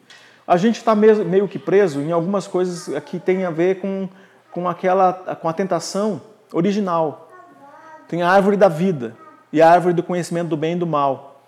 a 0.46 0.56
gente 0.56 0.76
está 0.76 0.94
meio 0.94 1.46
que 1.48 1.58
preso 1.58 2.00
em 2.00 2.12
algumas 2.12 2.46
coisas 2.46 3.02
que 3.04 3.18
tem 3.18 3.44
a 3.44 3.50
ver 3.50 3.80
com, 3.80 4.08
com, 4.50 4.68
aquela, 4.68 5.12
com 5.12 5.48
a 5.48 5.52
tentação 5.52 6.20
original. 6.52 7.30
Tem 8.08 8.22
a 8.22 8.28
árvore 8.28 8.56
da 8.56 8.68
vida 8.68 9.16
e 9.52 9.62
a 9.62 9.70
árvore 9.70 9.94
do 9.94 10.02
conhecimento 10.02 10.48
do 10.48 10.56
bem 10.56 10.72
e 10.72 10.76
do 10.76 10.86
mal. 10.86 11.40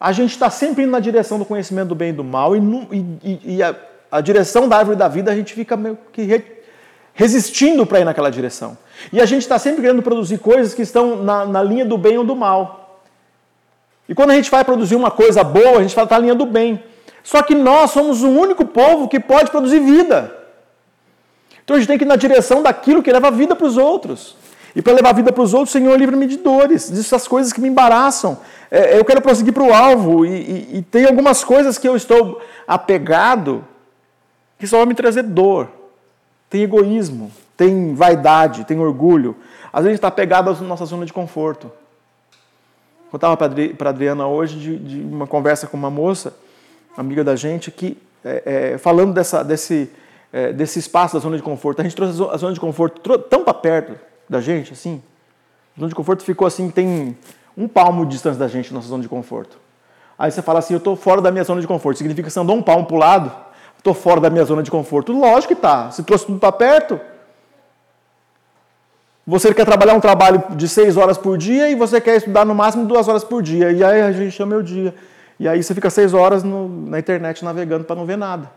A 0.00 0.10
gente 0.12 0.30
está 0.30 0.50
sempre 0.50 0.82
indo 0.82 0.90
na 0.90 0.98
direção 0.98 1.38
do 1.38 1.44
conhecimento 1.44 1.88
do 1.88 1.94
bem 1.94 2.08
e 2.08 2.12
do 2.12 2.24
mal, 2.24 2.56
e, 2.56 2.60
e, 3.22 3.56
e 3.56 3.62
a, 3.62 3.76
a, 4.10 4.20
direção 4.20 4.68
da 4.68 4.78
árvore 4.78 4.96
da 4.96 5.06
vida 5.06 5.30
a 5.30 5.36
gente 5.36 5.54
fica 5.54 5.76
meio 5.76 5.96
que 6.12 6.22
re, 6.22 6.44
resistindo 7.14 7.86
para 7.86 8.00
ir 8.00 8.04
naquela 8.04 8.30
direção. 8.30 8.76
E 9.12 9.20
a 9.20 9.26
gente 9.26 9.42
está 9.42 9.58
sempre 9.58 9.82
querendo 9.82 10.02
produzir 10.02 10.38
coisas 10.38 10.74
que 10.74 10.82
estão 10.82 11.22
na, 11.22 11.44
na 11.46 11.62
linha 11.62 11.84
do 11.84 11.96
bem 11.96 12.18
ou 12.18 12.24
do 12.24 12.34
mal. 12.34 12.81
E 14.08 14.14
quando 14.14 14.30
a 14.30 14.34
gente 14.34 14.50
vai 14.50 14.64
produzir 14.64 14.96
uma 14.96 15.10
coisa 15.10 15.44
boa, 15.44 15.78
a 15.78 15.82
gente 15.82 15.96
está 15.96 16.06
na 16.06 16.18
linha 16.18 16.34
do 16.34 16.46
bem. 16.46 16.82
Só 17.22 17.42
que 17.42 17.54
nós 17.54 17.92
somos 17.92 18.22
o 18.22 18.28
único 18.28 18.64
povo 18.64 19.08
que 19.08 19.20
pode 19.20 19.50
produzir 19.50 19.80
vida. 19.80 20.36
Então 21.64 21.76
a 21.76 21.78
gente 21.78 21.88
tem 21.88 21.98
que 21.98 22.04
ir 22.04 22.08
na 22.08 22.16
direção 22.16 22.62
daquilo 22.62 23.02
que 23.02 23.12
leva 23.12 23.30
vida 23.30 23.54
para 23.54 23.66
os 23.66 23.76
outros. 23.76 24.36
E 24.74 24.80
para 24.80 24.94
levar 24.94 25.12
vida 25.12 25.30
para 25.30 25.42
os 25.42 25.52
outros, 25.52 25.70
Senhor, 25.70 25.96
livra-me 25.98 26.26
de 26.26 26.38
dores, 26.38 26.88
dessas 26.88 27.28
coisas 27.28 27.52
que 27.52 27.60
me 27.60 27.68
embaraçam. 27.68 28.38
É, 28.70 28.98
eu 28.98 29.04
quero 29.04 29.20
prosseguir 29.20 29.52
para 29.52 29.62
o 29.62 29.72
alvo. 29.72 30.24
E, 30.24 30.30
e, 30.30 30.78
e, 30.78 30.82
tem 30.82 31.04
algumas 31.04 31.44
coisas 31.44 31.76
que 31.76 31.86
eu 31.86 31.94
estou 31.94 32.40
apegado 32.66 33.64
que 34.58 34.66
só 34.66 34.78
vão 34.78 34.86
me 34.86 34.94
trazer 34.94 35.22
dor. 35.22 35.68
Tem 36.48 36.62
egoísmo, 36.62 37.30
tem 37.56 37.94
vaidade, 37.94 38.64
tem 38.64 38.78
orgulho. 38.78 39.36
Às 39.72 39.84
vezes 39.84 39.86
a 39.86 39.88
gente 39.90 39.98
está 39.98 40.08
apegado 40.08 40.50
à 40.50 40.54
nossa 40.54 40.86
zona 40.86 41.04
de 41.04 41.12
conforto. 41.12 41.70
Contava 43.12 43.36
para 43.36 43.90
Adriana 43.90 44.26
hoje 44.26 44.58
de, 44.58 44.78
de 44.78 45.02
uma 45.02 45.26
conversa 45.26 45.66
com 45.66 45.76
uma 45.76 45.90
moça 45.90 46.32
amiga 46.96 47.22
da 47.22 47.36
gente, 47.36 47.70
que 47.70 47.98
é, 48.24 48.72
é, 48.72 48.78
falando 48.78 49.12
dessa, 49.12 49.44
desse, 49.44 49.90
é, 50.32 50.50
desse 50.50 50.78
espaço 50.78 51.12
da 51.12 51.20
zona 51.20 51.36
de 51.36 51.42
conforto, 51.42 51.80
a 51.80 51.82
gente 51.82 51.94
trouxe 51.94 52.18
a 52.32 52.36
zona 52.38 52.54
de 52.54 52.60
conforto 52.60 53.18
tão 53.18 53.44
para 53.44 53.52
perto 53.52 54.00
da 54.26 54.40
gente, 54.40 54.72
assim. 54.72 55.02
A 55.76 55.80
zona 55.80 55.90
de 55.90 55.94
conforto 55.94 56.24
ficou 56.24 56.46
assim, 56.46 56.70
tem 56.70 57.14
um 57.54 57.68
palmo 57.68 58.06
de 58.06 58.12
distância 58.12 58.38
da 58.38 58.48
gente, 58.48 58.72
nossa 58.72 58.88
zona 58.88 59.02
de 59.02 59.10
conforto. 59.10 59.58
Aí 60.18 60.30
você 60.30 60.40
fala 60.40 60.60
assim, 60.60 60.72
eu 60.72 60.78
estou 60.78 60.96
fora 60.96 61.20
da 61.20 61.30
minha 61.30 61.44
zona 61.44 61.60
de 61.60 61.66
conforto. 61.66 61.98
Significa 61.98 62.28
que 62.28 62.32
você 62.32 62.40
andou 62.40 62.56
um 62.56 62.62
palmo 62.62 62.86
para 62.86 62.96
o 62.96 62.98
lado, 62.98 63.30
estou 63.76 63.92
fora 63.92 64.22
da 64.22 64.30
minha 64.30 64.44
zona 64.46 64.62
de 64.62 64.70
conforto. 64.70 65.12
Lógico 65.12 65.54
que 65.54 65.60
tá. 65.60 65.90
Se 65.90 66.02
trouxe 66.02 66.24
tudo 66.24 66.38
para 66.38 66.52
perto. 66.52 66.98
Você 69.26 69.54
quer 69.54 69.64
trabalhar 69.64 69.94
um 69.94 70.00
trabalho 70.00 70.42
de 70.50 70.68
seis 70.68 70.96
horas 70.96 71.16
por 71.16 71.38
dia 71.38 71.70
e 71.70 71.74
você 71.76 72.00
quer 72.00 72.16
estudar 72.16 72.44
no 72.44 72.54
máximo 72.54 72.86
duas 72.86 73.06
horas 73.06 73.22
por 73.22 73.42
dia. 73.42 73.70
E 73.70 73.84
aí 73.84 74.00
a 74.00 74.10
gente 74.10 74.32
chama 74.32 74.56
o 74.56 74.62
dia. 74.62 74.94
E 75.38 75.48
aí 75.48 75.62
você 75.62 75.74
fica 75.74 75.88
seis 75.90 76.12
horas 76.12 76.42
no, 76.42 76.68
na 76.88 76.98
internet 76.98 77.44
navegando 77.44 77.84
para 77.84 77.96
não 77.96 78.04
ver 78.04 78.16
nada. 78.16 78.50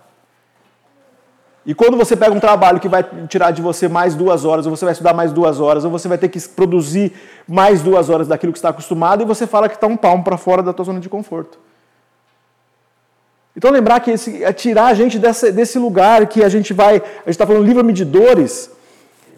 E 1.66 1.74
quando 1.74 1.97
você 1.97 2.16
pega 2.16 2.32
um 2.32 2.39
trabalho 2.39 2.80
que 2.80 2.88
vai 2.88 3.03
tirar 3.28 3.49
de 3.49 3.61
você 3.61 3.88
mais 3.88 4.13
duas 4.13 4.45
horas, 4.45 4.68
ou 4.68 4.76
você 4.76 4.86
vai 4.86 4.91
estudar 4.91 5.13
mais 5.13 5.32
duas 5.32 5.59
horas, 5.59 5.84
ou 5.84 5.89
você 5.89 6.07
vai 6.07 6.18
ter 6.18 6.30
que 6.30 6.39
produzir 6.49 7.11
mais 7.47 7.82
duas 7.82 8.07
horas 8.07 8.28
daquilo 8.28 8.51
que 8.51 8.59
está 8.59 8.70
acostumado, 8.70 9.24
e 9.24 9.26
você 9.26 9.47
fala 9.47 9.68
que 9.68 9.74
está 9.74 9.88
um 9.88 9.97
palmo 9.97 10.24
para 10.24 10.38
fora 10.38 10.61
da 10.61 10.72
tua 10.72 10.86
zona 10.86 10.99
de 10.99 11.09
conforto. 11.09 11.57
Então 13.57 13.72
lembrar 13.72 13.99
que 13.99 14.11
esse, 14.11 14.43
é 14.43 14.53
tirar 14.53 14.88
a 14.88 14.93
gente 14.93 15.18
desse, 15.18 15.51
desse 15.51 15.80
lugar 15.80 16.28
que 16.28 16.43
a 16.43 16.49
gente 16.49 16.72
vai. 16.72 16.97
A 16.97 16.99
gente 16.99 17.30
está 17.30 17.47
falando 17.47 17.66
dores, 18.05 18.70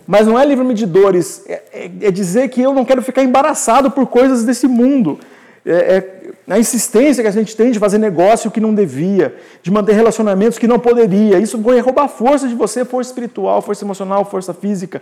mas 0.08 0.26
não 0.26 0.40
é 0.40 0.46
livre-me 0.46 0.74
de 0.74 0.86
dores, 0.86 1.44
é, 1.46 1.62
é, 1.74 1.92
é, 2.02 2.12
dizer 2.12 2.48
que 2.48 2.62
eu 2.62 2.74
não 2.74 2.86
quero 2.86 3.02
ficar 3.02 3.24
embaraçado 3.24 3.92
por 3.92 4.08
coisas 4.08 4.46
desse 4.46 4.66
mundo. 4.66 5.20
É, 5.66 5.74
é 5.98 6.18
a 6.50 6.58
insistência 6.58 7.22
que 7.22 7.28
a 7.28 7.32
gente 7.32 7.58
tem 7.58 7.72
de 7.72 7.78
fazer 7.78 7.98
negócio 7.98 8.50
que 8.50 8.62
não 8.62 8.74
devia, 8.74 9.36
de 9.62 9.70
manter 9.70 9.92
relacionamentos 9.92 10.58
que 10.58 10.66
não 10.66 10.80
poderia. 10.80 11.40
Isso 11.40 11.58
vai 11.58 11.80
roubar 11.82 12.08
força 12.08 12.48
de 12.48 12.56
você, 12.56 12.86
força 12.86 13.10
espiritual, 13.10 13.62
força 13.62 13.84
emocional, 13.84 14.24
força 14.24 14.54
física. 14.54 15.02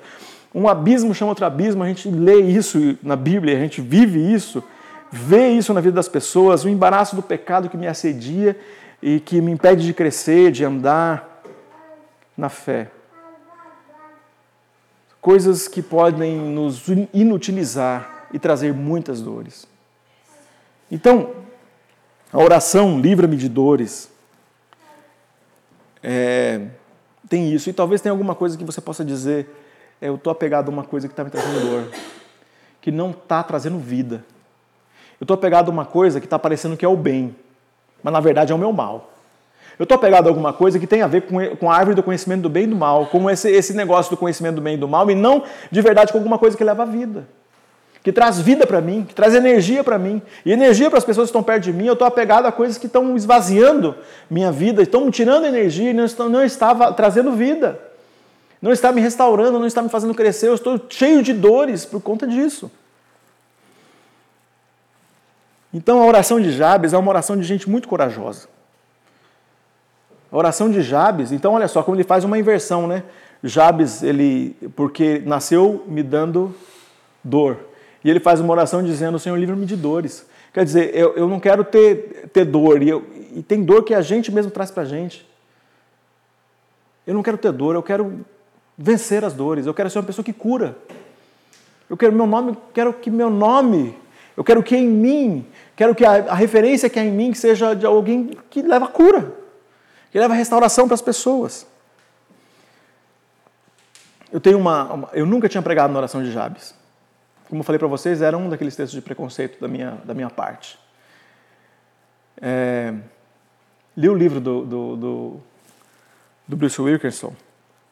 Um 0.53 0.67
abismo 0.67 1.13
chama 1.13 1.31
outro 1.31 1.45
abismo, 1.45 1.83
a 1.83 1.87
gente 1.87 2.09
lê 2.09 2.41
isso 2.41 2.97
na 3.03 3.15
Bíblia, 3.15 3.55
a 3.55 3.59
gente 3.59 3.81
vive 3.81 4.33
isso, 4.33 4.63
vê 5.11 5.49
isso 5.49 5.71
na 5.71 5.81
vida 5.81 5.95
das 5.95 6.09
pessoas, 6.09 6.65
o 6.65 6.69
embaraço 6.69 7.15
do 7.15 7.21
pecado 7.21 7.69
que 7.69 7.77
me 7.77 7.85
assedia 7.85 8.57
e 9.03 9.19
que 9.19 9.39
me 9.39 9.51
impede 9.51 9.85
de 9.85 9.93
crescer, 9.93 10.51
de 10.51 10.65
andar 10.65 11.43
na 12.35 12.49
fé. 12.49 12.87
Coisas 15.25 15.67
que 15.67 15.81
podem 15.81 16.37
nos 16.37 16.83
inutilizar 17.11 18.27
e 18.31 18.37
trazer 18.37 18.75
muitas 18.75 19.21
dores. 19.21 19.67
Então, 20.91 21.31
a 22.31 22.37
oração 22.37 22.99
livra-me 23.01 23.35
de 23.35 23.49
dores. 23.49 24.07
É, 26.03 26.67
tem 27.27 27.51
isso. 27.51 27.71
E 27.71 27.73
talvez 27.73 28.01
tenha 28.01 28.13
alguma 28.13 28.35
coisa 28.35 28.55
que 28.55 28.63
você 28.63 28.79
possa 28.79 29.03
dizer: 29.03 29.49
é, 29.99 30.09
eu 30.09 30.13
estou 30.13 30.29
apegado 30.29 30.69
a 30.69 30.71
uma 30.71 30.83
coisa 30.83 31.07
que 31.07 31.13
está 31.13 31.23
me 31.23 31.31
trazendo 31.31 31.71
dor, 31.71 31.91
que 32.79 32.91
não 32.91 33.09
está 33.09 33.41
trazendo 33.41 33.79
vida. 33.79 34.23
Eu 35.19 35.23
estou 35.23 35.33
apegado 35.33 35.69
a 35.69 35.71
uma 35.71 35.85
coisa 35.85 36.19
que 36.19 36.27
está 36.27 36.37
parecendo 36.37 36.77
que 36.77 36.85
é 36.85 36.87
o 36.87 36.95
bem, 36.95 37.35
mas 38.03 38.13
na 38.13 38.19
verdade 38.19 38.51
é 38.51 38.55
o 38.55 38.59
meu 38.59 38.71
mal. 38.71 39.14
Eu 39.77 39.83
estou 39.83 39.95
apegado 39.95 40.27
a 40.27 40.29
alguma 40.29 40.53
coisa 40.53 40.79
que 40.79 40.87
tem 40.87 41.01
a 41.01 41.07
ver 41.07 41.23
com, 41.23 41.55
com 41.57 41.71
a 41.71 41.75
árvore 41.75 41.95
do 41.95 42.03
conhecimento 42.03 42.41
do 42.41 42.49
bem 42.49 42.63
e 42.63 42.67
do 42.67 42.75
mal, 42.75 43.07
com 43.07 43.29
esse, 43.29 43.49
esse 43.49 43.73
negócio 43.73 44.09
do 44.09 44.17
conhecimento 44.17 44.55
do 44.55 44.61
bem 44.61 44.75
e 44.75 44.77
do 44.77 44.87
mal, 44.87 45.09
e 45.11 45.15
não 45.15 45.43
de 45.71 45.81
verdade 45.81 46.11
com 46.11 46.17
alguma 46.17 46.37
coisa 46.37 46.55
que 46.55 46.63
leva 46.63 46.83
à 46.83 46.85
vida 46.85 47.25
que 48.05 48.11
traz 48.11 48.39
vida 48.39 48.67
para 48.67 48.79
mim, 48.81 49.03
que 49.03 49.15
traz 49.15 49.33
energia 49.33 49.83
para 49.83 49.97
mim. 49.97 50.21
E 50.45 50.51
energia 50.51 50.91
para 50.91 50.99
as 50.99 51.03
pessoas 51.03 51.25
que 51.25 51.29
estão 51.29 51.41
perto 51.41 51.63
de 51.63 51.73
mim, 51.73 51.87
eu 51.87 51.93
estou 51.93 52.07
apegado 52.07 52.45
a 52.45 52.51
coisas 52.51 52.77
que 52.77 52.85
estão 52.85 53.17
esvaziando 53.17 53.95
minha 54.29 54.51
vida, 54.51 54.83
estão 54.83 55.05
me 55.05 55.11
tirando 55.11 55.47
energia 55.47 55.89
e 55.89 55.93
não, 55.93 56.05
estão, 56.05 56.29
não 56.29 56.43
estava 56.43 56.93
trazendo 56.93 57.31
vida. 57.31 57.79
Não 58.61 58.71
está 58.71 58.91
me 58.91 59.01
restaurando, 59.01 59.57
não 59.57 59.65
está 59.65 59.81
me 59.81 59.89
fazendo 59.89 60.13
crescer, 60.13 60.49
eu 60.49 60.53
estou 60.53 60.79
cheio 60.87 61.23
de 61.23 61.33
dores 61.33 61.83
por 61.83 61.99
conta 61.99 62.27
disso. 62.27 62.71
Então 65.73 65.99
a 65.99 66.05
oração 66.05 66.39
de 66.39 66.51
Jabes 66.51 66.93
é 66.93 66.97
uma 66.99 67.09
oração 67.09 67.35
de 67.35 67.41
gente 67.41 67.67
muito 67.67 67.87
corajosa. 67.87 68.47
A 70.35 70.37
oração 70.37 70.69
de 70.69 70.81
Jabes, 70.81 71.31
então 71.31 71.53
olha 71.53 71.65
só 71.65 71.81
como 71.81 71.95
ele 71.95 72.03
faz 72.03 72.25
uma 72.25 72.37
inversão, 72.37 72.87
né? 72.87 73.03
Jabes, 73.41 74.03
ele, 74.03 74.53
porque 74.75 75.23
nasceu 75.25 75.85
me 75.87 76.03
dando 76.03 76.53
dor. 77.23 77.57
E 78.03 78.09
ele 78.09 78.19
faz 78.19 78.41
uma 78.41 78.51
oração 78.51 78.83
dizendo: 78.83 79.17
Senhor, 79.17 79.37
livra-me 79.37 79.65
de 79.65 79.77
dores. 79.77 80.27
Quer 80.53 80.65
dizer, 80.65 80.93
eu, 80.93 81.15
eu 81.15 81.29
não 81.29 81.39
quero 81.39 81.63
ter, 81.63 82.27
ter 82.33 82.43
dor, 82.43 82.83
e, 82.83 82.89
eu, 82.89 83.07
e 83.33 83.41
tem 83.41 83.63
dor 83.63 83.85
que 83.85 83.93
a 83.93 84.01
gente 84.01 84.29
mesmo 84.29 84.51
traz 84.51 84.69
para 84.69 84.83
a 84.83 84.85
gente. 84.85 85.25
Eu 87.07 87.13
não 87.13 87.23
quero 87.23 87.37
ter 87.37 87.53
dor, 87.53 87.73
eu 87.73 87.81
quero 87.81 88.19
vencer 88.77 89.23
as 89.23 89.31
dores, 89.31 89.65
eu 89.65 89.73
quero 89.73 89.89
ser 89.89 89.99
uma 89.99 90.05
pessoa 90.05 90.25
que 90.25 90.33
cura. 90.33 90.77
Eu 91.89 91.95
quero 91.95 92.11
meu 92.11 92.27
nome, 92.27 92.57
quero 92.73 92.91
que 92.91 93.09
meu 93.09 93.29
nome, 93.29 93.95
eu 94.35 94.43
quero 94.43 94.61
que 94.61 94.75
em 94.75 94.85
mim, 94.85 95.45
quero 95.77 95.95
que 95.95 96.03
a, 96.03 96.11
a 96.11 96.35
referência 96.35 96.89
que 96.89 96.99
é 96.99 97.05
em 97.05 97.11
mim 97.11 97.33
seja 97.33 97.73
de 97.73 97.85
alguém 97.85 98.31
que 98.49 98.61
leva 98.61 98.85
cura, 98.85 99.44
que 100.15 100.19
leva 100.19 100.33
restauração 100.33 100.87
para 100.87 100.95
as 100.95 101.01
pessoas. 101.01 101.67
Eu 104.31 104.39
tenho 104.39 104.57
uma, 104.57 104.93
uma, 104.93 105.09
eu 105.11 105.25
nunca 105.25 105.49
tinha 105.49 105.61
pregado 105.61 105.91
na 105.91 105.99
oração 105.99 106.23
de 106.23 106.31
Jabes 106.31 106.73
como 107.49 107.59
eu 107.59 107.63
falei 107.63 107.77
para 107.77 107.87
vocês, 107.87 108.21
era 108.21 108.37
um 108.37 108.49
daqueles 108.49 108.75
textos 108.75 108.93
de 108.93 109.01
preconceito 109.01 109.59
da 109.59 109.67
minha, 109.67 109.91
da 110.03 110.13
minha 110.13 110.29
parte. 110.29 110.79
É, 112.41 112.93
li 113.95 114.09
o 114.09 114.15
livro 114.15 114.41
do, 114.41 114.65
do, 114.65 114.95
do, 114.95 115.39
do 116.47 116.57
Bruce 116.57 116.81
Wilkinson, 116.81 117.35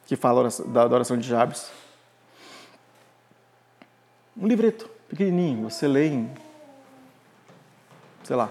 que 0.06 0.16
fala 0.16 0.48
da 0.66 0.86
oração 0.86 1.16
de 1.16 1.26
Jabes. 1.26 1.70
Um 4.36 4.46
livreto 4.46 4.90
pequenininho, 5.08 5.70
você 5.70 5.86
lê 5.86 6.08
em, 6.08 6.34
sei 8.24 8.34
lá, 8.34 8.50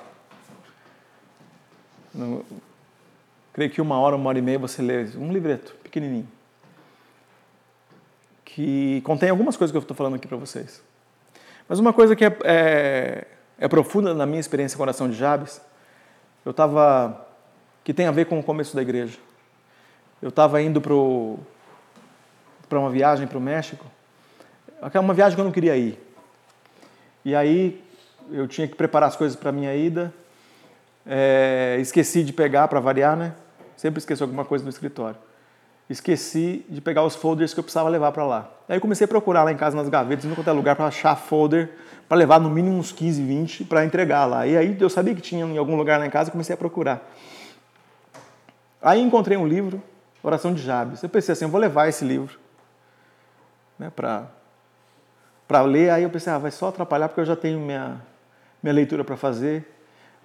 creio 3.54 3.70
que 3.70 3.82
uma 3.82 3.98
hora, 4.00 4.16
uma 4.16 4.28
hora 4.30 4.40
e 4.40 4.42
meia 4.42 4.60
você 4.60 4.82
lê 4.82 5.06
um 5.16 5.32
livreto 5.32 5.76
pequenininho 5.84 6.28
que 8.56 9.02
contém 9.02 9.32
algumas 9.32 9.58
coisas 9.58 9.72
que 9.72 9.78
eu 9.78 9.82
estou 9.82 9.98
falando 9.98 10.16
aqui 10.16 10.28
para 10.28 10.38
vocês. 10.38 10.80
Mas 11.68 11.80
uma 11.80 11.92
coisa 11.92 12.16
que 12.16 12.24
é, 12.24 12.38
é, 12.44 13.28
é, 13.58 13.68
profunda 13.68 14.14
na 14.14 14.28
minha 14.28 14.40
experiência 14.40 14.78
com 14.78 14.84
a 14.84 14.86
oração 14.86 15.10
de 15.10 15.16
Jabes, 15.16 15.60
eu 16.46 16.52
estava 16.52 17.26
que 17.84 17.94
tem 17.96 18.06
a 18.06 18.12
ver 18.12 18.26
com 18.26 18.40
o 18.40 18.44
começo 18.44 18.76
da 18.76 18.82
igreja. 18.84 19.18
Eu 20.22 20.30
estava 20.30 20.62
indo 20.62 20.80
para 20.80 20.94
uma 22.78 22.92
viagem 22.92 23.26
para 23.26 23.40
o 23.40 23.42
México, 23.42 23.86
uma 25.02 25.14
viagem 25.16 25.36
que 25.36 25.42
eu 25.42 25.46
não 25.46 25.52
queria 25.52 25.76
ir. 25.76 25.98
E 27.26 27.36
aí 27.36 27.84
eu 28.30 28.48
tinha 28.48 28.68
que 28.68 28.76
preparar 28.76 29.10
as 29.10 29.16
coisas 29.16 29.36
para 29.36 29.50
a 29.50 29.52
minha 29.52 29.76
ida. 29.76 30.14
É, 31.08 31.78
esqueci 31.82 32.24
de 32.24 32.32
pegar, 32.32 32.68
para 32.68 32.80
variar, 32.80 33.18
né? 33.18 33.34
Sempre 33.84 34.00
esqueço 34.00 34.24
alguma 34.24 34.46
coisa 34.46 34.64
no 34.64 34.70
escritório. 34.70 35.18
Esqueci 35.90 36.66
de 36.70 36.80
pegar 36.80 37.04
os 37.04 37.18
folders 37.18 37.54
que 37.54 37.60
eu 37.60 37.64
precisava 37.66 37.90
levar 37.90 38.14
para 38.14 38.26
lá. 38.26 38.50
Aí 38.70 38.80
comecei 38.80 39.04
a 39.04 39.08
procurar 39.10 39.44
lá 39.44 39.52
em 39.52 39.58
casa 39.58 39.76
nas 39.76 39.90
gavetas, 39.90 40.24
não 40.24 40.36
qualquer 40.36 40.54
lugar 40.54 40.78
para 40.78 40.86
achar 40.86 41.14
folder 41.18 41.70
para 42.08 42.16
levar 42.16 42.40
no 42.40 42.50
mínimo 42.50 42.78
uns 42.78 42.94
15, 42.94 43.22
20 43.22 43.66
para 43.66 43.84
entregar 43.84 44.24
lá. 44.24 44.48
E 44.48 44.56
aí 44.56 44.78
eu 44.80 44.90
sabia 44.90 45.14
que 45.14 45.20
tinha 45.20 45.46
em 45.46 45.58
algum 45.58 45.76
lugar 45.76 46.00
lá 46.00 46.06
em 46.06 46.10
casa, 46.10 46.32
comecei 46.32 46.54
a 46.54 46.58
procurar. 46.58 47.12
Aí 48.82 49.02
encontrei 49.02 49.36
um 49.36 49.46
livro, 49.46 49.84
Oração 50.24 50.54
de 50.54 50.62
Jabes. 50.62 51.04
Eu 51.04 51.10
pensei 51.10 51.34
assim, 51.34 51.44
eu 51.44 51.52
vou 51.52 51.60
levar 51.60 51.90
esse 51.90 52.06
livro 52.06 52.40
né, 53.78 53.92
para 53.94 55.62
ler. 55.64 55.90
Aí 55.90 56.04
eu 56.04 56.10
pensei, 56.10 56.32
ah, 56.32 56.38
vai 56.38 56.52
só 56.52 56.70
atrapalhar 56.70 57.10
porque 57.10 57.20
eu 57.20 57.26
já 57.26 57.36
tenho 57.36 57.60
minha, 57.60 58.02
minha 58.64 58.74
leitura 58.74 59.04
para 59.04 59.18
fazer. 59.18 59.68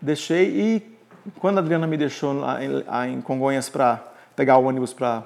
Deixei 0.00 0.48
e 0.48 0.97
quando 1.38 1.58
a 1.58 1.60
Adriana 1.60 1.86
me 1.86 1.96
deixou 1.96 2.32
lá 2.32 2.62
em, 2.62 3.12
em 3.12 3.20
Congonhas 3.20 3.68
para 3.68 4.02
pegar 4.36 4.58
o 4.58 4.64
ônibus 4.64 4.92
para 4.92 5.24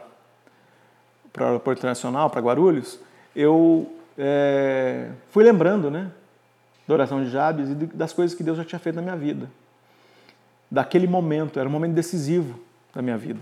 o 1.39 1.45
aeroporto 1.45 1.81
internacional, 1.81 2.31
para 2.31 2.41
Guarulhos, 2.41 2.99
eu 3.35 3.93
é, 4.17 5.11
fui 5.31 5.45
lembrando 5.45 5.91
né, 5.91 6.11
da 6.87 6.95
oração 6.95 7.23
de 7.23 7.31
Jabes 7.31 7.71
e 7.71 7.75
das 7.75 8.13
coisas 8.13 8.37
que 8.37 8.43
Deus 8.43 8.57
já 8.57 8.65
tinha 8.65 8.79
feito 8.79 8.97
na 8.97 9.03
minha 9.03 9.17
vida. 9.17 9.49
Daquele 10.71 11.07
momento, 11.07 11.59
era 11.59 11.69
um 11.69 11.73
momento 11.73 11.93
decisivo 11.93 12.59
da 12.95 13.03
minha 13.03 13.19
vida. 13.19 13.41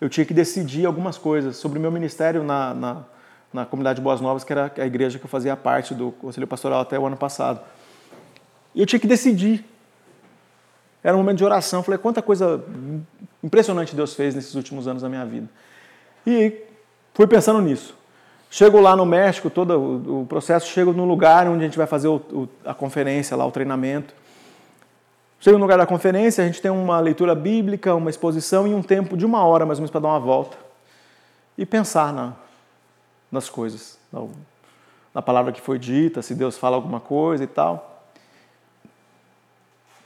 Eu 0.00 0.08
tinha 0.08 0.24
que 0.24 0.32
decidir 0.32 0.86
algumas 0.86 1.18
coisas 1.18 1.56
sobre 1.56 1.78
o 1.78 1.82
meu 1.82 1.90
ministério 1.90 2.42
na, 2.42 2.72
na, 2.72 3.04
na 3.52 3.66
comunidade 3.66 4.00
Boas 4.00 4.20
Novas, 4.20 4.44
que 4.44 4.52
era 4.52 4.72
a 4.76 4.86
igreja 4.86 5.18
que 5.18 5.24
eu 5.24 5.28
fazia 5.28 5.56
parte 5.56 5.94
do 5.94 6.12
Conselho 6.12 6.46
Pastoral 6.46 6.80
até 6.80 6.98
o 6.98 7.06
ano 7.06 7.16
passado. 7.16 7.60
E 8.74 8.80
eu 8.80 8.86
tinha 8.86 9.00
que 9.00 9.06
decidir. 9.06 9.64
Era 11.02 11.16
um 11.16 11.20
momento 11.20 11.38
de 11.38 11.44
oração. 11.44 11.82
Falei, 11.82 11.98
quanta 11.98 12.20
coisa 12.20 12.62
impressionante 13.42 13.96
Deus 13.96 14.14
fez 14.14 14.34
nesses 14.34 14.54
últimos 14.54 14.86
anos 14.86 15.02
da 15.02 15.08
minha 15.08 15.24
vida. 15.24 15.48
E 16.26 16.54
fui 17.14 17.26
pensando 17.26 17.60
nisso. 17.60 17.94
Chego 18.50 18.80
lá 18.80 18.96
no 18.96 19.06
México, 19.06 19.48
todo 19.48 20.22
o, 20.22 20.26
processo, 20.26 20.66
chego 20.66 20.92
no 20.92 21.04
lugar 21.04 21.46
onde 21.46 21.62
a 21.62 21.66
gente 21.66 21.78
vai 21.78 21.86
fazer 21.86 22.08
o, 22.08 22.16
o, 22.16 22.48
a 22.64 22.74
conferência, 22.74 23.36
lá 23.36 23.46
o 23.46 23.50
treinamento. 23.50 24.12
Chego 25.38 25.56
no 25.56 25.64
lugar 25.64 25.78
da 25.78 25.86
conferência, 25.86 26.42
a 26.42 26.46
gente 26.46 26.60
tem 26.60 26.70
uma 26.70 26.98
leitura 26.98 27.34
bíblica, 27.34 27.94
uma 27.94 28.10
exposição 28.10 28.66
e 28.66 28.74
um 28.74 28.82
tempo 28.82 29.16
de 29.16 29.24
uma 29.24 29.44
hora 29.44 29.64
mais 29.64 29.78
ou 29.78 29.82
menos 29.82 29.90
para 29.90 30.00
dar 30.00 30.08
uma 30.08 30.20
volta 30.20 30.58
e 31.56 31.64
pensar 31.64 32.12
na, 32.12 32.34
nas 33.30 33.48
coisas, 33.48 33.98
na, 34.12 34.26
na 35.14 35.22
palavra 35.22 35.52
que 35.52 35.60
foi 35.60 35.78
dita, 35.78 36.20
se 36.20 36.34
Deus 36.34 36.58
fala 36.58 36.76
alguma 36.76 37.00
coisa 37.00 37.44
e 37.44 37.46
tal. 37.46 38.04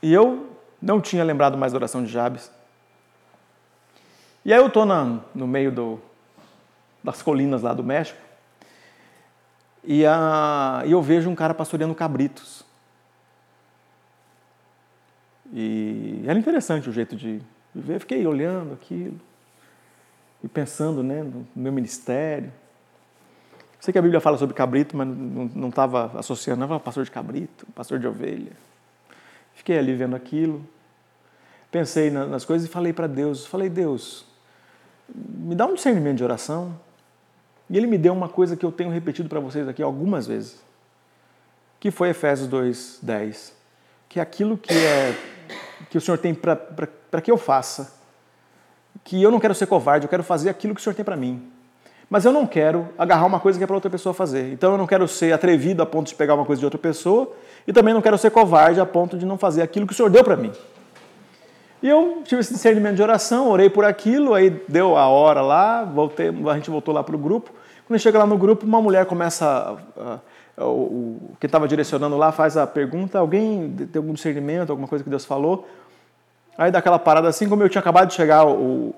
E 0.03 0.13
eu 0.13 0.54
não 0.85 1.01
tinha 1.01 1.25
lembrado 1.25 1.57
mais 1.57 1.73
da 1.73 1.79
oração 1.79 2.05
de 2.05 2.13
Jabes. 2.13 2.51
E 4.45 4.53
aí 4.53 4.59
eu 4.59 4.67
estou 4.67 4.85
no 4.85 5.47
meio 5.47 5.73
do, 5.73 6.01
das 7.03 7.23
colinas 7.23 7.63
lá 7.63 7.73
do 7.73 7.83
México 7.83 8.19
e, 9.83 10.05
a, 10.05 10.83
e 10.85 10.93
eu 10.93 11.01
vejo 11.01 11.31
um 11.31 11.35
cara 11.35 11.55
pastoreando 11.55 11.95
cabritos. 11.95 12.63
E 15.53 16.23
era 16.27 16.39
interessante 16.39 16.89
o 16.89 16.93
jeito 16.93 17.17
de 17.17 17.41
viver. 17.75 18.01
Fiquei 18.01 18.27
olhando 18.27 18.75
aquilo 18.75 19.19
e 20.43 20.49
pensando 20.49 21.03
né, 21.03 21.23
no 21.23 21.47
meu 21.57 21.73
ministério. 21.73 22.53
Sei 23.81 23.93
que 23.93 23.99
a 23.99 24.03
Bíblia 24.03 24.21
fala 24.21 24.37
sobre 24.37 24.55
cabrito, 24.55 24.97
mas 24.97 25.07
não 25.07 25.69
estava 25.69 26.19
associando. 26.19 26.67
Não, 26.67 26.81
pastor 26.81 27.05
de 27.05 27.11
cabrito, 27.11 27.67
pastor 27.75 27.99
de 27.99 28.07
ovelha. 28.07 28.53
Fiquei 29.55 29.79
ali 29.79 29.95
vendo 29.95 30.17
aquilo. 30.17 30.67
Pensei 31.75 32.09
nas 32.09 32.45
coisas 32.45 32.69
e 32.69 32.71
falei 32.71 32.93
para 32.93 33.09
Deus. 33.09 33.47
Falei, 33.47 33.69
Deus, 33.69 34.25
me 35.13 35.57
dá 35.57 35.67
um 35.67 35.75
discernimento 35.75 36.19
de 36.19 36.23
oração. 36.23 36.73
E 37.69 37.77
ele 37.77 37.89
me 37.89 37.99
deu 37.99 38.13
uma 38.13 38.29
coisa 38.29 38.55
que 38.55 38.65
eu 38.65 38.71
tenho 38.71 38.91
repetido 38.91 39.29
para 39.29 39.41
vocês 39.41 39.67
aqui 39.67 39.83
algumas 39.83 40.25
vezes, 40.25 40.63
que 41.81 41.91
foi 41.91 42.11
Efésios 42.11 42.49
2:10, 42.49 43.55
que 44.09 44.21
é 44.21 44.23
aquilo 44.23 44.57
que 44.57 44.73
é 44.73 45.17
que 45.91 45.99
o 45.99 46.01
Senhor 46.01 46.17
tem 46.17 46.33
para 46.33 47.21
que 47.21 47.29
eu 47.29 47.37
faça. 47.37 47.93
Que 49.03 49.21
eu 49.21 49.33
não 49.33 49.41
quero 49.41 49.53
ser 49.53 49.67
covarde, 49.67 50.07
eu 50.07 50.09
quero 50.09 50.23
fazer 50.23 50.51
aquilo 50.51 50.77
que 50.77 50.81
o 50.81 50.85
Senhor 50.85 50.95
tem 50.95 51.05
para 51.05 51.17
mim. 51.17 51.51
Mas 52.09 52.25
eu 52.25 52.31
não 52.31 52.47
quero 52.47 52.89
agarrar 52.97 53.27
uma 53.27 53.41
coisa 53.41 53.59
que 53.59 53.65
é 53.65 53.67
para 53.67 53.75
outra 53.75 53.91
pessoa 53.91 54.15
fazer. 54.15 54.53
Então 54.53 54.71
eu 54.71 54.79
não 54.79 54.87
quero 54.87 55.09
ser 55.09 55.33
atrevido 55.33 55.83
a 55.83 55.87
ponto 55.87 56.07
de 56.07 56.15
pegar 56.15 56.37
uma 56.37 56.45
coisa 56.45 56.61
de 56.61 56.67
outra 56.67 56.79
pessoa 56.79 57.33
e 57.67 57.73
também 57.73 57.93
não 57.93 58.01
quero 58.01 58.17
ser 58.17 58.31
covarde 58.31 58.79
a 58.79 58.87
ponto 58.87 59.19
de 59.19 59.27
não 59.27 59.37
fazer 59.37 59.61
aquilo 59.61 59.89
que 59.89 59.93
o 59.93 59.97
Senhor 59.97 60.09
deu 60.09 60.23
para 60.23 60.37
mim. 60.37 60.53
E 61.85 61.89
eu 61.91 62.23
tive 62.25 62.41
esse 62.41 62.51
discernimento 62.51 62.97
de 62.97 63.03
oração, 63.03 63.51
orei 63.51 63.69
por 63.69 63.85
aquilo, 63.85 64.33
aí 64.33 64.49
deu 64.67 64.97
a 64.97 65.07
hora 65.07 65.43
lá, 65.43 65.85
voltei, 65.85 66.29
a 66.51 66.55
gente 66.55 66.71
voltou 66.71 66.95
lá 66.95 67.05
para 67.05 67.15
o 67.15 67.19
grupo. 67.19 67.51
Quando 67.87 68.01
chega 68.01 68.19
lá 68.19 68.25
no 68.27 68.39
grupo, 68.39 68.65
uma 68.65 68.81
mulher 68.81 69.05
começa 69.05 69.77
a, 70.57 70.63
o, 70.65 70.65
o, 70.65 71.21
quem 71.39 71.47
estava 71.47 71.69
direcionando 71.69 72.17
lá 72.17 72.33
faz 72.33 72.57
a 72.57 72.67
pergunta: 72.67 73.19
alguém 73.19 73.71
tem 73.93 74.01
algum 74.01 74.15
discernimento, 74.15 74.71
alguma 74.71 74.89
coisa 74.89 75.05
que 75.05 75.11
Deus 75.11 75.27
falou? 75.27 75.69
Aí 76.57 76.71
daquela 76.71 76.99
parada, 76.99 77.29
assim 77.29 77.51
como 77.51 77.63
eu 77.63 77.69
tinha 77.69 77.81
acabado 77.81 78.09
de 78.09 78.15
chegar, 78.15 78.47
o, 78.47 78.95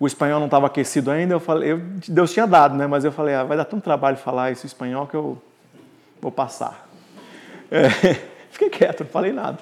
o 0.00 0.06
espanhol 0.06 0.38
não 0.38 0.46
estava 0.46 0.68
aquecido 0.68 1.10
ainda, 1.10 1.34
eu 1.34 1.40
falei, 1.40 1.72
eu, 1.72 1.82
Deus 2.08 2.32
tinha 2.32 2.46
dado, 2.46 2.74
né? 2.74 2.86
Mas 2.86 3.04
eu 3.04 3.12
falei, 3.12 3.34
ah, 3.34 3.44
vai 3.44 3.58
dar 3.58 3.66
tanto 3.66 3.84
trabalho 3.84 4.16
falar 4.16 4.50
esse 4.50 4.66
espanhol 4.66 5.06
que 5.06 5.14
eu 5.14 5.36
vou 6.18 6.32
passar. 6.32 6.88
É, 7.70 7.90
fiquei 8.50 8.70
quieto, 8.70 9.00
não 9.04 9.10
falei 9.10 9.34
nada. 9.34 9.58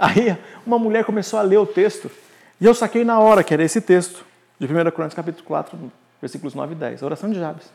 Aí 0.00 0.34
uma 0.66 0.78
mulher 0.78 1.04
começou 1.04 1.38
a 1.38 1.42
ler 1.42 1.58
o 1.58 1.66
texto 1.66 2.10
e 2.58 2.64
eu 2.64 2.74
saquei 2.74 3.04
na 3.04 3.20
hora 3.20 3.44
que 3.44 3.52
era 3.52 3.62
esse 3.62 3.82
texto, 3.82 4.24
de 4.58 4.66
1 4.66 4.90
Crônicas 4.90 5.12
capítulo 5.12 5.44
4, 5.44 5.78
versículos 6.22 6.54
9 6.54 6.72
e 6.72 6.76
10, 6.76 7.02
a 7.02 7.06
oração 7.06 7.30
de 7.30 7.38
Jabes. 7.38 7.70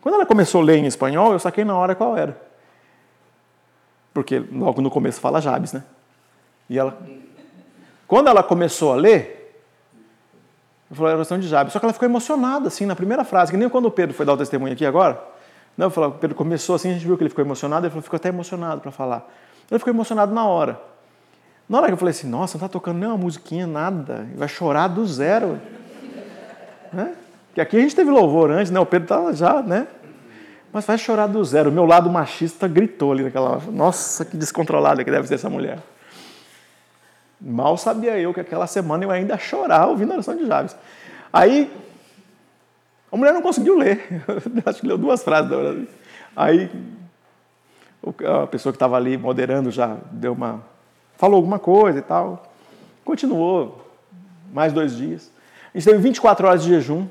Quando 0.00 0.16
ela 0.16 0.26
começou 0.26 0.60
a 0.60 0.64
ler 0.64 0.78
em 0.78 0.86
espanhol, 0.86 1.32
eu 1.32 1.38
saquei 1.38 1.64
na 1.64 1.76
hora 1.76 1.94
qual 1.94 2.16
era. 2.16 2.36
Porque 4.12 4.38
logo 4.38 4.82
no 4.82 4.90
começo 4.90 5.20
fala 5.20 5.40
Jabes, 5.40 5.72
né? 5.72 5.84
E 6.68 6.78
ela. 6.78 6.98
Quando 8.06 8.28
ela 8.28 8.42
começou 8.42 8.92
a 8.92 8.96
ler, 8.96 9.62
eu 10.90 10.96
falei 10.96 11.12
a 11.12 11.16
oração 11.16 11.38
de 11.38 11.48
Jabes. 11.48 11.72
Só 11.72 11.78
que 11.78 11.86
ela 11.86 11.92
ficou 11.92 12.08
emocionada, 12.08 12.68
assim, 12.68 12.86
na 12.86 12.94
primeira 12.94 13.24
frase, 13.24 13.52
que 13.52 13.56
nem 13.56 13.68
quando 13.68 13.86
o 13.86 13.90
Pedro 13.90 14.14
foi 14.14 14.26
dar 14.26 14.34
o 14.34 14.36
testemunho 14.36 14.72
aqui 14.72 14.84
agora. 14.84 15.20
Não, 15.76 15.86
eu 15.86 15.90
falei, 15.90 16.10
o 16.10 16.12
Pedro 16.12 16.36
começou 16.36 16.76
assim, 16.76 16.90
a 16.90 16.92
gente 16.92 17.06
viu 17.06 17.16
que 17.16 17.22
ele 17.22 17.30
ficou 17.30 17.44
emocionado, 17.44 17.86
ele 17.86 17.90
falou, 17.90 18.02
ficou 18.02 18.16
até 18.16 18.28
emocionado 18.28 18.80
para 18.80 18.92
falar. 18.92 19.28
Ele 19.70 19.78
ficou 19.78 19.92
emocionado 19.92 20.32
na 20.32 20.46
hora. 20.46 20.93
Na 21.68 21.78
hora 21.78 21.86
que 21.86 21.94
eu 21.94 21.96
falei 21.96 22.10
assim, 22.10 22.28
nossa, 22.28 22.58
não 22.58 22.66
está 22.66 22.68
tocando 22.68 22.98
nem 22.98 23.08
uma 23.08 23.16
musiquinha, 23.16 23.66
nada, 23.66 24.26
vai 24.36 24.48
chorar 24.48 24.88
do 24.88 25.06
zero. 25.06 25.60
né? 26.92 27.14
Que 27.54 27.60
aqui 27.60 27.76
a 27.76 27.80
gente 27.80 27.94
teve 27.94 28.10
louvor 28.10 28.50
antes, 28.50 28.70
né? 28.70 28.80
O 28.80 28.86
Pedro 28.86 29.04
estava 29.04 29.32
já, 29.32 29.62
né? 29.62 29.86
Mas 30.72 30.84
vai 30.84 30.98
chorar 30.98 31.28
do 31.28 31.42
zero. 31.44 31.70
O 31.70 31.72
meu 31.72 31.84
lado 31.84 32.10
machista 32.10 32.66
gritou 32.66 33.12
ali 33.12 33.22
naquela. 33.22 33.60
Nossa, 33.70 34.24
que 34.24 34.36
descontrolada 34.36 35.04
que 35.04 35.10
deve 35.10 35.28
ser 35.28 35.34
essa 35.34 35.48
mulher. 35.48 35.78
Mal 37.40 37.76
sabia 37.76 38.18
eu 38.18 38.34
que 38.34 38.40
aquela 38.40 38.66
semana 38.66 39.04
eu 39.04 39.10
ainda 39.10 39.38
chorar 39.38 39.86
ouvindo 39.86 40.10
a 40.10 40.14
oração 40.14 40.36
de 40.36 40.46
Javes. 40.46 40.76
Aí, 41.32 41.70
a 43.12 43.16
mulher 43.16 43.32
não 43.32 43.42
conseguiu 43.42 43.76
ler. 43.76 44.24
Acho 44.66 44.80
que 44.80 44.86
leu 44.86 44.98
duas 44.98 45.22
frases 45.22 45.48
da 45.48 45.56
oração. 45.56 45.86
Aí, 46.34 46.70
a 48.42 48.46
pessoa 48.48 48.72
que 48.72 48.76
estava 48.76 48.96
ali 48.96 49.16
moderando 49.16 49.70
já 49.70 49.96
deu 50.10 50.32
uma. 50.32 50.73
Falou 51.16 51.36
alguma 51.36 51.58
coisa 51.58 51.98
e 51.98 52.02
tal. 52.02 52.52
Continuou 53.04 53.84
mais 54.52 54.72
dois 54.72 54.96
dias. 54.96 55.30
A 55.74 55.78
gente 55.78 55.86
teve 55.86 55.98
24 55.98 56.46
horas 56.46 56.62
de 56.62 56.68
jejum 56.68 57.06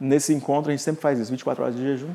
nesse 0.00 0.32
encontro 0.32 0.70
a 0.70 0.72
gente 0.72 0.82
sempre 0.82 1.00
faz 1.00 1.18
isso, 1.18 1.30
24 1.30 1.62
horas 1.62 1.76
de 1.76 1.82
jejum. 1.82 2.14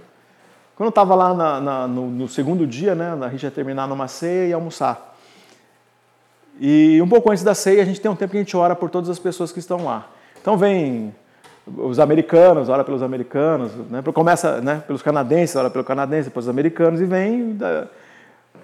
Quando 0.76 0.88
eu 0.88 0.90
estava 0.90 1.14
lá 1.14 1.34
na, 1.34 1.62
na, 1.62 1.88
no, 1.88 2.10
no, 2.10 2.28
segundo 2.28 2.66
dia, 2.66 2.96
né, 2.96 3.18
a 3.22 3.30
gente 3.30 3.44
ia 3.44 3.52
terminar 3.52 3.88
numa 3.88 4.08
ceia 4.08 4.48
e 4.48 4.54
almoçar. 4.54 5.16
E 6.60 7.00
um 7.02 7.08
pouco 7.08 7.30
antes 7.32 7.44
da 7.44 7.54
ceia, 7.54 7.82
a 7.82 7.86
gente 7.86 8.00
tem 8.00 8.10
um 8.10 8.16
tempo 8.16 8.32
que 8.32 8.38
a 8.38 8.40
gente 8.40 8.56
ora 8.56 8.76
por 8.76 8.90
todas 8.90 9.10
as 9.10 9.20
pessoas 9.20 9.52
que 9.52 9.60
estão 9.60 9.86
lá. 9.86 10.08
Então 10.42 10.58
vem 10.58 11.14
os 11.66 12.00
americanos, 12.00 12.70
ora 12.70 12.84
pelos 12.84 13.02
americanos, 13.02 13.72
né? 13.90 14.02
começa 14.14 14.62
né, 14.62 14.84
pelos 14.86 15.02
canadenses, 15.02 15.56
ora 15.56 15.70
pelos 15.70 15.88
canadenses, 15.88 16.26
depois 16.26 16.46
os 16.46 16.50
americanos, 16.50 17.02
e 17.02 17.06
vem. 17.06 17.56
Da... 17.56 17.88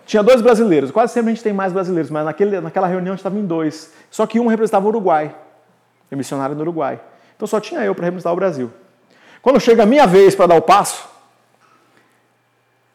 Tinha 0.06 0.24
dois 0.24 0.42
brasileiros, 0.42 0.92
quase 0.92 1.14
sempre 1.14 1.32
a 1.32 1.34
gente 1.36 1.44
tem 1.44 1.54
mais 1.54 1.72
brasileiros, 1.72 2.10
mas 2.10 2.26
naquele, 2.26 2.60
naquela 2.60 2.88
reunião 2.88 3.14
a 3.14 3.16
gente 3.16 3.20
estava 3.20 3.38
em 3.38 3.46
dois. 3.46 3.94
Só 4.10 4.26
que 4.26 4.40
um 4.40 4.48
representava 4.48 4.86
o 4.86 4.90
Uruguai, 4.90 5.36
é 6.10 6.16
missionário 6.16 6.56
no 6.56 6.62
Uruguai. 6.62 7.00
Então 7.36 7.48
só 7.48 7.60
tinha 7.60 7.82
eu 7.82 7.94
para 7.94 8.06
representar 8.06 8.34
o 8.34 8.36
Brasil. 8.36 8.72
Quando 9.42 9.60
chega 9.60 9.84
a 9.84 9.86
minha 9.86 10.06
vez 10.08 10.36
para 10.36 10.48
dar 10.48 10.56
o 10.56 10.62
passo, 10.62 11.08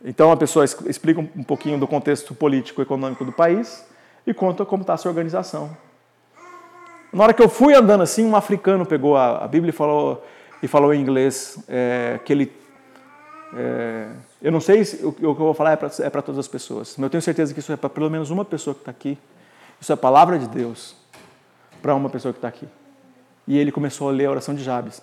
então 0.04 0.30
a 0.30 0.36
pessoa 0.36 0.64
explica 0.64 1.20
um 1.20 1.42
pouquinho 1.42 1.78
do 1.78 1.86
contexto 1.86 2.34
político 2.34 2.80
e 2.80 2.82
econômico 2.82 3.24
do 3.24 3.32
país 3.32 3.86
e 4.26 4.34
conta 4.34 4.64
como 4.64 4.82
está 4.82 4.94
a 4.94 4.96
sua 4.96 5.10
organização. 5.10 5.74
Na 7.12 7.22
hora 7.22 7.32
que 7.32 7.40
eu 7.40 7.48
fui 7.48 7.74
andando 7.74 8.02
assim, 8.02 8.24
um 8.24 8.34
africano 8.34 8.84
pegou 8.84 9.16
a, 9.16 9.44
a 9.44 9.48
Bíblia 9.48 9.70
e 9.70 9.72
falou, 9.72 10.26
e 10.62 10.68
falou 10.68 10.92
em 10.92 11.00
inglês 11.00 11.58
é, 11.68 12.18
que 12.24 12.32
ele. 12.32 12.52
É, 13.56 14.08
eu 14.42 14.52
não 14.52 14.60
sei 14.60 14.84
se 14.84 15.04
o, 15.04 15.12
que 15.12 15.24
eu 15.24 15.34
vou 15.34 15.54
falar 15.54 15.72
é 15.72 15.76
para 15.76 15.88
é 15.88 16.10
todas 16.22 16.38
as 16.38 16.48
pessoas, 16.48 16.96
mas 16.96 17.04
eu 17.04 17.10
tenho 17.10 17.22
certeza 17.22 17.54
que 17.54 17.60
isso 17.60 17.72
é 17.72 17.76
para 17.76 17.88
pelo 17.88 18.10
menos 18.10 18.30
uma 18.30 18.44
pessoa 18.44 18.74
que 18.74 18.80
está 18.80 18.90
aqui. 18.90 19.18
Isso 19.80 19.92
é 19.92 19.94
a 19.94 19.96
palavra 19.96 20.38
de 20.38 20.48
Deus 20.48 20.96
para 21.80 21.94
uma 21.94 22.08
pessoa 22.08 22.32
que 22.32 22.38
está 22.38 22.48
aqui. 22.48 22.68
E 23.46 23.58
ele 23.58 23.72
começou 23.72 24.08
a 24.08 24.12
ler 24.12 24.26
a 24.26 24.30
oração 24.30 24.54
de 24.54 24.62
Jabes. 24.62 25.02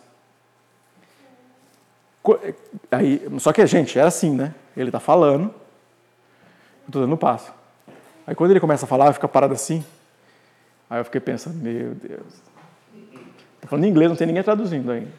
Aí, 2.91 3.21
só 3.39 3.51
que, 3.51 3.65
gente, 3.65 3.97
era 3.97 4.07
assim, 4.07 4.35
né? 4.35 4.53
Ele 4.75 4.89
está 4.89 4.99
falando, 4.99 5.45
eu 5.45 6.87
estou 6.87 7.01
dando 7.01 7.17
passo. 7.17 7.51
Aí 8.25 8.35
quando 8.35 8.51
ele 8.51 8.59
começa 8.59 8.85
a 8.85 8.87
falar, 8.87 9.11
fica 9.13 9.27
parado 9.27 9.53
assim. 9.53 9.83
Aí 10.89 10.99
eu 10.99 11.05
fiquei 11.05 11.21
pensando, 11.21 11.55
meu 11.55 11.95
Deus. 11.95 12.33
Estou 13.55 13.69
falando 13.69 13.85
em 13.85 13.89
inglês, 13.89 14.09
não 14.09 14.15
tem 14.15 14.27
ninguém 14.27 14.43
traduzindo 14.43 14.91
ainda. 14.91 15.11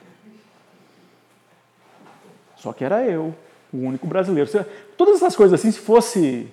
Só 2.57 2.73
que 2.73 2.85
era 2.85 3.05
eu, 3.05 3.35
o 3.73 3.79
único 3.79 4.07
brasileiro. 4.07 4.51
Todas 4.97 5.17
essas 5.17 5.35
coisas 5.35 5.59
assim, 5.59 5.71
se 5.71 5.79
fosse. 5.79 6.49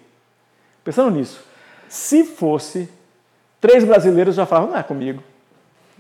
Pensando 0.84 1.12
nisso, 1.12 1.44
se 1.88 2.24
fosse 2.24 2.90
três 3.60 3.84
brasileiros 3.84 4.36
já 4.36 4.46
falavam, 4.46 4.72
não 4.72 4.78
é 4.78 4.84
comigo. 4.84 5.22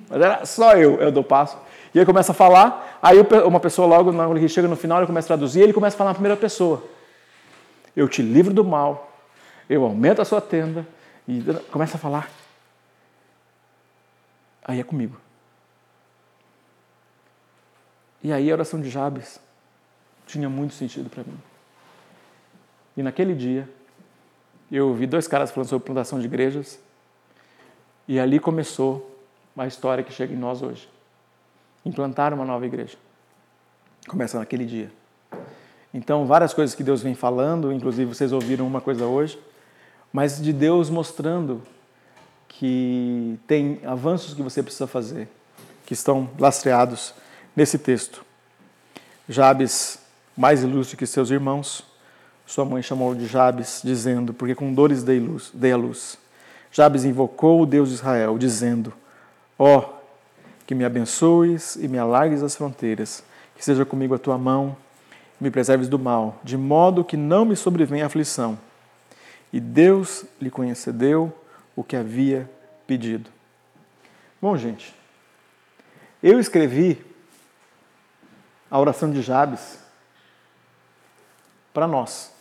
Mas 0.10 0.22
era 0.22 0.46
só 0.46 0.74
eu, 0.74 1.00
eu 1.02 1.12
dou 1.12 1.24
passo. 1.24 1.58
E 1.94 1.98
ele 1.98 2.06
começa 2.06 2.32
a 2.32 2.36
falar, 2.36 3.00
aí 3.02 3.18
uma 3.46 3.60
pessoa 3.60 3.88
logo, 3.88 4.14
quando 4.14 4.38
ele 4.38 4.48
chega 4.48 4.68
no 4.68 4.76
final, 4.76 5.00
ele 5.00 5.08
começa 5.08 5.26
a 5.26 5.30
traduzir, 5.36 5.62
ele 5.62 5.74
começa 5.74 5.96
a 5.96 5.98
falar 5.98 6.12
na 6.12 6.16
primeira 6.16 6.38
pessoa. 6.38 6.84
Eu 7.96 8.08
te 8.08 8.22
livro 8.22 8.54
do 8.54 8.64
mal, 8.64 9.12
eu 9.70 9.84
aumento 9.84 10.22
a 10.22 10.26
sua 10.26 10.40
tenda, 10.40 10.88
e 11.28 11.44
começa 11.72 11.98
a 11.98 12.00
falar. 12.00 12.30
Aí 14.64 14.80
é 14.80 14.84
comigo. 14.84 15.18
E 18.24 18.32
aí 18.32 18.50
a 18.50 18.54
oração 18.54 18.80
de 18.80 18.90
Jabes 18.90 19.40
tinha 20.30 20.50
muito 20.50 20.74
sentido 20.74 21.10
para 21.10 21.24
mim. 21.24 21.38
E 22.96 23.02
naquele 23.02 23.34
dia, 23.34 23.68
eu 24.72 24.90
ouvi 24.90 25.08
dois 25.08 25.28
caras 25.28 25.52
falando 25.52 25.70
sobre 25.70 25.86
plantação 25.86 26.20
de 26.20 26.26
igrejas, 26.26 26.80
e 28.08 28.20
ali 28.20 28.40
começou 28.40 29.20
a 29.58 29.68
história 29.68 30.04
que 30.04 30.14
chega 30.14 30.34
em 30.34 30.38
nós 30.38 30.62
hoje 30.62 30.88
implantar 31.86 32.34
uma 32.34 32.46
nova 32.46 32.66
igreja. 32.66 32.98
Começa 34.08 34.38
naquele 34.38 34.66
dia. 34.66 34.92
Então, 35.94 36.26
várias 36.26 36.54
coisas 36.54 36.76
que 36.76 36.84
Deus 36.84 37.02
vem 37.02 37.16
falando, 37.16 37.72
inclusive 37.72 38.14
vocês 38.14 38.32
ouviram 38.32 38.68
uma 38.68 38.80
coisa 38.80 39.06
hoje, 39.06 39.40
mas 40.14 40.42
de 40.42 40.54
Deus 40.54 40.90
mostrando 40.90 41.64
que 42.48 43.40
tem 43.48 43.80
avanços 43.86 44.34
que 44.34 44.42
você 44.42 44.62
precisa 44.62 44.88
fazer, 44.88 45.28
que 45.86 45.94
estão 45.94 46.30
lastreados 46.38 47.14
nesse 47.56 47.78
texto. 47.80 48.24
Jabes, 49.28 50.00
mais 50.40 50.64
ilustre 50.64 50.96
que 50.96 51.06
seus 51.06 51.32
irmãos, 51.32 51.84
sua 52.46 52.64
mãe 52.64 52.82
chamou 52.82 53.14
de 53.14 53.26
Jabes, 53.26 53.82
dizendo: 53.84 54.34
Porque 54.34 54.56
com 54.56 54.74
dores 54.74 55.04
dei, 55.04 55.20
luz, 55.20 55.52
dei 55.54 55.74
a 55.74 55.76
luz. 55.76 56.18
Jabes 56.72 57.04
invocou 57.04 57.62
o 57.62 57.66
Deus 57.66 57.90
de 57.90 57.96
Israel, 57.96 58.38
dizendo: 58.38 58.94
Ó, 59.58 59.80
oh, 59.80 59.94
que 60.66 60.74
me 60.74 60.86
abençoes 60.86 61.76
e 61.76 61.90
me 61.90 61.98
alargues 61.98 62.42
as 62.42 62.56
fronteiras, 62.56 63.22
que 63.54 63.66
seja 63.66 63.84
comigo 63.84 64.16
a 64.16 64.18
tua 64.18 64.38
mão, 64.38 64.78
me 65.42 65.52
preserves 65.52 65.90
do 65.90 66.00
mal, 66.00 66.40
de 66.42 66.56
modo 66.56 67.04
que 67.04 67.18
não 67.18 67.44
me 67.44 67.58
sobrevenha 67.58 68.06
aflição. 68.06 68.58
E 69.52 69.60
Deus 69.60 70.24
lhe 70.42 70.50
concedeu 70.50 71.34
o 71.76 71.84
que 71.84 71.98
havia 71.98 72.50
pedido. 72.88 73.30
Bom, 74.42 74.56
gente, 74.56 74.96
eu 76.24 76.40
escrevi 76.40 76.98
a 78.72 78.80
oração 78.80 79.12
de 79.12 79.22
Jabes 79.22 79.89
para 81.74 81.88
nós. 81.88 82.32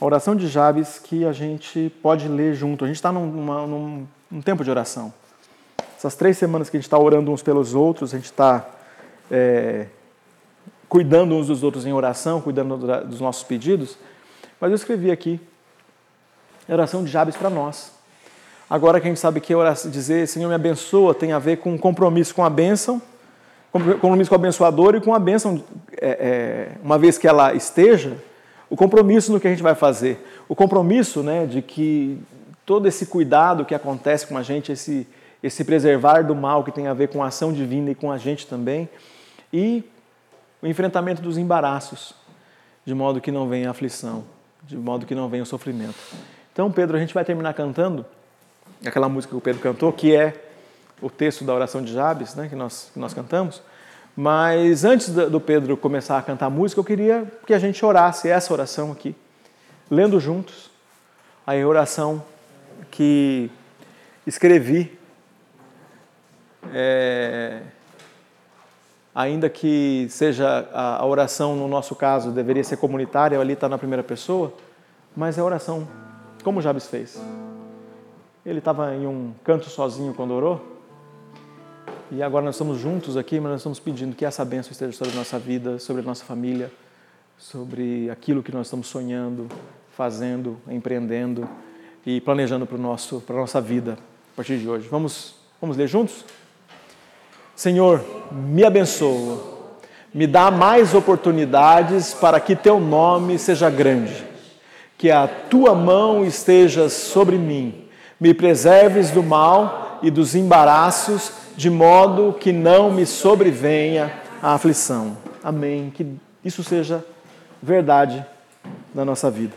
A 0.00 0.04
oração 0.04 0.34
de 0.34 0.48
Jabes 0.48 0.98
que 0.98 1.26
a 1.26 1.32
gente 1.32 1.92
pode 2.02 2.26
ler 2.26 2.54
junto. 2.54 2.84
A 2.84 2.88
gente 2.88 2.96
está 2.96 3.12
num, 3.12 3.26
num, 3.26 4.06
num 4.30 4.40
tempo 4.40 4.64
de 4.64 4.70
oração. 4.70 5.12
Essas 5.96 6.14
três 6.14 6.38
semanas 6.38 6.70
que 6.70 6.76
a 6.76 6.80
gente 6.80 6.86
está 6.86 6.98
orando 6.98 7.30
uns 7.30 7.42
pelos 7.42 7.74
outros, 7.74 8.14
a 8.14 8.16
gente 8.16 8.26
está 8.26 8.66
é, 9.30 9.86
cuidando 10.88 11.34
uns 11.34 11.48
dos 11.48 11.62
outros 11.62 11.84
em 11.84 11.92
oração, 11.92 12.40
cuidando 12.40 12.78
dos 13.04 13.20
nossos 13.20 13.42
pedidos. 13.42 13.98
Mas 14.58 14.70
eu 14.70 14.76
escrevi 14.76 15.10
aqui 15.10 15.38
a 16.68 16.72
oração 16.72 17.04
de 17.04 17.10
Jabes 17.10 17.36
para 17.36 17.50
nós. 17.50 17.92
Agora 18.70 19.00
que 19.00 19.06
a 19.06 19.10
gente 19.10 19.20
sabe 19.20 19.40
que 19.40 19.54
oração, 19.54 19.90
dizer 19.90 20.26
Senhor 20.26 20.48
me 20.48 20.54
abençoa 20.54 21.14
tem 21.14 21.32
a 21.32 21.38
ver 21.38 21.58
com 21.58 21.76
compromisso 21.76 22.34
com 22.34 22.44
a 22.44 22.48
bênção, 22.48 23.02
compromisso 23.72 24.30
com 24.30 24.34
o 24.34 24.38
abençoador 24.38 24.94
e 24.94 25.00
com 25.00 25.12
a 25.12 25.18
bênção, 25.18 25.62
é, 26.00 26.08
é, 26.08 26.68
uma 26.82 26.98
vez 26.98 27.18
que 27.18 27.28
ela 27.28 27.54
esteja, 27.54 28.16
o 28.68 28.76
compromisso 28.76 29.32
no 29.32 29.38
que 29.38 29.46
a 29.46 29.50
gente 29.50 29.62
vai 29.62 29.74
fazer. 29.74 30.24
O 30.48 30.56
compromisso 30.56 31.22
né, 31.22 31.44
de 31.44 31.60
que 31.60 32.18
todo 32.64 32.86
esse 32.88 33.06
cuidado 33.06 33.64
que 33.64 33.74
acontece 33.74 34.26
com 34.26 34.38
a 34.38 34.42
gente, 34.42 34.72
esse, 34.72 35.06
esse 35.42 35.64
preservar 35.64 36.22
do 36.22 36.34
mal 36.34 36.64
que 36.64 36.72
tem 36.72 36.86
a 36.86 36.94
ver 36.94 37.08
com 37.08 37.22
a 37.22 37.26
ação 37.26 37.52
divina 37.52 37.90
e 37.90 37.94
com 37.94 38.10
a 38.10 38.16
gente 38.16 38.46
também, 38.46 38.88
e 39.52 39.84
o 40.62 40.66
enfrentamento 40.66 41.20
dos 41.20 41.36
embaraços, 41.36 42.14
de 42.84 42.94
modo 42.94 43.20
que 43.20 43.30
não 43.30 43.48
venha 43.48 43.70
aflição, 43.70 44.24
de 44.62 44.76
modo 44.76 45.04
que 45.04 45.14
não 45.14 45.28
venha 45.28 45.42
o 45.42 45.46
sofrimento. 45.46 45.98
Então, 46.52 46.70
Pedro, 46.70 46.96
a 46.96 47.00
gente 47.00 47.12
vai 47.12 47.24
terminar 47.24 47.54
cantando 47.54 48.06
aquela 48.84 49.08
música 49.08 49.32
que 49.32 49.38
o 49.38 49.40
Pedro 49.40 49.60
cantou, 49.60 49.92
que 49.92 50.14
é 50.14 50.44
o 51.00 51.10
texto 51.10 51.44
da 51.44 51.54
oração 51.54 51.82
de 51.82 51.92
Jabes, 51.92 52.34
né, 52.34 52.48
que, 52.48 52.54
nós, 52.54 52.90
que 52.92 52.98
nós 52.98 53.14
cantamos. 53.14 53.62
Mas 54.22 54.84
antes 54.84 55.08
do 55.08 55.40
Pedro 55.40 55.78
começar 55.78 56.18
a 56.18 56.22
cantar 56.22 56.44
a 56.44 56.50
música, 56.50 56.78
eu 56.78 56.84
queria 56.84 57.26
que 57.46 57.54
a 57.54 57.58
gente 57.58 57.82
orasse 57.82 58.28
essa 58.28 58.52
oração 58.52 58.92
aqui, 58.92 59.16
lendo 59.90 60.20
juntos 60.20 60.70
a 61.46 61.54
oração 61.66 62.22
que 62.90 63.50
escrevi 64.26 64.98
é, 66.70 67.62
ainda 69.14 69.48
que 69.48 70.06
seja 70.10 70.68
a, 70.70 71.02
oração, 71.06 71.56
no 71.56 71.66
nosso 71.66 71.94
caso, 71.94 72.30
deveria 72.30 72.62
ser 72.62 72.76
comunitária, 72.76 73.40
ali 73.40 73.54
está 73.54 73.70
na 73.70 73.78
primeira 73.78 74.02
pessoa, 74.02 74.52
mas 75.16 75.38
é 75.38 75.42
oração, 75.42 75.88
como 76.44 76.60
Jabes 76.60 76.88
fez. 76.88 77.18
Ele 78.44 78.58
estava 78.58 78.94
em 78.94 79.06
um 79.06 79.32
canto 79.42 79.70
sozinho 79.70 80.12
quando 80.12 80.34
orou, 80.34 80.69
e 82.12 82.22
agora 82.22 82.44
nós 82.44 82.56
estamos 82.56 82.80
juntos 82.80 83.16
aqui, 83.16 83.38
mas 83.38 83.52
nós 83.52 83.60
estamos 83.60 83.78
pedindo 83.78 84.16
que 84.16 84.24
essa 84.24 84.44
bênção 84.44 84.72
esteja 84.72 84.92
sobre 84.92 85.14
a 85.14 85.16
nossa 85.16 85.38
vida, 85.38 85.78
sobre 85.78 86.02
a 86.02 86.04
nossa 86.04 86.24
família, 86.24 86.70
sobre 87.38 88.10
aquilo 88.10 88.42
que 88.42 88.52
nós 88.52 88.66
estamos 88.66 88.88
sonhando, 88.88 89.46
fazendo, 89.96 90.56
empreendendo 90.68 91.48
e 92.04 92.20
planejando 92.20 92.66
para, 92.66 92.76
a 92.76 93.40
nossa 93.40 93.60
vida 93.60 93.96
a 94.32 94.36
partir 94.36 94.58
de 94.58 94.68
hoje. 94.68 94.88
Vamos, 94.88 95.36
vamos 95.60 95.76
ler 95.76 95.86
juntos? 95.86 96.24
Senhor, 97.54 98.04
me 98.32 98.64
abençoa, 98.64 99.44
me 100.12 100.26
dá 100.26 100.50
mais 100.50 100.94
oportunidades 100.94 102.12
para 102.12 102.40
que 102.40 102.56
teu 102.56 102.80
nome 102.80 103.38
seja 103.38 103.70
grande, 103.70 104.26
que 104.98 105.12
a 105.12 105.28
tua 105.28 105.76
mão 105.76 106.24
esteja 106.24 106.88
sobre 106.88 107.38
mim, 107.38 107.84
me 108.18 108.34
preserves 108.34 109.12
do 109.12 109.22
mal 109.22 110.00
e 110.02 110.10
dos 110.10 110.34
embaraços, 110.34 111.32
de 111.60 111.68
modo 111.68 112.32
que 112.32 112.54
não 112.54 112.90
me 112.90 113.04
sobrevenha 113.04 114.10
a 114.42 114.54
aflição. 114.54 115.18
Amém. 115.44 115.92
Que 115.94 116.06
isso 116.42 116.64
seja 116.64 117.04
verdade 117.62 118.24
na 118.94 119.04
nossa 119.04 119.30
vida. 119.30 119.54